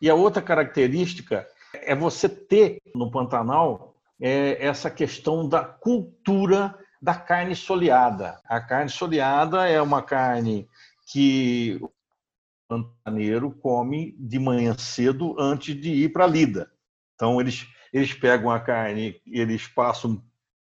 E 0.00 0.08
a 0.08 0.14
outra 0.14 0.40
característica 0.40 1.46
é 1.74 1.94
você 1.94 2.28
ter 2.28 2.78
no 2.94 3.10
Pantanal 3.10 3.89
é, 4.20 4.64
essa 4.64 4.90
questão 4.90 5.48
da 5.48 5.64
cultura 5.64 6.78
da 7.00 7.14
carne 7.14 7.56
soleada. 7.56 8.40
A 8.44 8.60
carne 8.60 8.90
soleada 8.90 9.66
é 9.66 9.80
uma 9.80 10.02
carne 10.02 10.68
que 11.06 11.78
o 11.80 11.90
pantaneiro 12.68 13.50
come 13.50 14.14
de 14.18 14.38
manhã 14.38 14.76
cedo 14.76 15.34
antes 15.38 15.74
de 15.80 15.90
ir 15.90 16.12
para 16.12 16.24
a 16.24 16.28
lida. 16.28 16.70
Então 17.14 17.40
eles 17.40 17.66
eles 17.92 18.14
pegam 18.14 18.50
a 18.50 18.60
carne, 18.60 19.20
eles 19.26 19.66
passam 19.66 20.22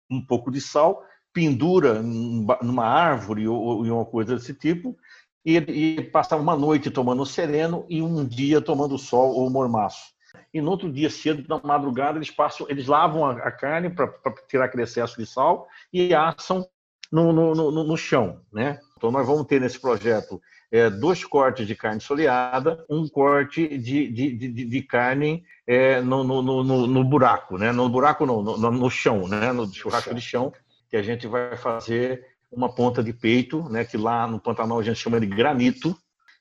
um 0.09 0.23
pouco 0.23 0.51
de 0.51 0.61
sal 0.61 1.03
pendura 1.33 2.01
numa 2.01 2.85
árvore 2.85 3.47
ou 3.47 3.85
em 3.85 3.91
uma 3.91 4.05
coisa 4.05 4.35
desse 4.35 4.53
tipo 4.53 4.97
e, 5.45 5.57
e 5.57 6.01
passa 6.01 6.35
uma 6.35 6.55
noite 6.55 6.89
tomando 6.89 7.25
sereno 7.25 7.85
e 7.89 8.01
um 8.01 8.25
dia 8.25 8.59
tomando 8.59 8.97
sol 8.97 9.35
ou 9.35 9.49
mormaço. 9.49 10.16
E 10.53 10.61
no 10.61 10.71
outro 10.71 10.91
dia 10.91 11.09
cedo, 11.09 11.43
na 11.47 11.59
madrugada, 11.61 12.17
eles 12.17 12.31
passam, 12.31 12.65
eles 12.69 12.87
lavam 12.87 13.25
a, 13.25 13.33
a 13.33 13.51
carne 13.51 13.89
para 13.89 14.11
tirar 14.47 14.65
aquele 14.65 14.83
excesso 14.83 15.17
de 15.17 15.25
sal 15.25 15.67
e 15.91 16.13
assam 16.13 16.67
no, 17.11 17.31
no, 17.31 17.53
no, 17.53 17.83
no, 17.83 17.97
chão, 17.97 18.41
né? 18.51 18.79
Então 18.97 19.11
nós 19.11 19.25
vamos 19.25 19.45
ter 19.45 19.61
nesse 19.61 19.79
projeto 19.79 20.41
é, 20.71 20.89
dois 20.89 21.23
cortes 21.23 21.67
de 21.67 21.75
carne 21.75 22.01
soleada, 22.01 22.85
um 22.89 23.07
corte 23.07 23.77
de, 23.77 24.11
de, 24.11 24.33
de, 24.35 24.65
de 24.65 24.81
carne 24.81 25.43
é, 25.65 26.01
no, 26.01 26.23
no, 26.23 27.03
buraco, 27.03 27.57
né? 27.57 27.71
No 27.71 27.87
buraco 27.87 28.25
não, 28.25 28.41
no 28.41 28.89
chão, 28.89 29.27
né? 29.27 29.51
No 29.51 29.71
churrasco 29.73 30.13
de 30.13 30.21
chão, 30.21 30.51
que 30.89 30.97
a 30.97 31.01
gente 31.01 31.27
vai 31.27 31.55
fazer 31.55 32.25
uma 32.51 32.73
ponta 32.73 33.03
de 33.03 33.11
peito, 33.11 33.67
né, 33.69 33.83
que 33.83 33.97
lá 33.97 34.25
no 34.25 34.39
Pantanal 34.39 34.79
a 34.79 34.83
gente 34.83 34.97
chama 34.97 35.19
de 35.19 35.25
granito, 35.25 35.95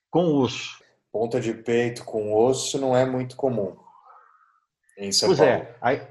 com 0.09 0.37
osso. 0.37 0.81
Ponta 1.11 1.41
de 1.41 1.53
peito 1.53 2.05
com 2.05 2.33
osso 2.33 2.79
não 2.79 2.97
é 2.97 3.05
muito 3.05 3.35
comum 3.35 3.77
em 4.97 5.13
São 5.13 5.29
pois 5.29 5.39
Paulo. 5.39 5.53
é, 5.53 5.75
aí, 5.81 6.03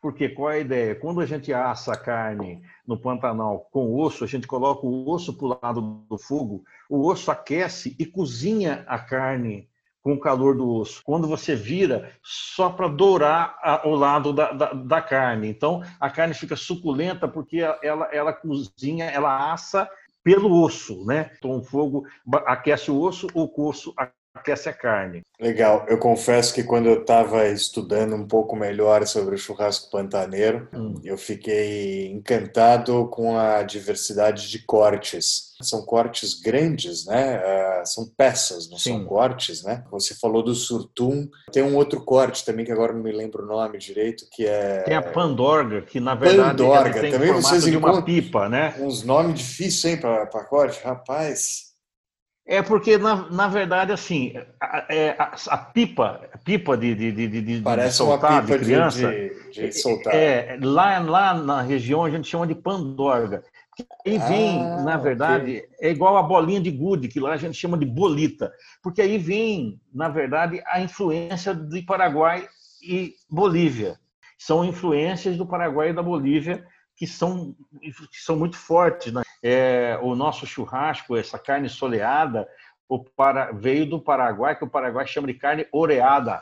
porque 0.00 0.28
qual 0.28 0.50
é 0.50 0.56
a 0.56 0.60
ideia? 0.60 0.94
Quando 0.94 1.20
a 1.20 1.26
gente 1.26 1.52
assa 1.52 1.92
a 1.92 1.96
carne 1.96 2.62
no 2.86 2.98
Pantanal 2.98 3.68
com 3.72 3.94
osso, 3.94 4.24
a 4.24 4.26
gente 4.26 4.46
coloca 4.46 4.86
o 4.86 5.08
osso 5.10 5.36
para 5.36 5.46
o 5.46 5.58
lado 5.60 5.80
do 6.08 6.18
fogo, 6.18 6.62
o 6.88 7.06
osso 7.06 7.30
aquece 7.30 7.96
e 7.98 8.06
cozinha 8.06 8.84
a 8.86 8.98
carne 8.98 9.68
com 10.02 10.14
o 10.14 10.20
calor 10.20 10.56
do 10.56 10.68
osso. 10.70 11.02
Quando 11.04 11.26
você 11.26 11.54
vira, 11.56 12.12
só 12.22 12.70
para 12.70 12.88
dourar 12.88 13.58
a, 13.60 13.86
o 13.86 13.94
lado 13.94 14.32
da, 14.32 14.52
da, 14.52 14.72
da, 14.72 15.02
carne. 15.02 15.48
Então, 15.48 15.82
a 15.98 16.08
carne 16.08 16.32
fica 16.32 16.56
suculenta 16.56 17.26
porque 17.26 17.58
ela, 17.82 18.08
ela 18.12 18.32
cozinha, 18.32 19.06
ela 19.06 19.52
assa 19.52 19.90
pelo 20.22 20.62
osso, 20.62 21.04
né? 21.04 21.32
Então, 21.38 21.58
o 21.58 21.62
fogo 21.62 22.06
aquece 22.46 22.90
o 22.90 23.00
osso, 23.00 23.26
o 23.34 23.50
osso 23.68 23.92
aquece 24.38 24.68
a 24.68 24.72
carne. 24.72 25.22
Legal. 25.40 25.86
Eu 25.88 25.98
confesso 25.98 26.52
que 26.52 26.64
quando 26.64 26.86
eu 26.86 27.00
estava 27.00 27.46
estudando 27.46 28.16
um 28.16 28.26
pouco 28.26 28.56
melhor 28.56 29.06
sobre 29.06 29.36
o 29.36 29.38
churrasco 29.38 29.90
pantaneiro, 29.90 30.68
hum. 30.74 30.94
eu 31.04 31.16
fiquei 31.16 32.08
encantado 32.10 33.06
com 33.08 33.38
a 33.38 33.62
diversidade 33.62 34.50
de 34.50 34.58
cortes. 34.64 35.48
São 35.62 35.84
cortes 35.84 36.40
grandes, 36.40 37.06
né? 37.06 37.38
Uh, 37.38 37.86
são 37.86 38.08
peças, 38.16 38.68
não 38.70 38.78
Sim. 38.78 38.94
são 38.94 39.04
cortes, 39.04 39.62
né? 39.62 39.84
Você 39.90 40.14
falou 40.14 40.42
do 40.42 40.54
surtum. 40.54 41.28
Tem 41.52 41.62
um 41.62 41.76
outro 41.76 42.00
corte 42.00 42.44
também 42.44 42.64
que 42.64 42.72
agora 42.72 42.92
não 42.92 43.02
me 43.02 43.12
lembro 43.12 43.44
o 43.44 43.46
nome 43.46 43.78
direito, 43.78 44.24
que 44.30 44.46
é 44.46 44.82
tem 44.82 44.94
a 44.94 45.02
pandorga, 45.02 45.82
que 45.82 46.00
na 46.00 46.14
verdade 46.14 46.62
pandorga. 46.62 47.00
tem 47.00 47.12
também 47.12 47.32
vocês 47.32 47.64
de 47.64 47.76
uma 47.76 48.02
pipa, 48.02 48.48
né? 48.48 48.74
Uns 48.80 49.02
nomes 49.04 49.38
difíceis, 49.38 49.94
hein, 49.94 50.00
para 50.00 50.44
corte, 50.44 50.82
rapaz. 50.84 51.67
É 52.50 52.62
porque, 52.62 52.96
na, 52.96 53.30
na 53.30 53.46
verdade, 53.46 53.92
assim, 53.92 54.32
a, 54.58 54.86
é, 54.88 55.10
a, 55.18 55.34
a 55.48 55.58
pipa, 55.58 56.26
a 56.32 56.38
pipa 56.38 56.78
de, 56.78 56.94
de, 56.94 57.12
de, 57.12 57.42
de, 57.42 57.60
Parece 57.60 57.90
de 57.90 57.94
soltar, 57.96 58.42
de 58.42 58.58
criança, 58.58 59.10
de, 59.10 59.50
de, 59.52 59.72
soltar. 59.72 60.14
É, 60.14 60.58
lá, 60.62 60.98
lá 60.98 61.34
na 61.34 61.60
região 61.60 62.06
a 62.06 62.10
gente 62.10 62.26
chama 62.26 62.46
de 62.46 62.54
pandorga. 62.54 63.44
E 64.02 64.18
vem, 64.18 64.64
ah, 64.64 64.82
na 64.82 64.96
verdade, 64.96 65.58
okay. 65.58 65.68
é 65.78 65.90
igual 65.90 66.16
a 66.16 66.22
bolinha 66.22 66.58
de 66.58 66.70
gude, 66.70 67.06
que 67.06 67.20
lá 67.20 67.32
a 67.32 67.36
gente 67.36 67.54
chama 67.54 67.76
de 67.76 67.84
bolita. 67.84 68.50
Porque 68.82 69.02
aí 69.02 69.18
vem, 69.18 69.78
na 69.92 70.08
verdade, 70.08 70.62
a 70.66 70.80
influência 70.80 71.52
do 71.52 71.84
Paraguai 71.84 72.48
e 72.82 73.14
Bolívia. 73.30 74.00
São 74.38 74.64
influências 74.64 75.36
do 75.36 75.46
Paraguai 75.46 75.90
e 75.90 75.92
da 75.92 76.02
Bolívia 76.02 76.64
que 76.96 77.06
são, 77.06 77.54
que 77.80 78.20
são 78.20 78.36
muito 78.36 78.56
fortes. 78.56 79.12
Né? 79.12 79.22
É, 79.42 79.98
o 80.02 80.14
nosso 80.14 80.46
churrasco, 80.46 81.16
essa 81.16 81.38
carne 81.38 81.68
soleada, 81.68 82.48
o 82.88 82.98
para, 82.98 83.52
veio 83.52 83.88
do 83.88 84.00
Paraguai, 84.00 84.56
que 84.56 84.64
o 84.64 84.70
Paraguai 84.70 85.06
chama 85.06 85.26
de 85.26 85.34
carne 85.34 85.66
oreada. 85.72 86.40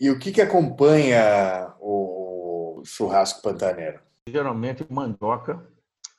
E 0.00 0.10
o 0.10 0.18
que, 0.18 0.32
que 0.32 0.40
acompanha 0.40 1.72
o 1.80 2.82
churrasco 2.84 3.42
pantaneiro? 3.42 4.00
Geralmente 4.28 4.86
mandioca 4.88 5.64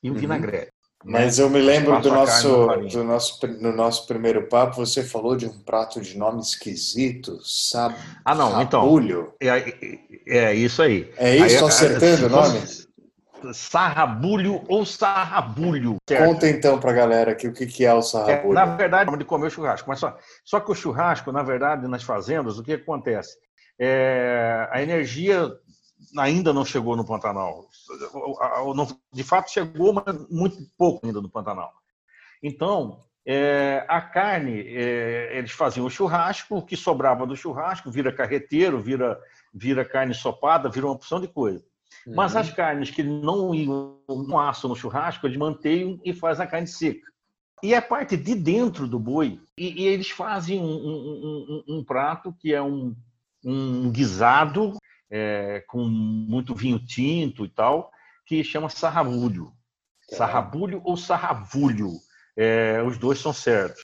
e 0.02 0.10
o 0.10 0.14
uhum. 0.14 0.20
vinagrete. 0.20 0.72
Né? 1.04 1.20
Mas 1.20 1.38
eu 1.38 1.50
me 1.50 1.60
lembro 1.62 2.00
do 2.02 2.10
nosso, 2.10 2.68
do 2.68 3.04
nosso, 3.04 3.48
no 3.60 3.74
nosso 3.74 4.08
primeiro 4.08 4.48
papo, 4.48 4.78
você 4.78 5.04
falou 5.04 5.36
de 5.36 5.46
um 5.46 5.60
prato 5.60 6.00
de 6.00 6.18
nome 6.18 6.42
esquisito, 6.42 7.40
sab... 7.44 7.94
Ah, 8.24 8.34
não, 8.34 8.62
então. 8.62 8.84
É, 9.42 10.48
é 10.50 10.56
isso 10.56 10.82
aí. 10.82 11.12
É 11.18 11.36
isso, 11.36 11.66
aí, 11.66 11.70
acertando 11.70 12.28
o 12.28 12.30
nome? 12.30 12.62
Sarrabulho 13.52 14.64
ou 14.68 14.86
sarrabulho. 14.86 15.98
Certo? 16.08 16.26
Conta 16.26 16.48
então 16.48 16.80
para 16.80 16.92
a 16.92 16.94
galera 16.94 17.32
aqui 17.32 17.48
o 17.48 17.54
que 17.54 17.86
é 17.86 17.94
o 17.94 18.02
sarrabulho. 18.02 18.52
É, 18.52 18.54
na 18.54 18.66
verdade, 18.66 19.18
de 19.18 19.26
comer 19.26 19.48
o 19.48 19.50
churrasco. 19.50 19.90
Mas 19.90 20.00
só, 20.00 20.18
só 20.46 20.60
que 20.60 20.72
o 20.72 20.76
churrasco, 20.76 21.32
na 21.32 21.44
verdade, 21.44 21.88
nas 21.88 22.04
fazendas, 22.04 22.58
o 22.58 22.64
que 22.64 22.74
acontece? 22.74 23.38
É, 23.80 24.68
a 24.72 24.82
energia 24.82 25.52
ainda 26.18 26.54
não 26.54 26.64
chegou 26.66 26.96
no 26.96 27.06
Pantanal. 27.06 27.66
De 29.12 29.24
fato, 29.24 29.52
chegou, 29.52 29.94
mas 29.94 30.30
muito 30.30 30.58
pouco 30.78 31.06
ainda 31.06 31.22
no 31.22 31.30
Pantanal. 31.30 31.72
Então, 32.42 33.00
é, 33.26 33.86
a 33.88 34.02
carne, 34.02 34.62
é, 34.68 35.38
eles 35.38 35.52
faziam 35.52 35.86
o 35.86 35.90
churrasco, 35.90 36.58
o 36.58 36.62
que 36.62 36.76
sobrava 36.76 37.26
do 37.26 37.38
churrasco 37.38 37.90
vira 37.90 38.12
carreteiro, 38.12 38.80
vira, 38.80 39.20
vira 39.54 39.86
carne 39.86 40.14
sopada, 40.14 40.70
vira 40.70 40.86
uma 40.86 40.96
opção 40.96 41.22
de 41.22 41.28
coisa. 41.28 41.64
Uhum. 42.06 42.16
Mas 42.16 42.36
as 42.36 42.52
carnes 42.52 42.90
que 42.90 43.04
não 43.04 43.54
iam, 43.54 44.00
não 44.08 44.40
assam 44.40 44.70
no 44.70 44.76
churrasco, 44.76 45.26
eles 45.26 45.38
mantêm 45.38 46.00
e 46.04 46.14
fazem 46.14 46.46
a 46.46 46.48
carne 46.48 46.68
seca. 46.68 47.08
E 47.62 47.74
a 47.74 47.82
parte 47.82 48.18
de 48.18 48.36
dentro 48.36 48.88
do 48.88 49.00
boi, 49.00 49.40
e, 49.58 49.84
e 49.84 49.88
eles 49.88 50.10
fazem 50.10 50.60
um, 50.60 50.66
um, 50.66 51.64
um, 51.68 51.76
um, 51.78 51.84
prato 51.84 52.34
que 52.34 52.54
é 52.54 52.62
um, 52.62 52.94
um 53.44 53.90
guisado 53.90 54.74
é, 55.10 55.64
com 55.68 55.86
muito 55.86 56.54
vinho 56.54 56.78
tinto 56.78 57.46
e 57.46 57.50
tal, 57.50 57.90
que 58.26 58.44
chama 58.44 58.68
sarrabulho. 58.68 59.54
É. 60.12 60.16
Sarrabulho 60.16 60.82
ou 60.84 60.98
sarravulho, 60.98 61.92
é, 62.36 62.84
os 62.84 62.98
dois 62.98 63.20
são 63.20 63.32
certos. 63.32 63.82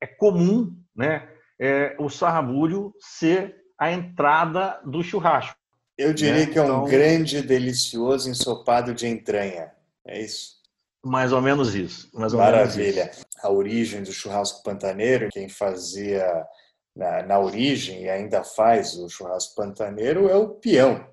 É 0.00 0.06
comum 0.06 0.74
né, 0.96 1.28
é, 1.60 1.96
o 1.98 2.08
sarrabulho 2.08 2.94
ser 2.98 3.56
a 3.78 3.92
entrada 3.92 4.80
do 4.86 5.02
churrasco. 5.02 5.58
Eu 5.98 6.14
diria 6.14 6.46
né? 6.46 6.46
que 6.46 6.56
é 6.56 6.62
um 6.62 6.66
então, 6.66 6.84
grande, 6.84 7.42
delicioso 7.42 8.30
ensopado 8.30 8.94
de 8.94 9.08
entranha. 9.08 9.72
É 10.06 10.20
isso? 10.20 10.58
Mais 11.04 11.32
ou 11.32 11.42
menos 11.42 11.74
isso. 11.74 12.08
Mais 12.14 12.32
ou 12.32 12.38
Maravilha. 12.38 13.04
Menos 13.04 13.16
isso. 13.16 13.26
A 13.42 13.50
origem 13.50 14.02
do 14.04 14.12
churrasco 14.12 14.62
pantaneiro, 14.62 15.28
quem 15.32 15.48
fazia 15.48 16.46
na, 16.94 17.22
na, 17.24 17.38
origem 17.40 18.02
e 18.02 18.08
ainda 18.08 18.44
faz 18.44 18.94
o 18.94 19.08
churrasco 19.08 19.56
pantaneiro 19.56 20.28
é 20.28 20.36
o 20.36 20.50
peão, 20.50 21.04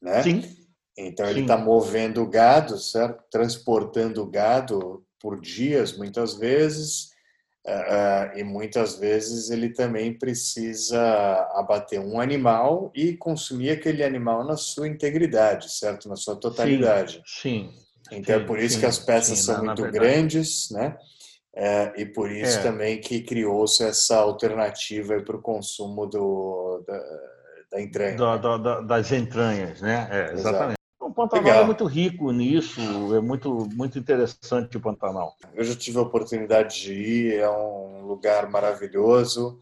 né? 0.00 0.22
Sim. 0.22 0.56
Então 0.96 1.26
ele 1.26 1.40
está 1.40 1.56
movendo 1.56 2.22
o 2.22 2.28
gado, 2.28 2.78
certo? 2.78 3.24
Transportando 3.30 4.22
o 4.22 4.30
gado 4.30 5.06
por 5.18 5.40
dias, 5.40 5.96
muitas 5.96 6.34
vezes, 6.34 7.11
uh, 7.66 8.38
e 8.38 8.44
muitas 8.44 8.98
vezes 8.98 9.50
ele 9.50 9.70
também 9.70 10.12
precisa 10.12 11.00
abater 11.54 12.00
um 12.00 12.20
animal 12.20 12.90
e 12.94 13.16
consumir 13.16 13.70
aquele 13.70 14.02
animal 14.02 14.44
na 14.44 14.56
sua 14.56 14.88
integridade, 14.88 15.72
certo? 15.72 16.08
Na 16.08 16.16
sua 16.16 16.36
totalidade. 16.36 17.22
Sim. 17.26 17.70
sim 18.08 18.16
então 18.18 18.36
sim, 18.36 18.42
é 18.42 18.46
por 18.46 18.58
isso 18.58 18.74
sim, 18.74 18.80
que 18.80 18.86
as 18.86 18.98
peças 18.98 19.38
são 19.38 19.58
na, 19.58 19.64
muito 19.64 19.82
na 19.82 19.90
grandes, 19.90 20.70
né? 20.70 20.96
É, 21.54 21.92
e 22.00 22.06
por 22.06 22.30
isso 22.32 22.58
é. 22.60 22.62
também 22.62 22.98
que 22.98 23.20
criou-se 23.20 23.84
essa 23.84 24.16
alternativa 24.16 25.20
para 25.20 25.36
o 25.36 25.42
consumo 25.42 26.06
do, 26.06 26.82
da, 26.86 26.98
da 27.72 27.80
entranha. 27.80 28.16
Da, 28.16 28.36
né? 28.36 28.58
da, 28.58 28.80
das 28.80 29.12
entranhas, 29.12 29.80
né? 29.82 30.08
É, 30.10 30.32
exatamente. 30.32 30.81
O 31.12 31.14
Pantanal 31.14 31.44
Legal. 31.44 31.62
é 31.62 31.66
muito 31.66 31.84
rico 31.84 32.32
nisso, 32.32 32.80
é 33.14 33.20
muito, 33.20 33.68
muito 33.74 33.98
interessante 33.98 34.78
o 34.78 34.80
Pantanal. 34.80 35.36
Eu 35.52 35.62
já 35.62 35.76
tive 35.76 35.98
a 35.98 36.00
oportunidade 36.00 36.80
de 36.80 36.94
ir, 36.94 37.34
é 37.34 37.50
um 37.50 38.06
lugar 38.06 38.48
maravilhoso, 38.48 39.60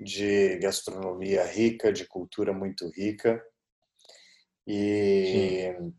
de 0.00 0.58
gastronomia 0.58 1.46
rica, 1.46 1.92
de 1.92 2.04
cultura 2.04 2.52
muito 2.52 2.88
rica. 2.88 3.40
E 4.66 5.76
Sim. 5.78 5.94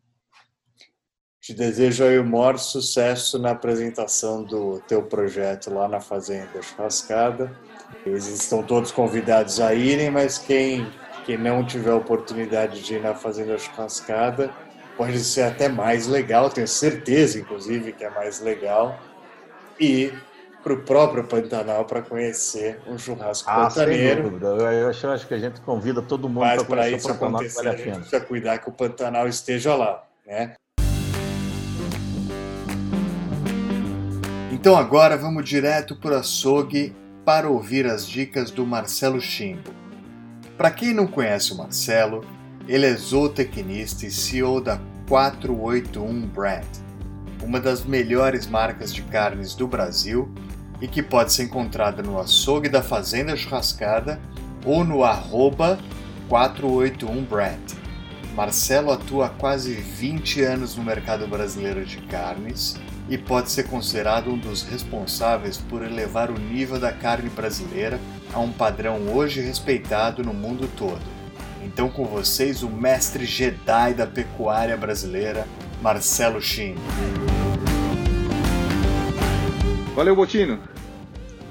te 1.39 1.53
desejo 1.53 2.03
aí 2.03 2.19
o 2.19 2.26
maior 2.26 2.59
sucesso 2.59 3.39
na 3.39 3.51
apresentação 3.51 4.43
do 4.43 4.82
teu 4.82 5.03
projeto 5.03 5.73
lá 5.73 5.88
na 5.88 6.01
Fazenda 6.01 6.61
Churrascada. 6.61 7.57
Eles 8.05 8.28
estão 8.28 8.61
todos 8.61 8.91
convidados 8.91 9.61
a 9.61 9.73
irem, 9.73 10.11
mas 10.11 10.38
quem 10.38 10.86
quem 11.26 11.39
não 11.39 11.65
tiver 11.65 11.89
a 11.89 11.95
oportunidade 11.95 12.82
de 12.84 12.95
ir 12.95 13.01
na 13.01 13.15
Fazenda 13.15 13.57
Churrascada, 13.57 14.53
pode 14.98 15.20
ser 15.20 15.43
até 15.43 15.68
mais 15.68 16.08
legal, 16.08 16.50
tenho 16.50 16.68
certeza, 16.68 17.39
inclusive, 17.39 17.91
que 17.91 18.04
é 18.04 18.10
mais 18.10 18.39
legal, 18.39 19.00
e 19.80 20.14
para 20.64 20.74
o 20.74 20.78
próprio 20.78 21.24
Pantanal 21.24 21.86
para 21.86 22.02
conhecer 22.02 22.80
um 22.88 22.98
churrasco 22.98 23.48
ah, 23.48 23.68
pantaneiro. 23.68 24.24
Sem 24.24 24.32
dúvida. 24.32 24.48
Eu 24.48 24.89
acho, 24.89 25.08
acho 25.08 25.28
que 25.28 25.36
a 25.36 25.38
gente 25.38 25.62
convida 25.62 26.02
todo 26.02 26.28
mundo 26.28 26.39
para 26.39 26.64
conhecer 26.64 26.96
isso 26.96 27.08
o 27.08 27.14
Pantanal, 27.14 27.36
acontecer, 27.36 27.56
vale 27.56 27.70
a, 27.70 27.72
a 27.72 27.76
pena. 27.76 27.86
gente 27.86 28.00
precisa 28.00 28.22
cuidar 28.22 28.58
que 28.58 28.70
o 28.70 28.72
Pantanal 28.72 29.28
esteja 29.28 29.76
lá, 29.76 30.04
né? 30.26 30.56
Então 34.52 34.76
agora 34.76 35.16
vamos 35.16 35.48
direto 35.48 35.96
para 35.96 36.16
o 36.16 36.18
açougue 36.18 36.96
para 37.24 37.48
ouvir 37.48 37.86
as 37.86 38.08
dicas 38.08 38.50
do 38.50 38.66
Marcelo 38.66 39.22
Chimbo. 39.22 39.72
Para 40.58 40.72
quem 40.72 40.91
não 40.91 41.06
conhece 41.06 41.54
o 41.54 41.58
Marcelo, 41.58 42.26
ele 42.68 42.86
é 42.86 42.95
zootecnista 42.95 44.05
e 44.05 44.11
CEO 44.11 44.59
da 44.59 44.80
481 45.07 46.28
Brand, 46.28 46.66
uma 47.43 47.59
das 47.59 47.84
melhores 47.84 48.47
marcas 48.47 48.93
de 48.93 49.03
carnes 49.03 49.53
do 49.53 49.68
Brasil 49.68 50.32
e 50.82 50.88
que 50.88 51.03
pode 51.03 51.32
ser 51.32 51.43
encontrada 51.43 52.01
no 52.01 52.20
açougue 52.20 52.68
da 52.68 52.82
Fazenda 52.82 53.36
Churrascada 53.36 54.20
ou 54.66 54.84
no 54.84 55.03
arroba 55.03 55.80
481 56.28 57.24
Brand. 57.24 57.86
Marcelo 58.36 58.91
atua 58.91 59.28
há 59.28 59.30
quase 59.30 59.74
20 59.74 60.41
anos 60.41 60.76
no 60.76 60.84
mercado 60.84 61.28
brasileiro 61.28 61.86
de 61.86 61.97
carnes 61.97 62.78
e 63.07 63.18
pode 63.18 63.51
ser 63.51 63.68
considerado 63.68 64.32
um 64.32 64.38
dos 64.38 64.63
responsáveis 64.63 65.57
por 65.57 65.84
elevar 65.84 66.32
o 66.32 66.39
nível 66.39 66.80
da 66.80 66.91
carne 66.91 67.30
brasileira 67.30 67.99
a 68.34 68.39
um 68.39 68.51
padrão 68.51 69.13
hoje 69.13 69.39
respeitado 69.39 70.24
no 70.24 70.34
mundo 70.34 70.68
todo. 70.76 71.14
Então, 71.66 71.89
com 71.89 72.05
vocês, 72.05 72.61
o 72.61 72.70
mestre 72.70 73.26
Jedi 73.26 73.95
da 73.95 74.05
pecuária 74.05 74.78
brasileira, 74.78 75.47
Marcelo 75.82 76.39
Chin. 76.39 76.76
Valeu, 79.95 80.16
Botino! 80.16 80.59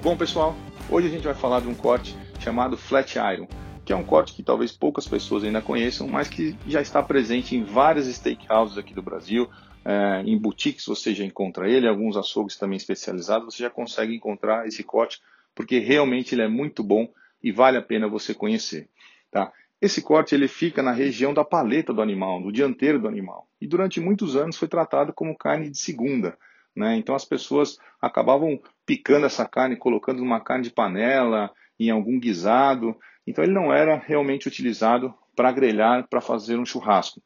Bom, 0.01 0.17
pessoal, 0.17 0.55
hoje 0.89 1.09
a 1.09 1.11
gente 1.11 1.25
vai 1.25 1.35
falar 1.35 1.62
de 1.62 1.67
um 1.67 1.75
corte 1.75 2.17
chamado 2.39 2.77
Flat 2.77 3.17
Iron, 3.17 3.49
que 3.85 3.93
é 3.93 3.97
um 3.97 4.05
corte 4.05 4.35
que 4.35 4.43
talvez 4.45 4.71
poucas 4.71 5.09
pessoas 5.09 5.43
ainda 5.43 5.61
conheçam, 5.61 6.07
mas 6.07 6.29
que 6.29 6.57
já 6.65 6.81
está 6.81 7.03
presente 7.03 7.57
em 7.57 7.65
várias 7.65 8.07
steakhouses 8.07 8.79
aqui 8.79 8.95
do 8.95 9.03
Brasil, 9.03 9.51
é, 9.85 10.23
em 10.25 10.39
boutiques 10.39 10.87
você 10.87 11.12
já 11.12 11.25
encontra 11.25 11.69
ele, 11.69 11.89
alguns 11.89 12.17
açougues 12.17 12.57
também 12.57 12.77
especializados, 12.77 13.53
você 13.53 13.65
já 13.65 13.71
consegue 13.71 14.15
encontrar 14.15 14.69
esse 14.69 14.85
corte, 14.85 15.21
porque 15.57 15.81
realmente 15.81 16.37
ele 16.37 16.43
é 16.43 16.49
muito 16.49 16.85
bom 16.85 17.09
e 17.43 17.51
vale 17.51 17.77
a 17.77 17.83
pena 17.83 18.07
você 18.07 18.33
conhecer. 18.33 18.89
Tá? 19.29 19.53
Esse 19.85 20.01
corte 20.01 20.35
ele 20.35 20.49
fica 20.49 20.82
na 20.82 20.93
região 20.93 21.35
da 21.35 21.45
paleta 21.45 21.93
do 21.93 22.01
animal, 22.01 22.41
do 22.41 22.51
dianteiro 22.51 22.99
do 22.99 23.07
animal, 23.07 23.47
e 23.61 23.66
durante 23.66 24.01
muitos 24.01 24.35
anos 24.35 24.57
foi 24.57 24.66
tratado 24.66 25.12
como 25.12 25.37
carne 25.37 25.68
de 25.68 25.76
segunda. 25.76 26.39
Né? 26.74 26.97
Então 26.97 27.14
as 27.14 27.26
pessoas 27.26 27.76
acabavam 28.01 28.59
picando 28.87 29.26
essa 29.26 29.47
carne, 29.47 29.76
colocando 29.76 30.20
numa 30.20 30.41
carne 30.41 30.64
de 30.64 30.70
panela, 30.70 31.51
em 31.78 31.91
algum 31.91 32.18
guisado. 32.18 32.97
Então 33.26 33.45
ele 33.45 33.53
não 33.53 33.70
era 33.70 33.97
realmente 33.97 34.49
utilizado 34.49 35.12
para 35.37 35.53
grelhar, 35.53 36.09
para 36.09 36.22
fazer 36.22 36.57
um 36.57 36.64
churrasco 36.64 37.20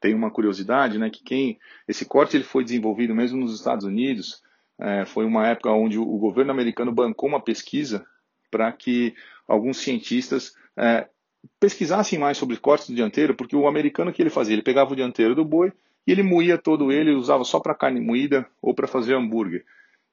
tem 0.00 0.14
uma 0.14 0.30
curiosidade, 0.30 0.96
né, 0.96 1.10
que 1.10 1.22
quem 1.22 1.58
esse 1.88 2.06
corte 2.06 2.36
ele 2.36 2.44
foi 2.44 2.62
desenvolvido 2.62 3.14
mesmo 3.14 3.40
nos 3.40 3.52
Estados 3.52 3.84
Unidos, 3.84 4.40
é, 4.78 5.04
foi 5.04 5.24
uma 5.24 5.48
época 5.48 5.72
onde 5.72 5.98
o, 5.98 6.02
o, 6.02 6.18
governo 6.18 6.52
americano 6.52 6.92
bancou 6.92 7.28
uma 7.28 7.42
pesquisa 7.42 8.06
para 8.48 8.70
que 8.70 9.12
alguns 9.48 9.78
cientistas 9.78 10.54
é, 10.76 11.08
pesquisassem 11.60 12.18
mais 12.18 12.36
sobre 12.36 12.56
cortes 12.56 12.88
do 12.88 12.94
dianteiro, 12.94 13.34
porque 13.34 13.56
o 13.56 13.66
americano 13.66 14.12
que 14.12 14.22
ele 14.22 14.30
fazia, 14.30 14.54
ele 14.54 14.62
pegava 14.62 14.92
o 14.92 14.96
dianteiro 14.96 15.34
do 15.34 15.44
boi 15.44 15.72
e 16.06 16.12
ele 16.12 16.22
moía 16.22 16.56
todo 16.56 16.90
ele, 16.90 17.12
usava 17.12 17.44
só 17.44 17.60
para 17.60 17.74
carne 17.74 18.00
moída 18.00 18.46
ou 18.62 18.74
para 18.74 18.86
fazer 18.86 19.14
hambúrguer. 19.14 19.64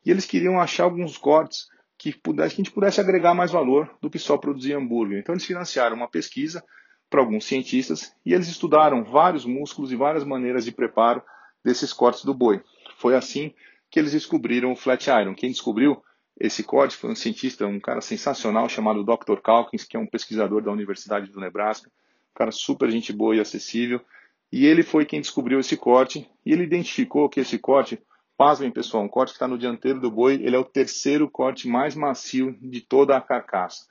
E 0.06 0.12
eles 0.12 0.26
queriam 0.26 0.60
achar 0.60 0.84
alguns 0.84 1.18
cortes 1.18 1.68
que, 1.98 2.14
pudesse, 2.14 2.56
que 2.56 2.62
a 2.62 2.64
gente 2.64 2.74
pudesse 2.74 3.00
agregar 3.00 3.34
mais 3.34 3.52
valor 3.52 3.90
do 4.02 4.10
que 4.10 4.20
só 4.20 4.38
produzir 4.38 4.74
hambúrguer. 4.74 5.20
Então 5.20 5.34
eles 5.34 5.46
financiaram 5.46 5.96
uma 5.96 6.10
pesquisa 6.10 6.64
para 7.10 7.22
alguns 7.22 7.46
cientistas 7.46 8.14
e 8.26 8.34
eles 8.34 8.48
estudaram 8.48 9.04
vários 9.04 9.46
músculos 9.46 9.92
e 9.92 9.96
várias 9.96 10.24
maneiras 10.24 10.66
de 10.66 10.72
preparo 10.72 11.22
desses 11.64 11.94
cortes 11.94 12.26
do 12.26 12.34
boi. 12.34 12.62
Foi 12.98 13.16
assim 13.16 13.54
que 13.90 14.00
eles 14.00 14.12
descobriram 14.12 14.72
o 14.72 14.76
flat 14.76 15.08
iron. 15.08 15.34
Quem 15.34 15.50
descobriu 15.50 16.04
esse 16.40 16.64
corte 16.64 16.98
foi 16.98 17.12
um 17.12 17.16
cientista, 17.16 17.66
um 17.66 17.80
cara 17.80 18.02
sensacional 18.02 18.68
chamado 18.68 19.04
Dr. 19.04 19.40
Calkins, 19.42 19.86
que 19.86 19.96
é 19.96 20.00
um 20.00 20.08
pesquisador 20.08 20.62
da 20.62 20.72
Universidade 20.72 21.32
do 21.32 21.40
Nebraska, 21.40 21.90
um 21.90 22.38
cara 22.38 22.52
super 22.52 22.92
gente 22.92 23.14
boa 23.14 23.36
e 23.36 23.40
acessível. 23.40 24.02
E 24.52 24.66
ele 24.66 24.84
foi 24.84 25.06
quem 25.06 25.22
descobriu 25.22 25.60
esse 25.60 25.78
corte 25.78 26.30
e 26.46 26.52
ele 26.52 26.64
identificou 26.64 27.30
que 27.30 27.40
esse 27.40 27.58
corte, 27.58 28.02
pasmem 28.38 28.70
pessoal, 28.70 29.04
um 29.04 29.08
corte 29.08 29.30
que 29.30 29.36
está 29.36 29.48
no 29.48 29.58
dianteiro 29.58 30.00
do 30.00 30.12
boi, 30.12 30.36
ele 30.36 30.56
é 30.56 30.60
o 30.60 30.66
terceiro 30.66 31.30
corte 31.30 31.68
mais 31.70 31.96
macio 31.96 32.56
de 32.62 32.82
toda 32.82 33.16
a 33.16 33.22
carcaça. 33.22 33.88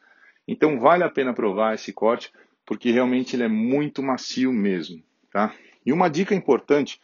Então 0.47 0.79
vale 0.79 1.03
a 1.03 1.11
pena 1.11 1.33
provar 1.33 1.75
esse 1.75 1.93
corte, 1.93 2.31
porque 2.67 2.91
realmente 2.91 3.35
ele 3.35 3.45
é 3.45 3.49
muito 3.49 4.03
macio 4.03 4.53
mesmo, 4.53 5.03
tá? 5.31 5.55
E 5.85 5.93
uma 5.93 6.09
dica 6.09 6.35
importante 6.35 7.01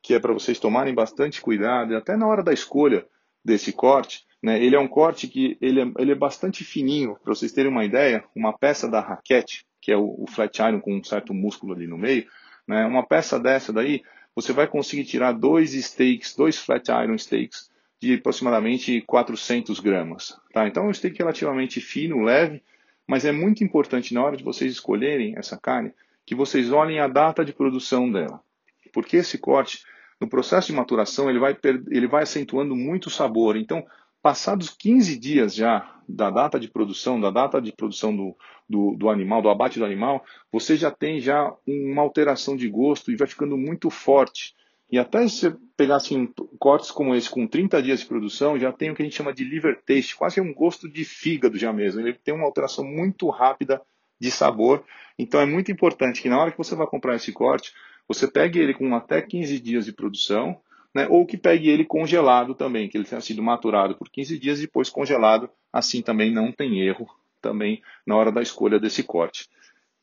que 0.00 0.14
é 0.14 0.20
para 0.20 0.32
vocês 0.32 0.60
tomarem 0.60 0.94
bastante 0.94 1.40
cuidado, 1.40 1.96
até 1.96 2.16
na 2.16 2.26
hora 2.26 2.42
da 2.42 2.52
escolha 2.52 3.06
desse 3.44 3.72
corte, 3.72 4.24
né? 4.44 4.62
Ele 4.62 4.76
é 4.76 4.78
um 4.78 4.86
corte 4.86 5.26
que 5.26 5.56
ele 5.58 5.80
é, 5.80 5.90
ele 5.98 6.12
é 6.12 6.14
bastante 6.14 6.64
fininho, 6.64 7.16
para 7.24 7.34
vocês 7.34 7.50
terem 7.50 7.72
uma 7.72 7.82
ideia, 7.82 8.22
uma 8.36 8.52
peça 8.52 8.86
da 8.86 9.00
raquete, 9.00 9.64
que 9.80 9.90
é 9.90 9.96
o, 9.96 10.16
o 10.18 10.26
flat 10.26 10.58
iron 10.58 10.82
com 10.82 10.94
um 10.94 11.02
certo 11.02 11.32
músculo 11.32 11.72
ali 11.72 11.86
no 11.86 11.96
meio, 11.96 12.26
Né? 12.68 12.84
Uma 12.84 13.06
peça 13.06 13.40
dessa 13.40 13.72
daí, 13.72 14.02
você 14.36 14.52
vai 14.52 14.66
conseguir 14.66 15.04
tirar 15.04 15.32
dois 15.32 15.72
steaks, 15.72 16.36
dois 16.36 16.58
flat 16.58 16.90
iron 16.90 17.16
steaks, 17.16 17.70
de 17.98 18.16
aproximadamente 18.16 19.00
400 19.00 19.80
gramas. 19.80 20.38
Tá? 20.52 20.68
Então 20.68 20.84
é 20.84 20.88
um 20.88 20.92
steak 20.92 21.16
relativamente 21.16 21.80
fino, 21.80 22.22
leve, 22.22 22.62
mas 23.08 23.24
é 23.24 23.32
muito 23.32 23.64
importante 23.64 24.12
na 24.12 24.22
hora 24.22 24.36
de 24.36 24.44
vocês 24.44 24.70
escolherem 24.70 25.38
essa 25.38 25.56
carne 25.56 25.90
que 26.26 26.34
vocês 26.34 26.70
olhem 26.70 27.00
a 27.00 27.08
data 27.08 27.42
de 27.42 27.54
produção 27.54 28.12
dela. 28.12 28.42
Porque 28.92 29.16
esse 29.16 29.38
corte, 29.38 29.82
no 30.20 30.28
processo 30.28 30.66
de 30.66 30.74
maturação, 30.74 31.30
ele 31.30 31.38
vai, 31.38 31.56
ele 31.90 32.06
vai 32.06 32.24
acentuando 32.24 32.76
muito 32.76 33.06
o 33.06 33.10
sabor. 33.10 33.56
Então, 33.56 33.82
passados 34.24 34.70
15 34.70 35.18
dias 35.18 35.54
já 35.54 36.00
da 36.08 36.30
data 36.30 36.58
de 36.58 36.66
produção, 36.66 37.20
da 37.20 37.30
data 37.30 37.60
de 37.60 37.70
produção 37.70 38.16
do, 38.16 38.34
do, 38.66 38.96
do, 38.96 39.10
animal, 39.10 39.42
do 39.42 39.50
abate 39.50 39.78
do 39.78 39.84
animal, 39.84 40.24
você 40.50 40.76
já 40.76 40.90
tem 40.90 41.20
já 41.20 41.54
uma 41.66 42.00
alteração 42.00 42.56
de 42.56 42.66
gosto 42.66 43.12
e 43.12 43.16
vai 43.16 43.28
ficando 43.28 43.54
muito 43.58 43.90
forte. 43.90 44.54
E 44.90 44.98
até 44.98 45.28
se 45.28 45.40
você 45.40 45.56
pegar 45.76 45.96
assim, 45.96 46.26
cortes 46.58 46.90
como 46.90 47.14
esse 47.14 47.28
com 47.28 47.46
30 47.46 47.82
dias 47.82 48.00
de 48.00 48.06
produção, 48.06 48.58
já 48.58 48.72
tem 48.72 48.90
o 48.90 48.94
que 48.94 49.02
a 49.02 49.04
gente 49.04 49.14
chama 49.14 49.30
de 49.30 49.44
liver 49.44 49.82
taste, 49.84 50.16
quase 50.16 50.40
um 50.40 50.54
gosto 50.54 50.88
de 50.88 51.04
fígado 51.04 51.58
já 51.58 51.70
mesmo. 51.70 52.00
Ele 52.00 52.14
tem 52.14 52.32
uma 52.32 52.46
alteração 52.46 52.82
muito 52.82 53.28
rápida 53.28 53.82
de 54.18 54.30
sabor. 54.30 54.82
Então 55.18 55.38
é 55.38 55.44
muito 55.44 55.70
importante 55.70 56.22
que 56.22 56.30
na 56.30 56.40
hora 56.40 56.50
que 56.50 56.56
você 56.56 56.74
vai 56.74 56.86
comprar 56.86 57.14
esse 57.14 57.30
corte, 57.30 57.74
você 58.08 58.26
pegue 58.26 58.58
ele 58.58 58.72
com 58.72 58.94
até 58.94 59.20
15 59.20 59.60
dias 59.60 59.84
de 59.84 59.92
produção, 59.92 60.58
né, 60.94 61.06
ou 61.10 61.26
que 61.26 61.36
pegue 61.36 61.68
ele 61.68 61.84
congelado 61.84 62.54
também, 62.54 62.88
que 62.88 62.96
ele 62.96 63.04
tenha 63.04 63.20
sido 63.20 63.42
maturado 63.42 63.96
por 63.96 64.08
15 64.08 64.38
dias 64.38 64.58
e 64.58 64.62
depois 64.62 64.88
congelado, 64.88 65.50
assim 65.72 66.00
também 66.00 66.32
não 66.32 66.52
tem 66.52 66.80
erro 66.80 67.08
também 67.42 67.82
na 68.06 68.16
hora 68.16 68.30
da 68.30 68.40
escolha 68.40 68.78
desse 68.78 69.02
corte. 69.02 69.48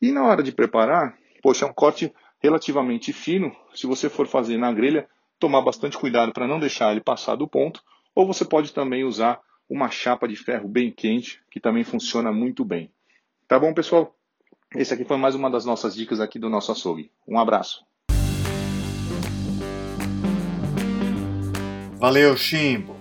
E 0.00 0.12
na 0.12 0.24
hora 0.24 0.42
de 0.42 0.52
preparar, 0.52 1.16
poxa, 1.42 1.64
é 1.64 1.68
um 1.68 1.72
corte 1.72 2.12
relativamente 2.40 3.12
fino. 3.12 3.54
Se 3.74 3.86
você 3.86 4.10
for 4.10 4.26
fazer 4.26 4.58
na 4.58 4.72
grelha, 4.72 5.08
tomar 5.38 5.62
bastante 5.62 5.96
cuidado 5.96 6.32
para 6.32 6.46
não 6.46 6.60
deixar 6.60 6.92
ele 6.92 7.00
passar 7.00 7.36
do 7.36 7.48
ponto. 7.48 7.82
Ou 8.14 8.26
você 8.26 8.44
pode 8.44 8.72
também 8.72 9.04
usar 9.04 9.40
uma 9.68 9.90
chapa 9.90 10.28
de 10.28 10.36
ferro 10.36 10.68
bem 10.68 10.90
quente, 10.90 11.40
que 11.50 11.60
também 11.60 11.84
funciona 11.84 12.30
muito 12.30 12.64
bem. 12.64 12.90
Tá 13.48 13.58
bom, 13.58 13.72
pessoal? 13.72 14.14
Esse 14.74 14.92
aqui 14.92 15.04
foi 15.04 15.16
mais 15.16 15.34
uma 15.34 15.50
das 15.50 15.64
nossas 15.64 15.94
dicas 15.94 16.20
aqui 16.20 16.38
do 16.38 16.50
nosso 16.50 16.72
açougue. 16.72 17.10
Um 17.26 17.38
abraço. 17.38 17.84
Valeu, 22.02 22.36
Chimbo! 22.36 22.96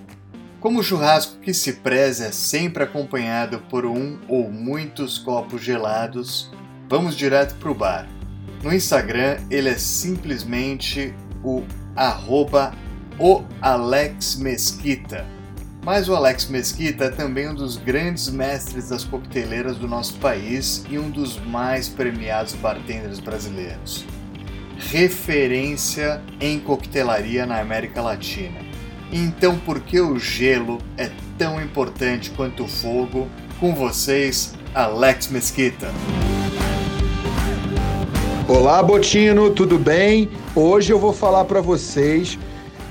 Como 0.59 0.79
o 0.79 0.83
churrasco 0.83 1.39
que 1.39 1.55
se 1.55 1.73
preza 1.73 2.27
é 2.27 2.31
sempre 2.31 2.83
acompanhado 2.83 3.57
por 3.61 3.83
um 3.83 4.19
ou 4.27 4.51
muitos 4.51 5.17
copos 5.17 5.63
gelados, 5.63 6.51
vamos 6.87 7.17
direto 7.17 7.55
para 7.55 7.71
o 7.71 7.73
bar. 7.73 8.07
No 8.61 8.71
Instagram, 8.71 9.39
ele 9.49 9.69
é 9.69 9.75
simplesmente 9.75 11.15
o 11.43 11.63
arroba 11.95 12.75
o 13.17 13.41
Alex 13.59 14.35
Mesquita. 14.35 15.25
Mas 15.83 16.07
o 16.07 16.13
Alex 16.13 16.45
Mesquita 16.45 17.05
é 17.05 17.09
também 17.09 17.49
um 17.49 17.55
dos 17.55 17.77
grandes 17.77 18.29
mestres 18.29 18.89
das 18.89 19.03
coqueteleiras 19.03 19.79
do 19.79 19.87
nosso 19.87 20.13
país 20.19 20.85
e 20.91 20.99
um 20.99 21.09
dos 21.09 21.39
mais 21.39 21.89
premiados 21.89 22.53
bartenders 22.53 23.19
brasileiros. 23.19 24.05
Referência 24.91 26.21
em 26.39 26.59
coquetelaria 26.59 27.47
na 27.47 27.59
América 27.59 27.99
Latina. 27.99 28.69
Então, 29.13 29.57
por 29.57 29.81
que 29.81 29.99
o 29.99 30.17
gelo 30.17 30.77
é 30.97 31.11
tão 31.37 31.61
importante 31.61 32.29
quanto 32.29 32.63
o 32.63 32.67
fogo? 32.67 33.27
Com 33.59 33.75
vocês, 33.75 34.53
Alex 34.73 35.27
Mesquita. 35.27 35.91
Olá, 38.47 38.81
Botino, 38.81 39.49
tudo 39.49 39.77
bem? 39.77 40.29
Hoje 40.55 40.93
eu 40.93 40.99
vou 40.99 41.11
falar 41.11 41.43
para 41.43 41.59
vocês 41.59 42.39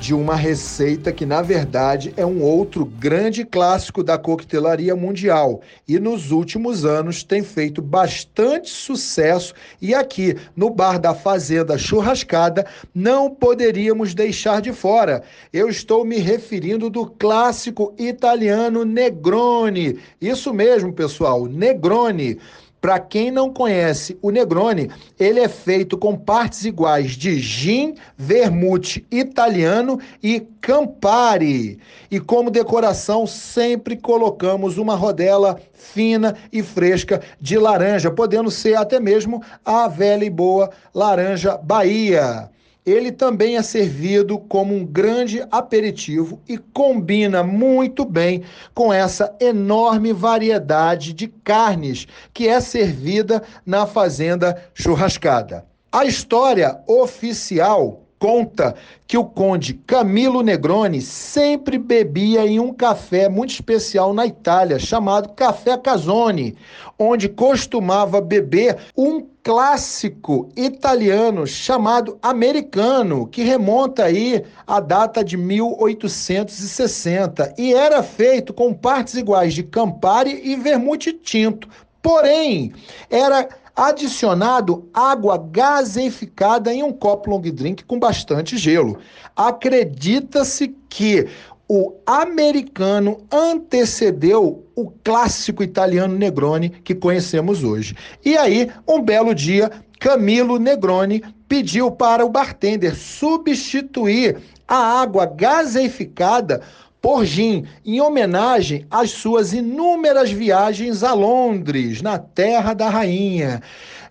de 0.00 0.14
uma 0.14 0.34
receita 0.34 1.12
que, 1.12 1.26
na 1.26 1.42
verdade, 1.42 2.14
é 2.16 2.24
um 2.24 2.42
outro 2.42 2.86
grande 2.86 3.44
clássico 3.44 4.02
da 4.02 4.16
coquetelaria 4.16 4.96
mundial 4.96 5.60
e 5.86 5.98
nos 5.98 6.30
últimos 6.30 6.86
anos 6.86 7.22
tem 7.22 7.42
feito 7.42 7.82
bastante 7.82 8.70
sucesso. 8.70 9.52
E 9.80 9.94
aqui 9.94 10.34
no 10.56 10.70
Bar 10.70 10.98
da 10.98 11.14
Fazenda 11.14 11.76
Churrascada 11.76 12.64
não 12.94 13.28
poderíamos 13.28 14.14
deixar 14.14 14.62
de 14.62 14.72
fora. 14.72 15.22
Eu 15.52 15.68
estou 15.68 16.02
me 16.02 16.16
referindo 16.16 16.88
do 16.88 17.04
clássico 17.04 17.94
italiano 17.98 18.86
Negroni. 18.86 19.98
Isso 20.18 20.54
mesmo, 20.54 20.94
pessoal, 20.94 21.44
Negroni. 21.44 22.38
Para 22.80 22.98
quem 22.98 23.30
não 23.30 23.52
conhece 23.52 24.18
o 24.22 24.30
Negroni, 24.30 24.90
ele 25.18 25.40
é 25.40 25.48
feito 25.48 25.98
com 25.98 26.16
partes 26.16 26.64
iguais 26.64 27.10
de 27.12 27.38
gin, 27.38 27.94
vermute 28.16 29.06
italiano 29.10 30.00
e 30.22 30.40
Campari. 30.62 31.78
E 32.10 32.18
como 32.18 32.50
decoração, 32.50 33.26
sempre 33.26 33.96
colocamos 33.96 34.78
uma 34.78 34.94
rodela 34.94 35.60
fina 35.74 36.34
e 36.50 36.62
fresca 36.62 37.20
de 37.38 37.58
laranja, 37.58 38.10
podendo 38.10 38.50
ser 38.50 38.76
até 38.76 38.98
mesmo 38.98 39.42
a 39.62 39.86
velha 39.86 40.24
e 40.24 40.30
boa 40.30 40.70
laranja 40.94 41.58
Bahia. 41.58 42.48
Ele 42.84 43.12
também 43.12 43.56
é 43.56 43.62
servido 43.62 44.38
como 44.38 44.74
um 44.74 44.84
grande 44.84 45.44
aperitivo 45.50 46.40
e 46.48 46.56
combina 46.56 47.42
muito 47.42 48.04
bem 48.04 48.42
com 48.74 48.92
essa 48.92 49.36
enorme 49.38 50.12
variedade 50.12 51.12
de 51.12 51.28
carnes 51.28 52.06
que 52.32 52.48
é 52.48 52.60
servida 52.60 53.42
na 53.66 53.86
fazenda 53.86 54.62
churrascada. 54.72 55.66
A 55.92 56.04
história 56.04 56.80
oficial 56.86 58.06
conta 58.20 58.76
que 59.06 59.16
o 59.16 59.24
conde 59.24 59.72
Camilo 59.74 60.42
Negroni 60.42 61.00
sempre 61.00 61.78
bebia 61.78 62.46
em 62.46 62.60
um 62.60 62.70
café 62.72 63.30
muito 63.30 63.50
especial 63.50 64.12
na 64.12 64.26
Itália, 64.26 64.78
chamado 64.78 65.30
Café 65.30 65.78
Casone, 65.78 66.54
onde 66.98 67.30
costumava 67.30 68.20
beber 68.20 68.76
um 68.94 69.26
clássico 69.42 70.50
italiano 70.54 71.46
chamado 71.46 72.18
americano, 72.22 73.26
que 73.26 73.42
remonta 73.42 74.04
aí 74.04 74.44
à 74.66 74.80
data 74.80 75.24
de 75.24 75.38
1860 75.38 77.54
e 77.56 77.72
era 77.72 78.02
feito 78.02 78.52
com 78.52 78.74
partes 78.74 79.14
iguais 79.14 79.54
de 79.54 79.62
Campari 79.62 80.42
e 80.44 80.56
vermute 80.56 81.14
tinto. 81.14 81.66
Porém, 82.02 82.72
era 83.10 83.46
adicionado 83.80 84.90
água 84.92 85.38
gaseificada 85.38 86.70
em 86.70 86.82
um 86.82 86.92
copo 86.92 87.30
long 87.30 87.40
drink 87.40 87.82
com 87.86 87.98
bastante 87.98 88.58
gelo. 88.58 88.98
Acredita-se 89.34 90.76
que 90.86 91.26
o 91.66 91.94
americano 92.04 93.22
antecedeu 93.32 94.66
o 94.76 94.90
clássico 95.02 95.62
italiano 95.62 96.14
Negroni 96.14 96.68
que 96.68 96.94
conhecemos 96.94 97.64
hoje. 97.64 97.96
E 98.22 98.36
aí, 98.36 98.70
um 98.86 99.00
belo 99.00 99.34
dia, 99.34 99.70
Camilo 99.98 100.58
Negroni 100.58 101.22
pediu 101.48 101.90
para 101.90 102.26
o 102.26 102.28
bartender 102.28 102.94
substituir 102.94 104.36
a 104.68 105.00
água 105.00 105.24
gaseificada 105.24 106.60
por 107.00 107.24
gin, 107.24 107.64
em 107.84 108.00
homenagem 108.00 108.86
às 108.90 109.10
suas 109.10 109.52
inúmeras 109.52 110.30
viagens 110.30 111.02
a 111.02 111.14
Londres, 111.14 112.02
na 112.02 112.18
terra 112.18 112.74
da 112.74 112.88
rainha. 112.88 113.62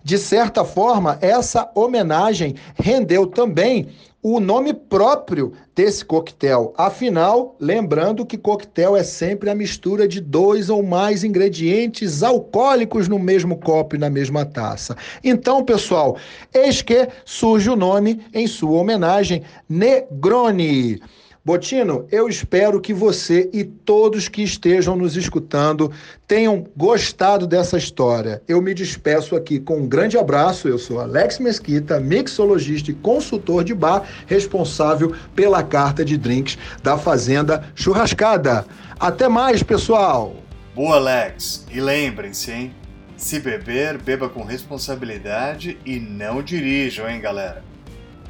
De 0.02 0.16
certa 0.16 0.64
forma, 0.64 1.18
essa 1.20 1.70
homenagem 1.74 2.54
rendeu 2.74 3.26
também 3.26 3.88
o 4.22 4.38
nome 4.38 4.74
próprio 4.74 5.52
desse 5.74 6.04
coquetel. 6.04 6.74
Afinal, 6.76 7.56
lembrando 7.58 8.26
que 8.26 8.36
coquetel 8.36 8.96
é 8.96 9.02
sempre 9.02 9.48
a 9.48 9.54
mistura 9.54 10.06
de 10.06 10.20
dois 10.20 10.68
ou 10.68 10.82
mais 10.82 11.24
ingredientes 11.24 12.22
alcoólicos 12.22 13.08
no 13.08 13.18
mesmo 13.18 13.56
copo 13.56 13.96
e 13.96 13.98
na 13.98 14.10
mesma 14.10 14.44
taça. 14.44 14.96
Então, 15.24 15.64
pessoal, 15.64 16.16
eis 16.52 16.82
que 16.82 17.08
surge 17.24 17.70
o 17.70 17.76
nome 17.76 18.20
em 18.34 18.46
sua 18.46 18.78
homenagem, 18.78 19.42
Negroni. 19.68 21.00
Botino, 21.42 22.06
eu 22.12 22.28
espero 22.28 22.78
que 22.82 22.92
você 22.92 23.48
e 23.50 23.64
todos 23.64 24.28
que 24.28 24.42
estejam 24.42 24.94
nos 24.94 25.16
escutando 25.16 25.90
tenham 26.28 26.66
gostado 26.76 27.46
dessa 27.46 27.78
história. 27.78 28.42
Eu 28.46 28.60
me 28.60 28.74
despeço 28.74 29.34
aqui 29.34 29.58
com 29.58 29.78
um 29.78 29.88
grande 29.88 30.18
abraço. 30.18 30.68
Eu 30.68 30.78
sou 30.78 31.00
Alex 31.00 31.38
Mesquita, 31.38 31.98
mixologista 31.98 32.90
e 32.90 32.94
consultor 32.94 33.64
de 33.64 33.72
bar, 33.72 34.06
responsável 34.26 35.14
pela 35.34 35.62
carta 35.62 36.04
de 36.04 36.18
drinks 36.18 36.58
da 36.82 36.98
Fazenda 36.98 37.64
Churrascada. 37.74 38.66
Até 38.98 39.26
mais, 39.26 39.62
pessoal! 39.62 40.36
Boa, 40.74 40.96
Alex. 40.96 41.66
E 41.72 41.80
lembrem-se, 41.80 42.50
hein? 42.52 42.74
Se 43.16 43.40
beber, 43.40 43.96
beba 43.96 44.28
com 44.28 44.44
responsabilidade 44.44 45.78
e 45.86 45.98
não 45.98 46.42
dirijam, 46.42 47.08
hein, 47.08 47.18
galera? 47.18 47.69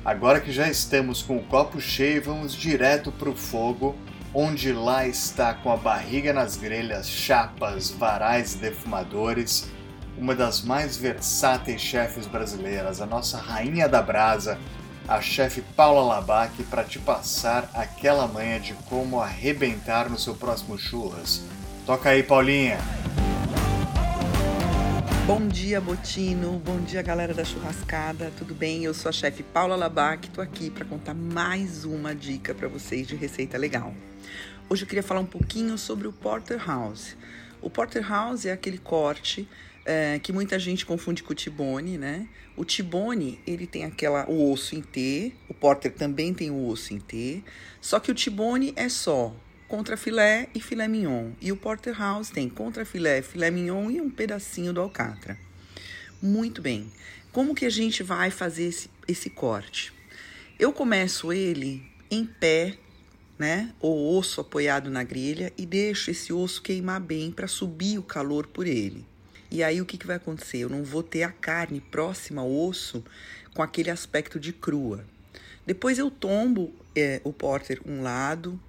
Agora 0.04 0.40
que 0.40 0.50
já 0.50 0.68
estamos 0.68 1.22
com 1.22 1.36
o 1.36 1.44
copo 1.44 1.78
cheio, 1.78 2.22
vamos 2.22 2.54
direto 2.54 3.12
para 3.12 3.28
o 3.28 3.36
fogo, 3.36 3.94
onde 4.32 4.72
lá 4.72 5.06
está 5.06 5.52
com 5.52 5.70
a 5.70 5.76
barriga 5.76 6.32
nas 6.32 6.56
grelhas, 6.56 7.08
chapas, 7.08 7.90
varais 7.90 8.54
e 8.54 8.58
defumadores, 8.58 9.68
uma 10.16 10.34
das 10.34 10.62
mais 10.62 10.96
versáteis 10.96 11.82
chefes 11.82 12.26
brasileiras, 12.26 13.00
a 13.00 13.06
nossa 13.06 13.36
rainha 13.38 13.88
da 13.88 14.00
brasa, 14.00 14.58
a 15.06 15.20
chefe 15.20 15.60
Paula 15.76 16.02
Labac, 16.14 16.62
para 16.64 16.84
te 16.84 16.98
passar 16.98 17.68
aquela 17.74 18.26
manha 18.26 18.58
de 18.58 18.72
como 18.88 19.20
arrebentar 19.20 20.08
no 20.08 20.18
seu 20.18 20.34
próximo 20.34 20.78
churras. 20.78 21.42
Toca 21.84 22.10
aí, 22.10 22.22
Paulinha! 22.22 22.78
Bom 25.30 25.46
dia, 25.46 25.80
Botino. 25.80 26.58
Bom 26.58 26.80
dia, 26.80 27.00
galera 27.02 27.32
da 27.32 27.44
churrascada. 27.44 28.32
Tudo 28.36 28.52
bem? 28.52 28.82
Eu 28.82 28.92
sou 28.92 29.10
a 29.10 29.12
chefe 29.12 29.44
Paula 29.44 29.76
Labac. 29.76 30.26
Estou 30.26 30.42
aqui 30.42 30.70
para 30.70 30.84
contar 30.84 31.14
mais 31.14 31.84
uma 31.84 32.12
dica 32.12 32.52
para 32.52 32.66
vocês 32.66 33.06
de 33.06 33.14
receita 33.14 33.56
legal. 33.56 33.94
Hoje 34.68 34.82
eu 34.82 34.88
queria 34.88 35.04
falar 35.04 35.20
um 35.20 35.26
pouquinho 35.26 35.78
sobre 35.78 36.08
o 36.08 36.12
porterhouse. 36.12 37.16
O 37.62 37.70
porterhouse 37.70 38.48
é 38.48 38.50
aquele 38.50 38.76
corte 38.76 39.48
é, 39.84 40.18
que 40.18 40.32
muita 40.32 40.58
gente 40.58 40.84
confunde 40.84 41.22
com 41.22 41.30
o 41.30 41.36
tibone, 41.36 41.96
né? 41.96 42.26
O 42.56 42.64
tibone, 42.64 43.38
ele 43.46 43.68
tem 43.68 43.84
aquela, 43.84 44.28
o 44.28 44.50
osso 44.50 44.74
em 44.74 44.82
T, 44.82 45.32
o 45.48 45.54
porter 45.54 45.92
também 45.92 46.34
tem 46.34 46.50
o 46.50 46.66
osso 46.66 46.92
em 46.92 46.98
T, 46.98 47.44
só 47.80 48.00
que 48.00 48.10
o 48.10 48.14
tibone 48.14 48.72
é 48.74 48.88
só 48.88 49.32
contra 49.70 49.96
filé 49.96 50.48
e 50.52 50.60
filé 50.60 50.88
mignon. 50.88 51.30
E 51.40 51.52
o 51.52 51.56
porterhouse 51.56 52.32
tem 52.32 52.48
contra 52.48 52.84
filé, 52.84 53.22
filé 53.22 53.52
mignon 53.52 53.88
e 53.88 54.00
um 54.00 54.10
pedacinho 54.10 54.72
do 54.72 54.80
alcatra. 54.80 55.38
Muito 56.20 56.60
bem. 56.60 56.90
Como 57.30 57.54
que 57.54 57.64
a 57.64 57.70
gente 57.70 58.02
vai 58.02 58.32
fazer 58.32 58.64
esse, 58.64 58.90
esse 59.06 59.30
corte? 59.30 59.92
Eu 60.58 60.72
começo 60.72 61.32
ele 61.32 61.88
em 62.10 62.26
pé, 62.26 62.76
né? 63.38 63.72
O 63.80 64.18
osso 64.18 64.40
apoiado 64.40 64.90
na 64.90 65.04
grelha 65.04 65.52
e 65.56 65.64
deixo 65.64 66.10
esse 66.10 66.32
osso 66.32 66.60
queimar 66.60 67.00
bem 67.00 67.30
para 67.30 67.46
subir 67.46 67.96
o 67.96 68.02
calor 68.02 68.48
por 68.48 68.66
ele. 68.66 69.06
E 69.52 69.62
aí 69.62 69.80
o 69.80 69.86
que, 69.86 69.96
que 69.96 70.06
vai 70.06 70.16
acontecer? 70.16 70.58
Eu 70.58 70.68
não 70.68 70.82
vou 70.82 71.04
ter 71.04 71.22
a 71.22 71.30
carne 71.30 71.80
próxima 71.80 72.42
ao 72.42 72.52
osso 72.52 73.04
com 73.54 73.62
aquele 73.62 73.90
aspecto 73.90 74.40
de 74.40 74.52
crua. 74.52 75.04
Depois 75.64 75.96
eu 75.96 76.10
tombo 76.10 76.74
é, 76.96 77.20
o 77.22 77.32
porter 77.32 77.80
um 77.86 78.02
lado, 78.02 78.60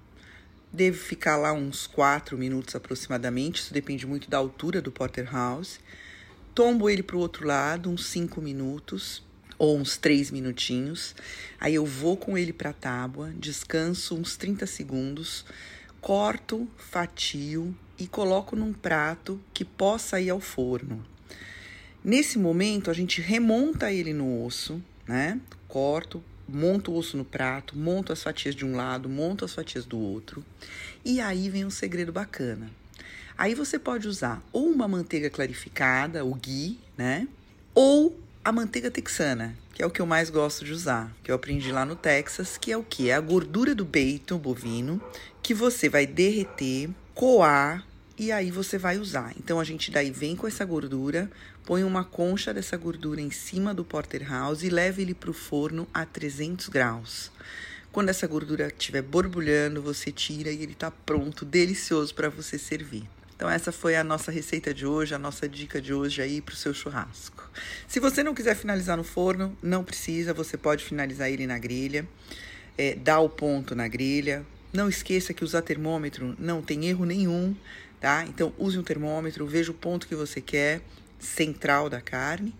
devo 0.72 0.98
ficar 0.98 1.36
lá 1.36 1.52
uns 1.52 1.86
4 1.86 2.38
minutos 2.38 2.74
aproximadamente, 2.74 3.60
isso 3.60 3.74
depende 3.74 4.06
muito 4.06 4.30
da 4.30 4.38
altura 4.38 4.80
do 4.80 4.90
porterhouse. 4.90 5.78
Tombo 6.54 6.88
ele 6.88 7.02
para 7.02 7.16
o 7.16 7.20
outro 7.20 7.46
lado, 7.46 7.90
uns 7.90 8.06
5 8.06 8.40
minutos 8.40 9.22
ou 9.58 9.78
uns 9.78 9.96
3 9.96 10.30
minutinhos. 10.30 11.14
Aí 11.60 11.74
eu 11.74 11.84
vou 11.84 12.16
com 12.16 12.36
ele 12.36 12.52
para 12.52 12.70
a 12.70 12.74
tábua, 12.74 13.32
descanso 13.38 14.16
uns 14.16 14.36
30 14.36 14.66
segundos, 14.66 15.44
corto, 16.00 16.68
fatio 16.76 17.74
e 17.98 18.06
coloco 18.06 18.56
num 18.56 18.72
prato 18.72 19.40
que 19.54 19.64
possa 19.64 20.20
ir 20.20 20.30
ao 20.30 20.40
forno. 20.40 21.04
Nesse 22.04 22.38
momento, 22.38 22.90
a 22.90 22.94
gente 22.94 23.20
remonta 23.20 23.92
ele 23.92 24.12
no 24.12 24.44
osso, 24.44 24.82
né? 25.06 25.40
Corto, 25.68 26.22
monto 26.48 26.92
o 26.92 26.96
osso 26.96 27.16
no 27.16 27.24
prato, 27.24 27.76
monto 27.76 28.12
as 28.12 28.22
fatias 28.22 28.54
de 28.54 28.64
um 28.64 28.76
lado, 28.76 29.08
monto 29.08 29.44
as 29.44 29.54
fatias 29.54 29.84
do 29.84 29.98
outro. 29.98 30.44
E 31.04 31.20
aí 31.20 31.48
vem 31.48 31.64
um 31.64 31.70
segredo 31.70 32.12
bacana. 32.12 32.70
Aí 33.36 33.54
você 33.54 33.78
pode 33.78 34.06
usar 34.06 34.42
ou 34.52 34.68
uma 34.68 34.86
manteiga 34.86 35.30
clarificada, 35.30 36.24
o 36.24 36.34
ghee, 36.34 36.78
né? 36.96 37.26
Ou 37.74 38.18
a 38.44 38.52
manteiga 38.52 38.90
texana, 38.90 39.56
que 39.72 39.82
é 39.82 39.86
o 39.86 39.90
que 39.90 40.00
eu 40.00 40.06
mais 40.06 40.28
gosto 40.28 40.64
de 40.64 40.72
usar, 40.72 41.12
que 41.22 41.30
eu 41.30 41.34
aprendi 41.34 41.72
lá 41.72 41.84
no 41.84 41.96
Texas, 41.96 42.58
que 42.58 42.70
é 42.72 42.76
o 42.76 42.82
que? 42.82 43.08
É 43.08 43.14
a 43.14 43.20
gordura 43.20 43.74
do 43.74 43.86
peito 43.86 44.38
bovino, 44.38 45.00
que 45.42 45.54
você 45.54 45.88
vai 45.88 46.06
derreter, 46.06 46.90
coar 47.14 47.86
e 48.18 48.30
aí 48.30 48.50
você 48.50 48.78
vai 48.78 48.98
usar. 48.98 49.32
Então 49.36 49.58
a 49.58 49.64
gente 49.64 49.90
daí 49.90 50.10
vem 50.10 50.36
com 50.36 50.46
essa 50.46 50.64
gordura, 50.64 51.30
põe 51.64 51.84
uma 51.84 52.04
concha 52.04 52.52
dessa 52.52 52.76
gordura 52.76 53.20
em 53.20 53.30
cima 53.30 53.72
do 53.72 53.84
porterhouse 53.84 54.66
e 54.66 54.70
leva 54.70 55.00
ele 55.00 55.14
para 55.14 55.30
o 55.30 55.34
forno 55.34 55.86
a 55.92 56.04
300 56.04 56.68
graus. 56.68 57.30
Quando 57.90 58.08
essa 58.08 58.26
gordura 58.26 58.68
estiver 58.68 59.02
borbulhando, 59.02 59.82
você 59.82 60.10
tira 60.10 60.50
e 60.50 60.62
ele 60.62 60.72
está 60.72 60.90
pronto, 60.90 61.44
delicioso 61.44 62.14
para 62.14 62.28
você 62.28 62.58
servir. 62.58 63.08
Então 63.36 63.50
essa 63.50 63.70
foi 63.70 63.96
a 63.96 64.04
nossa 64.04 64.30
receita 64.30 64.72
de 64.72 64.86
hoje, 64.86 65.14
a 65.14 65.18
nossa 65.18 65.48
dica 65.48 65.80
de 65.80 65.92
hoje 65.92 66.22
aí 66.22 66.40
para 66.40 66.54
o 66.54 66.56
seu 66.56 66.72
churrasco. 66.72 67.50
Se 67.86 68.00
você 68.00 68.22
não 68.22 68.34
quiser 68.34 68.54
finalizar 68.56 68.96
no 68.96 69.04
forno, 69.04 69.56
não 69.62 69.84
precisa, 69.84 70.32
você 70.32 70.56
pode 70.56 70.84
finalizar 70.84 71.30
ele 71.30 71.46
na 71.46 71.58
grelha, 71.58 72.08
é, 72.78 72.94
dá 72.94 73.18
o 73.20 73.28
ponto 73.28 73.74
na 73.74 73.88
grelha. 73.88 74.44
Não 74.72 74.88
esqueça 74.88 75.34
que 75.34 75.44
usar 75.44 75.60
termômetro 75.60 76.34
não 76.38 76.62
tem 76.62 76.86
erro 76.86 77.04
nenhum 77.04 77.54
tá? 78.02 78.26
Então 78.26 78.52
use 78.58 78.76
um 78.76 78.82
termômetro, 78.82 79.46
veja 79.46 79.70
o 79.70 79.74
ponto 79.74 80.08
que 80.08 80.14
você 80.16 80.40
quer, 80.40 80.82
central 81.22 81.88
da 81.88 82.00
carne, 82.00 82.54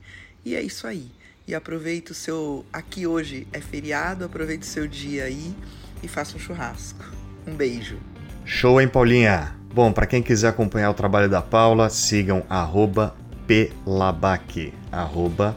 e 0.45 0.55
é 0.55 0.63
isso 0.63 0.87
aí. 0.87 1.11
E 1.47 1.55
aproveite 1.55 2.13
o 2.13 2.15
seu. 2.15 2.65
Aqui 2.73 3.07
hoje 3.07 3.47
é 3.53 3.61
feriado, 3.61 4.25
aproveite 4.25 4.63
o 4.63 4.71
seu 4.71 4.87
dia 4.87 5.25
aí 5.25 5.55
e 6.03 6.09
faça 6.09 6.37
um 6.37 6.41
churrasco. 6.41 7.05
Um 7.47 7.55
beijo. 7.55 7.99
Show, 8.45 8.81
hein, 8.81 8.89
Paulinha? 8.89 9.55
Bom, 9.75 9.93
para 9.93 10.07
quem 10.07 10.23
quiser 10.23 10.49
acompanhar 10.49 10.91
o 10.91 10.95
trabalho 10.95 11.29
da 11.29 11.43
Paula, 11.43 11.91
sigam 11.91 12.45
arroba 12.49 13.17
pelabaque, 13.47 14.73
arroba 14.91 15.57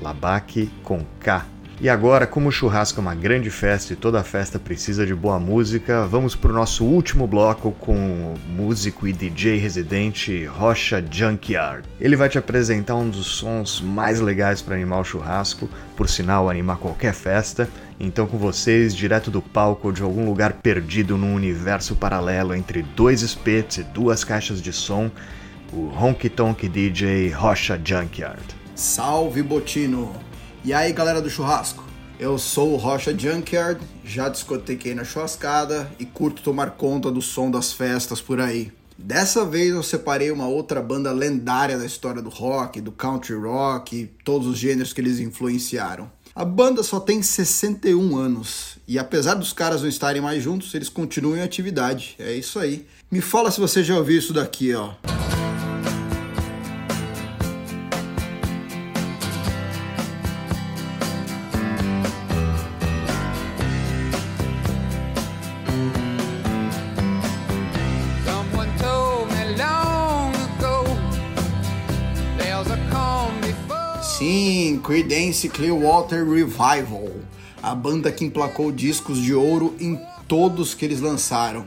labaque 0.00 0.70
com 0.82 1.04
K 1.20 1.57
e 1.80 1.88
agora, 1.88 2.26
como 2.26 2.48
o 2.48 2.52
churrasco 2.52 2.98
é 2.98 3.02
uma 3.02 3.14
grande 3.14 3.50
festa 3.50 3.92
e 3.92 3.96
toda 3.96 4.24
festa 4.24 4.58
precisa 4.58 5.06
de 5.06 5.14
boa 5.14 5.38
música, 5.38 6.04
vamos 6.06 6.34
para 6.34 6.50
o 6.50 6.54
nosso 6.54 6.84
último 6.84 7.24
bloco 7.24 7.70
com 7.70 7.94
o 7.94 8.34
músico 8.48 9.06
e 9.06 9.12
DJ 9.12 9.58
residente 9.58 10.44
Rocha 10.44 11.04
Junkyard. 11.08 11.88
Ele 12.00 12.16
vai 12.16 12.28
te 12.28 12.36
apresentar 12.36 12.96
um 12.96 13.08
dos 13.08 13.26
sons 13.26 13.80
mais 13.80 14.18
legais 14.18 14.60
para 14.60 14.74
animar 14.74 15.00
o 15.00 15.04
churrasco, 15.04 15.70
por 15.96 16.08
sinal, 16.08 16.50
animar 16.50 16.78
qualquer 16.78 17.14
festa. 17.14 17.68
Então, 18.00 18.26
com 18.26 18.38
vocês, 18.38 18.92
direto 18.92 19.30
do 19.30 19.40
palco 19.40 19.92
de 19.92 20.02
algum 20.02 20.24
lugar 20.24 20.54
perdido 20.54 21.16
num 21.16 21.32
universo 21.32 21.94
paralelo 21.94 22.56
entre 22.56 22.82
dois 22.82 23.22
espetos 23.22 23.78
e 23.78 23.84
duas 23.84 24.24
caixas 24.24 24.60
de 24.60 24.72
som, 24.72 25.08
o 25.72 25.92
Honky 25.96 26.28
Tonk 26.28 26.68
DJ 26.68 27.30
Rocha 27.30 27.80
Junkyard. 27.84 28.42
Salve 28.74 29.44
Botino! 29.44 30.27
E 30.68 30.72
aí, 30.74 30.92
galera 30.92 31.22
do 31.22 31.30
churrasco? 31.30 31.82
Eu 32.20 32.36
sou 32.36 32.74
o 32.74 32.76
Rocha 32.76 33.18
Junkyard, 33.18 33.80
já 34.04 34.28
discotequei 34.28 34.94
na 34.94 35.02
churrascada 35.02 35.90
e 35.98 36.04
curto 36.04 36.42
tomar 36.42 36.72
conta 36.72 37.10
do 37.10 37.22
som 37.22 37.50
das 37.50 37.72
festas 37.72 38.20
por 38.20 38.38
aí. 38.38 38.70
Dessa 38.98 39.46
vez 39.46 39.70
eu 39.70 39.82
separei 39.82 40.30
uma 40.30 40.46
outra 40.46 40.82
banda 40.82 41.10
lendária 41.10 41.78
da 41.78 41.86
história 41.86 42.20
do 42.20 42.28
rock, 42.28 42.82
do 42.82 42.92
country 42.92 43.34
rock 43.34 43.96
e 43.96 44.06
todos 44.22 44.46
os 44.46 44.58
gêneros 44.58 44.92
que 44.92 45.00
eles 45.00 45.20
influenciaram. 45.20 46.10
A 46.34 46.44
banda 46.44 46.82
só 46.82 47.00
tem 47.00 47.22
61 47.22 48.14
anos 48.14 48.76
e 48.86 48.98
apesar 48.98 49.36
dos 49.36 49.54
caras 49.54 49.80
não 49.80 49.88
estarem 49.88 50.20
mais 50.20 50.42
juntos, 50.42 50.74
eles 50.74 50.90
continuam 50.90 51.38
em 51.38 51.40
atividade. 51.40 52.14
É 52.18 52.34
isso 52.34 52.58
aí. 52.58 52.86
Me 53.10 53.22
fala 53.22 53.50
se 53.50 53.58
você 53.58 53.82
já 53.82 53.96
ouviu 53.96 54.18
isso 54.18 54.34
daqui, 54.34 54.74
ó. 54.74 54.92
Creedence 74.88 75.50
Clearwater 75.50 76.26
Revival, 76.26 77.12
a 77.62 77.74
banda 77.74 78.10
que 78.10 78.24
emplacou 78.24 78.72
discos 78.72 79.20
de 79.20 79.34
ouro 79.34 79.76
em 79.78 80.00
todos 80.26 80.72
que 80.72 80.82
eles 80.82 81.02
lançaram. 81.02 81.66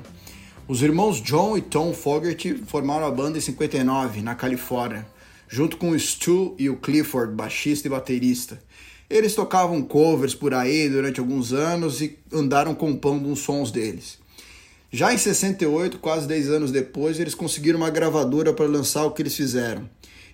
Os 0.68 0.82
irmãos 0.82 1.22
John 1.22 1.56
e 1.56 1.62
Tom 1.62 1.94
Fogerty 1.94 2.56
formaram 2.66 3.06
a 3.06 3.12
banda 3.12 3.38
em 3.38 3.42
59, 3.42 4.24
na 4.24 4.34
Califórnia, 4.34 5.06
junto 5.48 5.78
com 5.78 5.92
o 5.92 6.00
Stu 6.00 6.56
e 6.58 6.68
o 6.68 6.78
Clifford, 6.78 7.36
baixista 7.36 7.88
e 7.88 7.92
baterista. 7.92 8.60
Eles 9.08 9.36
tocavam 9.36 9.84
covers 9.84 10.34
por 10.34 10.56
aí 10.56 10.90
durante 10.90 11.20
alguns 11.20 11.54
anos 11.54 12.02
e 12.02 12.18
andaram 12.34 12.74
compondo 12.74 13.30
uns 13.30 13.42
sons 13.42 13.70
deles. 13.70 14.18
Já 14.92 15.14
em 15.14 15.18
68, 15.20 16.00
quase 16.00 16.28
10 16.28 16.50
anos 16.50 16.72
depois, 16.72 17.20
eles 17.20 17.36
conseguiram 17.36 17.78
uma 17.78 17.92
gravadora 17.92 18.52
para 18.52 18.66
lançar 18.66 19.06
o 19.06 19.12
que 19.12 19.22
eles 19.22 19.36
fizeram 19.36 19.88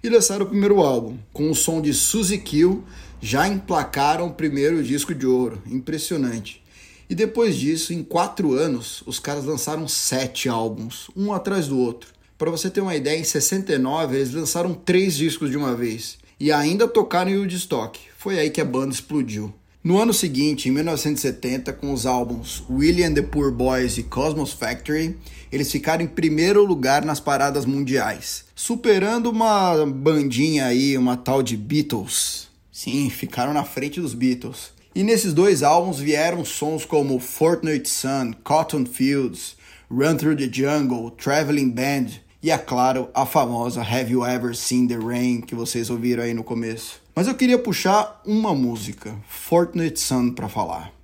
e 0.04 0.10
lançaram 0.10 0.45
o 0.45 0.50
primeiro 0.50 0.82
álbum. 0.82 1.18
Com 1.34 1.50
o 1.50 1.56
som 1.56 1.82
de 1.82 1.93
Suzy 1.93 2.38
Kill, 2.38 2.84
já 3.22 3.48
emplacaram 3.48 4.28
o 4.28 4.34
primeiro 4.34 4.84
disco 4.84 5.14
de 5.14 5.26
ouro. 5.26 5.62
Impressionante. 5.66 6.64
E 7.10 7.16
depois 7.16 7.56
disso, 7.56 7.93
em 7.93 8.04
quatro 8.04 8.54
anos, 8.54 9.02
os 9.06 9.20
caras 9.20 9.45
lançaram 9.45 9.88
sete 9.88 10.50
álbuns, 10.50 11.10
um 11.16 11.32
atrás 11.32 11.68
do 11.68 11.80
outro. 11.80 12.10
Para 12.38 12.52
você 12.52 12.70
ter 12.70 12.82
uma 12.82 12.95
ideia, 12.95 13.20
em 13.20 13.24
69 13.24 14.16
eles 14.16 14.34
lançaram 14.34 14.74
três 14.74 15.16
discos 15.16 15.50
de 15.50 15.58
uma 15.58 15.76
vez 15.76 16.18
e 16.39 16.52
ainda 16.52 16.88
tocaram 16.88 17.32
em 17.32 17.38
Woodstock. 17.38 18.00
Foi 18.18 18.38
aí 18.38 18.50
que 18.50 18.62
a 18.62 18.66
banda 18.66 18.93
explodiu. 18.93 19.54
No 19.88 19.98
ano 20.02 20.14
seguinte, 20.14 20.68
em 20.68 20.72
1970, 20.74 21.72
com 21.72 21.94
os 21.94 22.06
álbuns 22.06 22.62
William 22.70 23.14
the 23.14 23.22
Poor 23.22 23.50
Boys 23.50 23.98
e 23.98 24.04
Cosmos 24.04 24.52
Factory, 24.52 25.16
eles 25.50 25.72
ficaram 25.72 26.04
em 26.04 26.08
primeiro 26.08 26.66
lugar 26.66 27.06
nas 27.06 27.22
paradas 27.22 27.66
mundiais, 27.66 28.44
superando 28.54 29.28
uma 29.28 29.86
bandinha 29.86 30.66
aí, 30.66 30.98
uma 30.98 31.16
tal 31.16 31.42
de 31.42 31.56
Beatles. 31.56 32.50
Sim, 32.70 33.10
ficaram 33.10 33.54
na 33.54 33.64
frente 33.64 34.02
dos 34.02 34.14
Beatles. 34.14 34.74
E 34.94 35.04
nesses 35.04 35.34
dois 35.34 35.64
álbuns 35.64 36.00
vieram 36.00 36.44
sons 36.44 36.84
como 36.84 37.18
Fortnite 37.18 37.90
Sun, 37.90 38.34
Cotton 38.44 38.86
Fields, 38.86 39.56
Run 39.90 40.18
Through 40.18 40.36
the 40.36 40.50
Jungle, 40.52 41.12
Traveling 41.12 41.70
Band 41.70 42.08
e, 42.44 42.52
é 42.52 42.58
claro, 42.58 43.08
a 43.14 43.26
famosa 43.26 43.84
Have 43.84 44.12
You 44.12 44.26
Ever 44.26 44.54
Seen 44.54 44.86
the 44.86 44.98
Rain 44.98 45.40
que 45.40 45.56
vocês 45.56 45.90
ouviram 45.90 46.24
aí 46.24 46.34
no 46.34 46.44
começo. 46.44 47.07
Mas 47.18 47.26
eu 47.26 47.34
queria 47.34 47.57
puxar 47.57 48.22
uma 48.24 48.53
música, 48.53 49.15
Fortnite 49.28 49.99
Sun, 49.99 50.36
para 50.36 50.47
falar. 50.47 50.97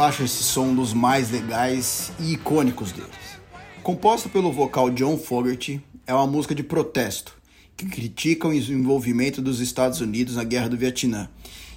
Eu 0.00 0.04
acho 0.04 0.22
esse 0.22 0.42
som 0.42 0.68
um 0.68 0.74
dos 0.74 0.94
mais 0.94 1.30
legais 1.30 2.10
e 2.18 2.32
icônicos 2.32 2.90
deles. 2.90 3.10
Composta 3.82 4.30
pelo 4.30 4.50
vocal 4.50 4.88
John 4.88 5.18
Fogerty, 5.18 5.78
é 6.06 6.14
uma 6.14 6.26
música 6.26 6.54
de 6.54 6.62
protesto 6.62 7.34
que 7.76 7.84
critica 7.84 8.48
o 8.48 8.54
envolvimento 8.54 9.42
dos 9.42 9.60
Estados 9.60 10.00
Unidos 10.00 10.36
na 10.36 10.44
Guerra 10.44 10.70
do 10.70 10.76
Vietnã 10.78 11.28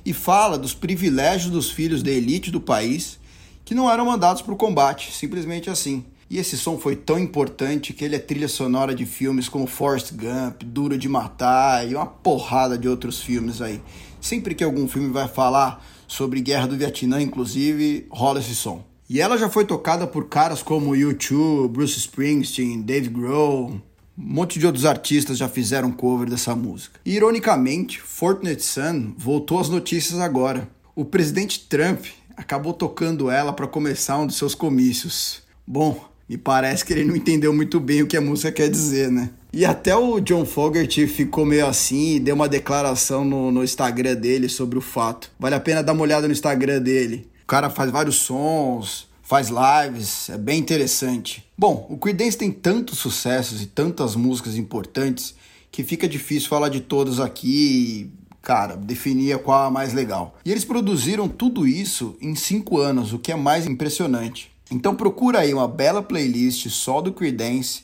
e 0.06 0.14
fala 0.14 0.58
dos 0.58 0.74
privilégios 0.74 1.52
dos 1.52 1.70
filhos 1.70 2.02
da 2.02 2.12
elite 2.12 2.50
do 2.50 2.62
país 2.62 3.20
que 3.66 3.76
não 3.76 3.92
eram 3.92 4.06
mandados 4.06 4.42
para 4.42 4.54
o 4.54 4.58
combate, 4.58 5.12
simplesmente 5.12 5.70
assim. 5.70 6.06
E 6.30 6.38
esse 6.38 6.58
som 6.58 6.78
foi 6.78 6.96
tão 6.96 7.20
importante 7.20 7.92
que 7.92 8.06
ele 8.06 8.16
é 8.16 8.20
trilha 8.20 8.48
sonora 8.48 8.96
de 8.96 9.06
filmes 9.06 9.50
como 9.50 9.68
Forrest 9.68 10.14
Gump, 10.14 10.64
Duro 10.64 10.98
de 10.98 11.10
Matar 11.10 11.86
e 11.86 11.94
uma 11.94 12.06
porrada 12.06 12.78
de 12.78 12.88
outros 12.88 13.22
filmes 13.22 13.62
aí. 13.62 13.82
Sempre 14.22 14.56
que 14.56 14.64
algum 14.64 14.88
filme 14.88 15.10
vai 15.10 15.28
falar 15.28 15.86
sobre 16.14 16.42
Guerra 16.42 16.68
do 16.68 16.78
Vietnã, 16.78 17.20
inclusive, 17.20 18.06
rola 18.12 18.40
esse 18.40 18.54
som. 18.54 18.86
E 19.10 19.20
ela 19.20 19.36
já 19.36 19.50
foi 19.50 19.66
tocada 19.66 20.06
por 20.06 20.30
caras 20.30 20.62
como 20.62 20.92
U2, 20.92 21.68
Bruce 21.68 21.98
Springsteen, 21.98 22.84
Dave 22.84 23.10
Grohl, 23.10 23.72
um 23.72 23.82
monte 24.16 24.60
de 24.60 24.66
outros 24.68 24.86
artistas 24.86 25.40
já 25.40 25.50
fizeram 25.50 25.92
cover 25.92 26.30
dessa 26.30 26.56
música. 26.56 27.00
E, 27.04 27.16
ironicamente, 27.16 28.00
Fortnite 28.00 28.64
Sun 28.64 29.16
voltou 29.18 29.60
às 29.60 29.70
notícias 29.70 30.20
agora. 30.20 30.70
O 30.96 31.04
presidente 31.04 31.62
Trump 31.68 32.06
acabou 32.38 32.74
tocando 32.74 33.32
ela 33.32 33.52
para 33.52 33.68
começar 33.68 34.20
um 34.20 34.28
dos 34.28 34.38
seus 34.38 34.54
comícios. 34.54 35.42
Bom, 35.66 36.08
me 36.28 36.38
parece 36.38 36.86
que 36.86 36.94
ele 36.94 37.04
não 37.04 37.16
entendeu 37.16 37.54
muito 37.54 37.80
bem 37.80 38.02
o 38.02 38.08
que 38.08 38.18
a 38.18 38.22
música 38.22 38.52
quer 38.52 38.70
dizer, 38.70 39.12
né? 39.12 39.30
E 39.52 39.66
até 39.66 39.96
o 39.96 40.20
John 40.20 40.46
Fogerty 40.46 41.06
ficou 41.06 41.46
meio 41.46 41.68
assim 41.68 42.16
e 42.16 42.20
deu 42.20 42.34
uma 42.34 42.50
declaração 42.50 43.24
no, 43.24 43.52
no 43.52 43.64
Instagram 43.64 44.16
dele 44.16 44.50
sobre 44.50 44.80
o 44.80 44.82
fato. 44.82 45.30
Vale 45.40 45.54
a 45.54 45.60
pena 45.60 45.84
dar 45.84 45.94
uma 45.94 46.02
olhada 46.02 46.28
no 46.28 46.34
Instagram 46.34 46.82
dele. 46.82 47.28
O 47.44 47.46
cara 47.46 47.70
faz 47.70 47.92
vários 47.92 48.16
sons, 48.16 49.08
faz 49.22 49.50
lives, 49.50 50.30
é 50.30 50.38
bem 50.38 50.60
interessante. 50.60 51.46
Bom, 51.58 51.86
o 51.90 51.98
Creedence 51.98 52.38
tem 52.38 52.52
tantos 52.52 52.98
sucessos 52.98 53.62
e 53.62 53.68
tantas 53.68 54.16
músicas 54.16 54.58
importantes 54.58 55.36
que 55.72 55.84
fica 55.84 56.08
difícil 56.08 56.50
falar 56.50 56.70
de 56.70 56.82
todas 56.82 57.20
aqui 57.20 57.50
e, 57.50 58.12
cara, 58.42 58.76
definir 58.76 59.38
qual 59.40 59.66
a 59.66 59.72
mais 59.72 59.94
legal. 59.94 60.38
E 60.46 60.52
eles 60.52 60.64
produziram 60.66 61.28
tudo 61.28 61.68
isso 61.68 62.16
em 62.22 62.36
cinco 62.36 62.80
anos, 62.80 63.12
o 63.12 63.20
que 63.20 63.32
é 63.32 63.36
mais 63.36 63.66
impressionante. 63.66 64.53
Então 64.74 64.96
procura 64.96 65.40
aí 65.40 65.54
uma 65.54 65.68
bela 65.68 66.02
playlist 66.02 66.68
só 66.70 67.00
do 67.02 67.14
Creedence 67.14 67.84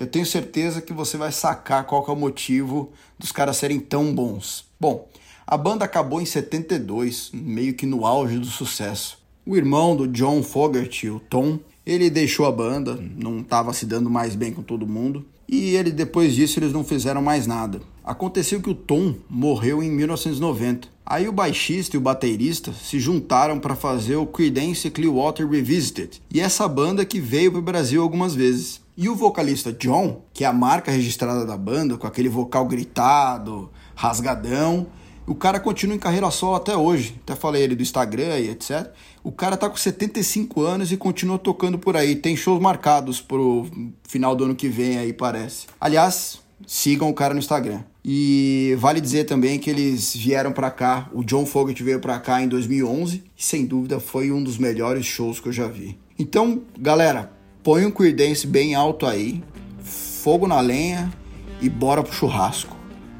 eu 0.00 0.06
tenho 0.06 0.24
certeza 0.24 0.80
que 0.80 0.94
você 0.94 1.18
vai 1.18 1.30
sacar 1.30 1.84
qual 1.84 2.02
é 2.08 2.10
o 2.10 2.16
motivo 2.16 2.90
dos 3.18 3.30
caras 3.30 3.58
serem 3.58 3.78
tão 3.78 4.14
bons. 4.14 4.64
Bom, 4.80 5.06
a 5.46 5.58
banda 5.58 5.84
acabou 5.84 6.22
em 6.22 6.24
72, 6.24 7.30
meio 7.34 7.74
que 7.74 7.84
no 7.84 8.06
auge 8.06 8.38
do 8.38 8.46
sucesso. 8.46 9.18
O 9.44 9.54
irmão 9.58 9.94
do 9.94 10.08
John 10.08 10.42
Fogerty, 10.42 11.10
o 11.10 11.20
Tom, 11.20 11.58
ele 11.84 12.08
deixou 12.08 12.46
a 12.46 12.52
banda, 12.52 12.98
não 13.14 13.40
estava 13.40 13.74
se 13.74 13.84
dando 13.84 14.08
mais 14.08 14.34
bem 14.34 14.54
com 14.54 14.62
todo 14.62 14.86
mundo, 14.86 15.26
e 15.50 15.74
ele 15.74 15.90
depois 15.90 16.34
disso 16.34 16.60
eles 16.60 16.72
não 16.72 16.84
fizeram 16.84 17.20
mais 17.20 17.46
nada. 17.46 17.80
Aconteceu 18.04 18.60
que 18.62 18.70
o 18.70 18.74
Tom 18.74 19.16
morreu 19.28 19.82
em 19.82 19.90
1990. 19.90 20.88
Aí 21.04 21.28
o 21.28 21.32
baixista 21.32 21.96
e 21.96 21.98
o 21.98 22.00
baterista 22.00 22.72
se 22.72 23.00
juntaram 23.00 23.58
para 23.58 23.74
fazer 23.74 24.14
o 24.14 24.26
Creedence 24.26 24.88
Clearwater 24.90 25.48
Revisited, 25.48 26.22
e 26.32 26.40
essa 26.40 26.68
banda 26.68 27.04
que 27.04 27.20
veio 27.20 27.50
para 27.50 27.58
o 27.58 27.64
Brasil 27.64 28.00
algumas 28.00 28.32
vezes. 28.32 28.80
E 28.96 29.08
o 29.08 29.16
vocalista 29.16 29.72
John, 29.72 30.22
que 30.32 30.44
é 30.44 30.46
a 30.46 30.52
marca 30.52 30.92
registrada 30.92 31.44
da 31.44 31.56
banda, 31.56 31.96
com 31.96 32.06
aquele 32.06 32.28
vocal 32.28 32.66
gritado, 32.66 33.70
rasgadão, 33.94 34.86
o 35.26 35.34
cara 35.34 35.60
continua 35.60 35.94
em 35.94 35.98
carreira 35.98 36.30
solo 36.30 36.56
até 36.56 36.76
hoje. 36.76 37.16
Até 37.22 37.36
falei 37.36 37.62
ele 37.62 37.76
do 37.76 37.82
Instagram 37.82 38.38
e 38.38 38.50
etc. 38.50 38.92
O 39.22 39.30
cara 39.30 39.56
tá 39.56 39.68
com 39.68 39.76
75 39.76 40.62
anos 40.62 40.90
e 40.92 40.96
continua 40.96 41.38
tocando 41.38 41.78
por 41.78 41.96
aí. 41.96 42.16
Tem 42.16 42.34
shows 42.34 42.60
marcados 42.60 43.20
pro 43.20 43.66
final 44.08 44.34
do 44.34 44.44
ano 44.44 44.54
que 44.54 44.68
vem 44.68 44.98
aí, 44.98 45.12
parece. 45.12 45.66
Aliás, 45.80 46.40
sigam 46.66 47.10
o 47.10 47.14
cara 47.14 47.34
no 47.34 47.40
Instagram. 47.40 47.82
E 48.04 48.74
vale 48.78 49.00
dizer 49.00 49.24
também 49.24 49.58
que 49.58 49.68
eles 49.68 50.16
vieram 50.16 50.52
para 50.52 50.70
cá, 50.70 51.10
o 51.12 51.22
John 51.22 51.44
Fogerty 51.44 51.82
veio 51.82 52.00
para 52.00 52.18
cá 52.18 52.42
em 52.42 52.48
2011 52.48 53.22
e 53.36 53.44
sem 53.44 53.66
dúvida 53.66 54.00
foi 54.00 54.32
um 54.32 54.42
dos 54.42 54.56
melhores 54.56 55.04
shows 55.04 55.38
que 55.38 55.48
eu 55.48 55.52
já 55.52 55.66
vi. 55.66 55.98
Então, 56.18 56.62
galera, 56.78 57.30
põe 57.62 57.84
um 57.84 57.90
Creedence 57.90 58.46
bem 58.46 58.74
alto 58.74 59.04
aí, 59.04 59.42
fogo 59.82 60.46
na 60.46 60.60
lenha 60.60 61.12
e 61.60 61.68
bora 61.68 62.02
pro 62.02 62.12
churrasco. 62.12 62.74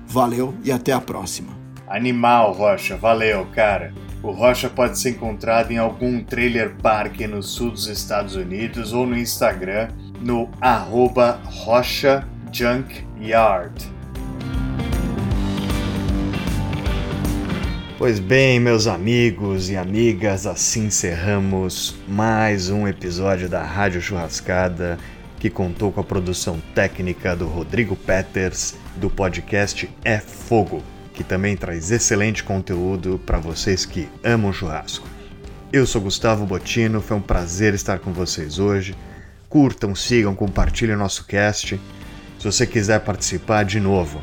Valeu 0.06 0.54
e 0.64 0.72
até 0.72 0.92
a 0.92 1.00
próxima. 1.00 1.56
Animal, 1.86 2.52
Rocha, 2.52 2.96
valeu, 2.96 3.46
cara. 3.54 3.92
O 4.22 4.32
Rocha 4.32 4.68
pode 4.68 4.98
ser 4.98 5.10
encontrado 5.10 5.70
em 5.70 5.78
algum 5.78 6.22
trailer 6.22 6.74
park 6.82 7.20
no 7.20 7.42
sul 7.42 7.70
dos 7.70 7.86
Estados 7.86 8.36
Unidos 8.36 8.92
ou 8.92 9.06
no 9.06 9.16
Instagram 9.16 9.88
no 10.20 10.50
arroba 10.60 11.40
Rocha. 11.44 12.26
Pois 17.96 18.18
bem, 18.18 18.60
meus 18.60 18.86
amigos 18.86 19.70
e 19.70 19.76
amigas, 19.76 20.46
assim 20.46 20.86
encerramos 20.86 21.96
mais 22.08 22.68
um 22.68 22.88
episódio 22.88 23.48
da 23.48 23.62
Rádio 23.62 24.02
Churrascada, 24.02 24.98
que 25.38 25.48
contou 25.48 25.92
com 25.92 26.00
a 26.00 26.04
produção 26.04 26.60
técnica 26.74 27.36
do 27.36 27.46
Rodrigo 27.46 27.96
Peters, 27.96 28.76
do 28.96 29.08
podcast 29.08 29.88
É 30.04 30.18
Fogo, 30.18 30.82
que 31.20 31.24
também 31.24 31.54
traz 31.54 31.90
excelente 31.90 32.42
conteúdo 32.42 33.20
para 33.26 33.38
vocês 33.38 33.84
que 33.84 34.08
amam 34.24 34.54
churrasco. 34.54 35.06
Eu 35.70 35.84
sou 35.86 36.00
Gustavo 36.00 36.46
Botino, 36.46 37.02
foi 37.02 37.14
um 37.14 37.20
prazer 37.20 37.74
estar 37.74 37.98
com 37.98 38.10
vocês 38.10 38.58
hoje. 38.58 38.96
Curtam, 39.46 39.94
sigam, 39.94 40.34
compartilhem 40.34 40.96
nosso 40.96 41.26
cast. 41.26 41.78
Se 42.38 42.44
você 42.44 42.66
quiser 42.66 43.00
participar 43.00 43.66
de 43.66 43.78
novo, 43.78 44.22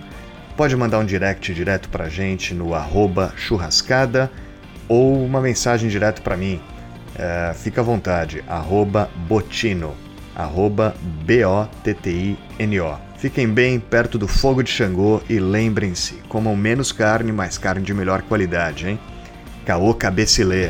pode 0.56 0.76
mandar 0.76 0.98
um 0.98 1.06
direct 1.06 1.54
direto 1.54 1.88
pra 1.90 2.10
gente 2.10 2.56
no 2.56 2.72
churrascada 3.36 4.32
ou 4.88 5.24
uma 5.24 5.40
mensagem 5.40 5.92
direto 5.92 6.24
para 6.24 6.36
mim. 6.36 6.60
É, 7.14 7.54
fica 7.54 7.82
à 7.82 7.84
vontade, 7.84 8.44
botino, 9.28 9.94
B-O-T-T-I-N-O. 11.28 13.07
Fiquem 13.18 13.48
bem 13.48 13.80
perto 13.80 14.18
do 14.18 14.28
fogo 14.28 14.62
de 14.62 14.70
Xangô 14.70 15.22
e 15.28 15.40
lembrem-se, 15.40 16.16
comam 16.30 16.56
menos 16.56 16.92
carne, 16.92 17.32
mas 17.32 17.58
carne 17.58 17.84
de 17.84 17.94
melhor 17.94 18.22
qualidade, 18.22 18.88
hein? 18.88 19.00
Caô 19.66 19.94
cabecilê. 19.94 20.70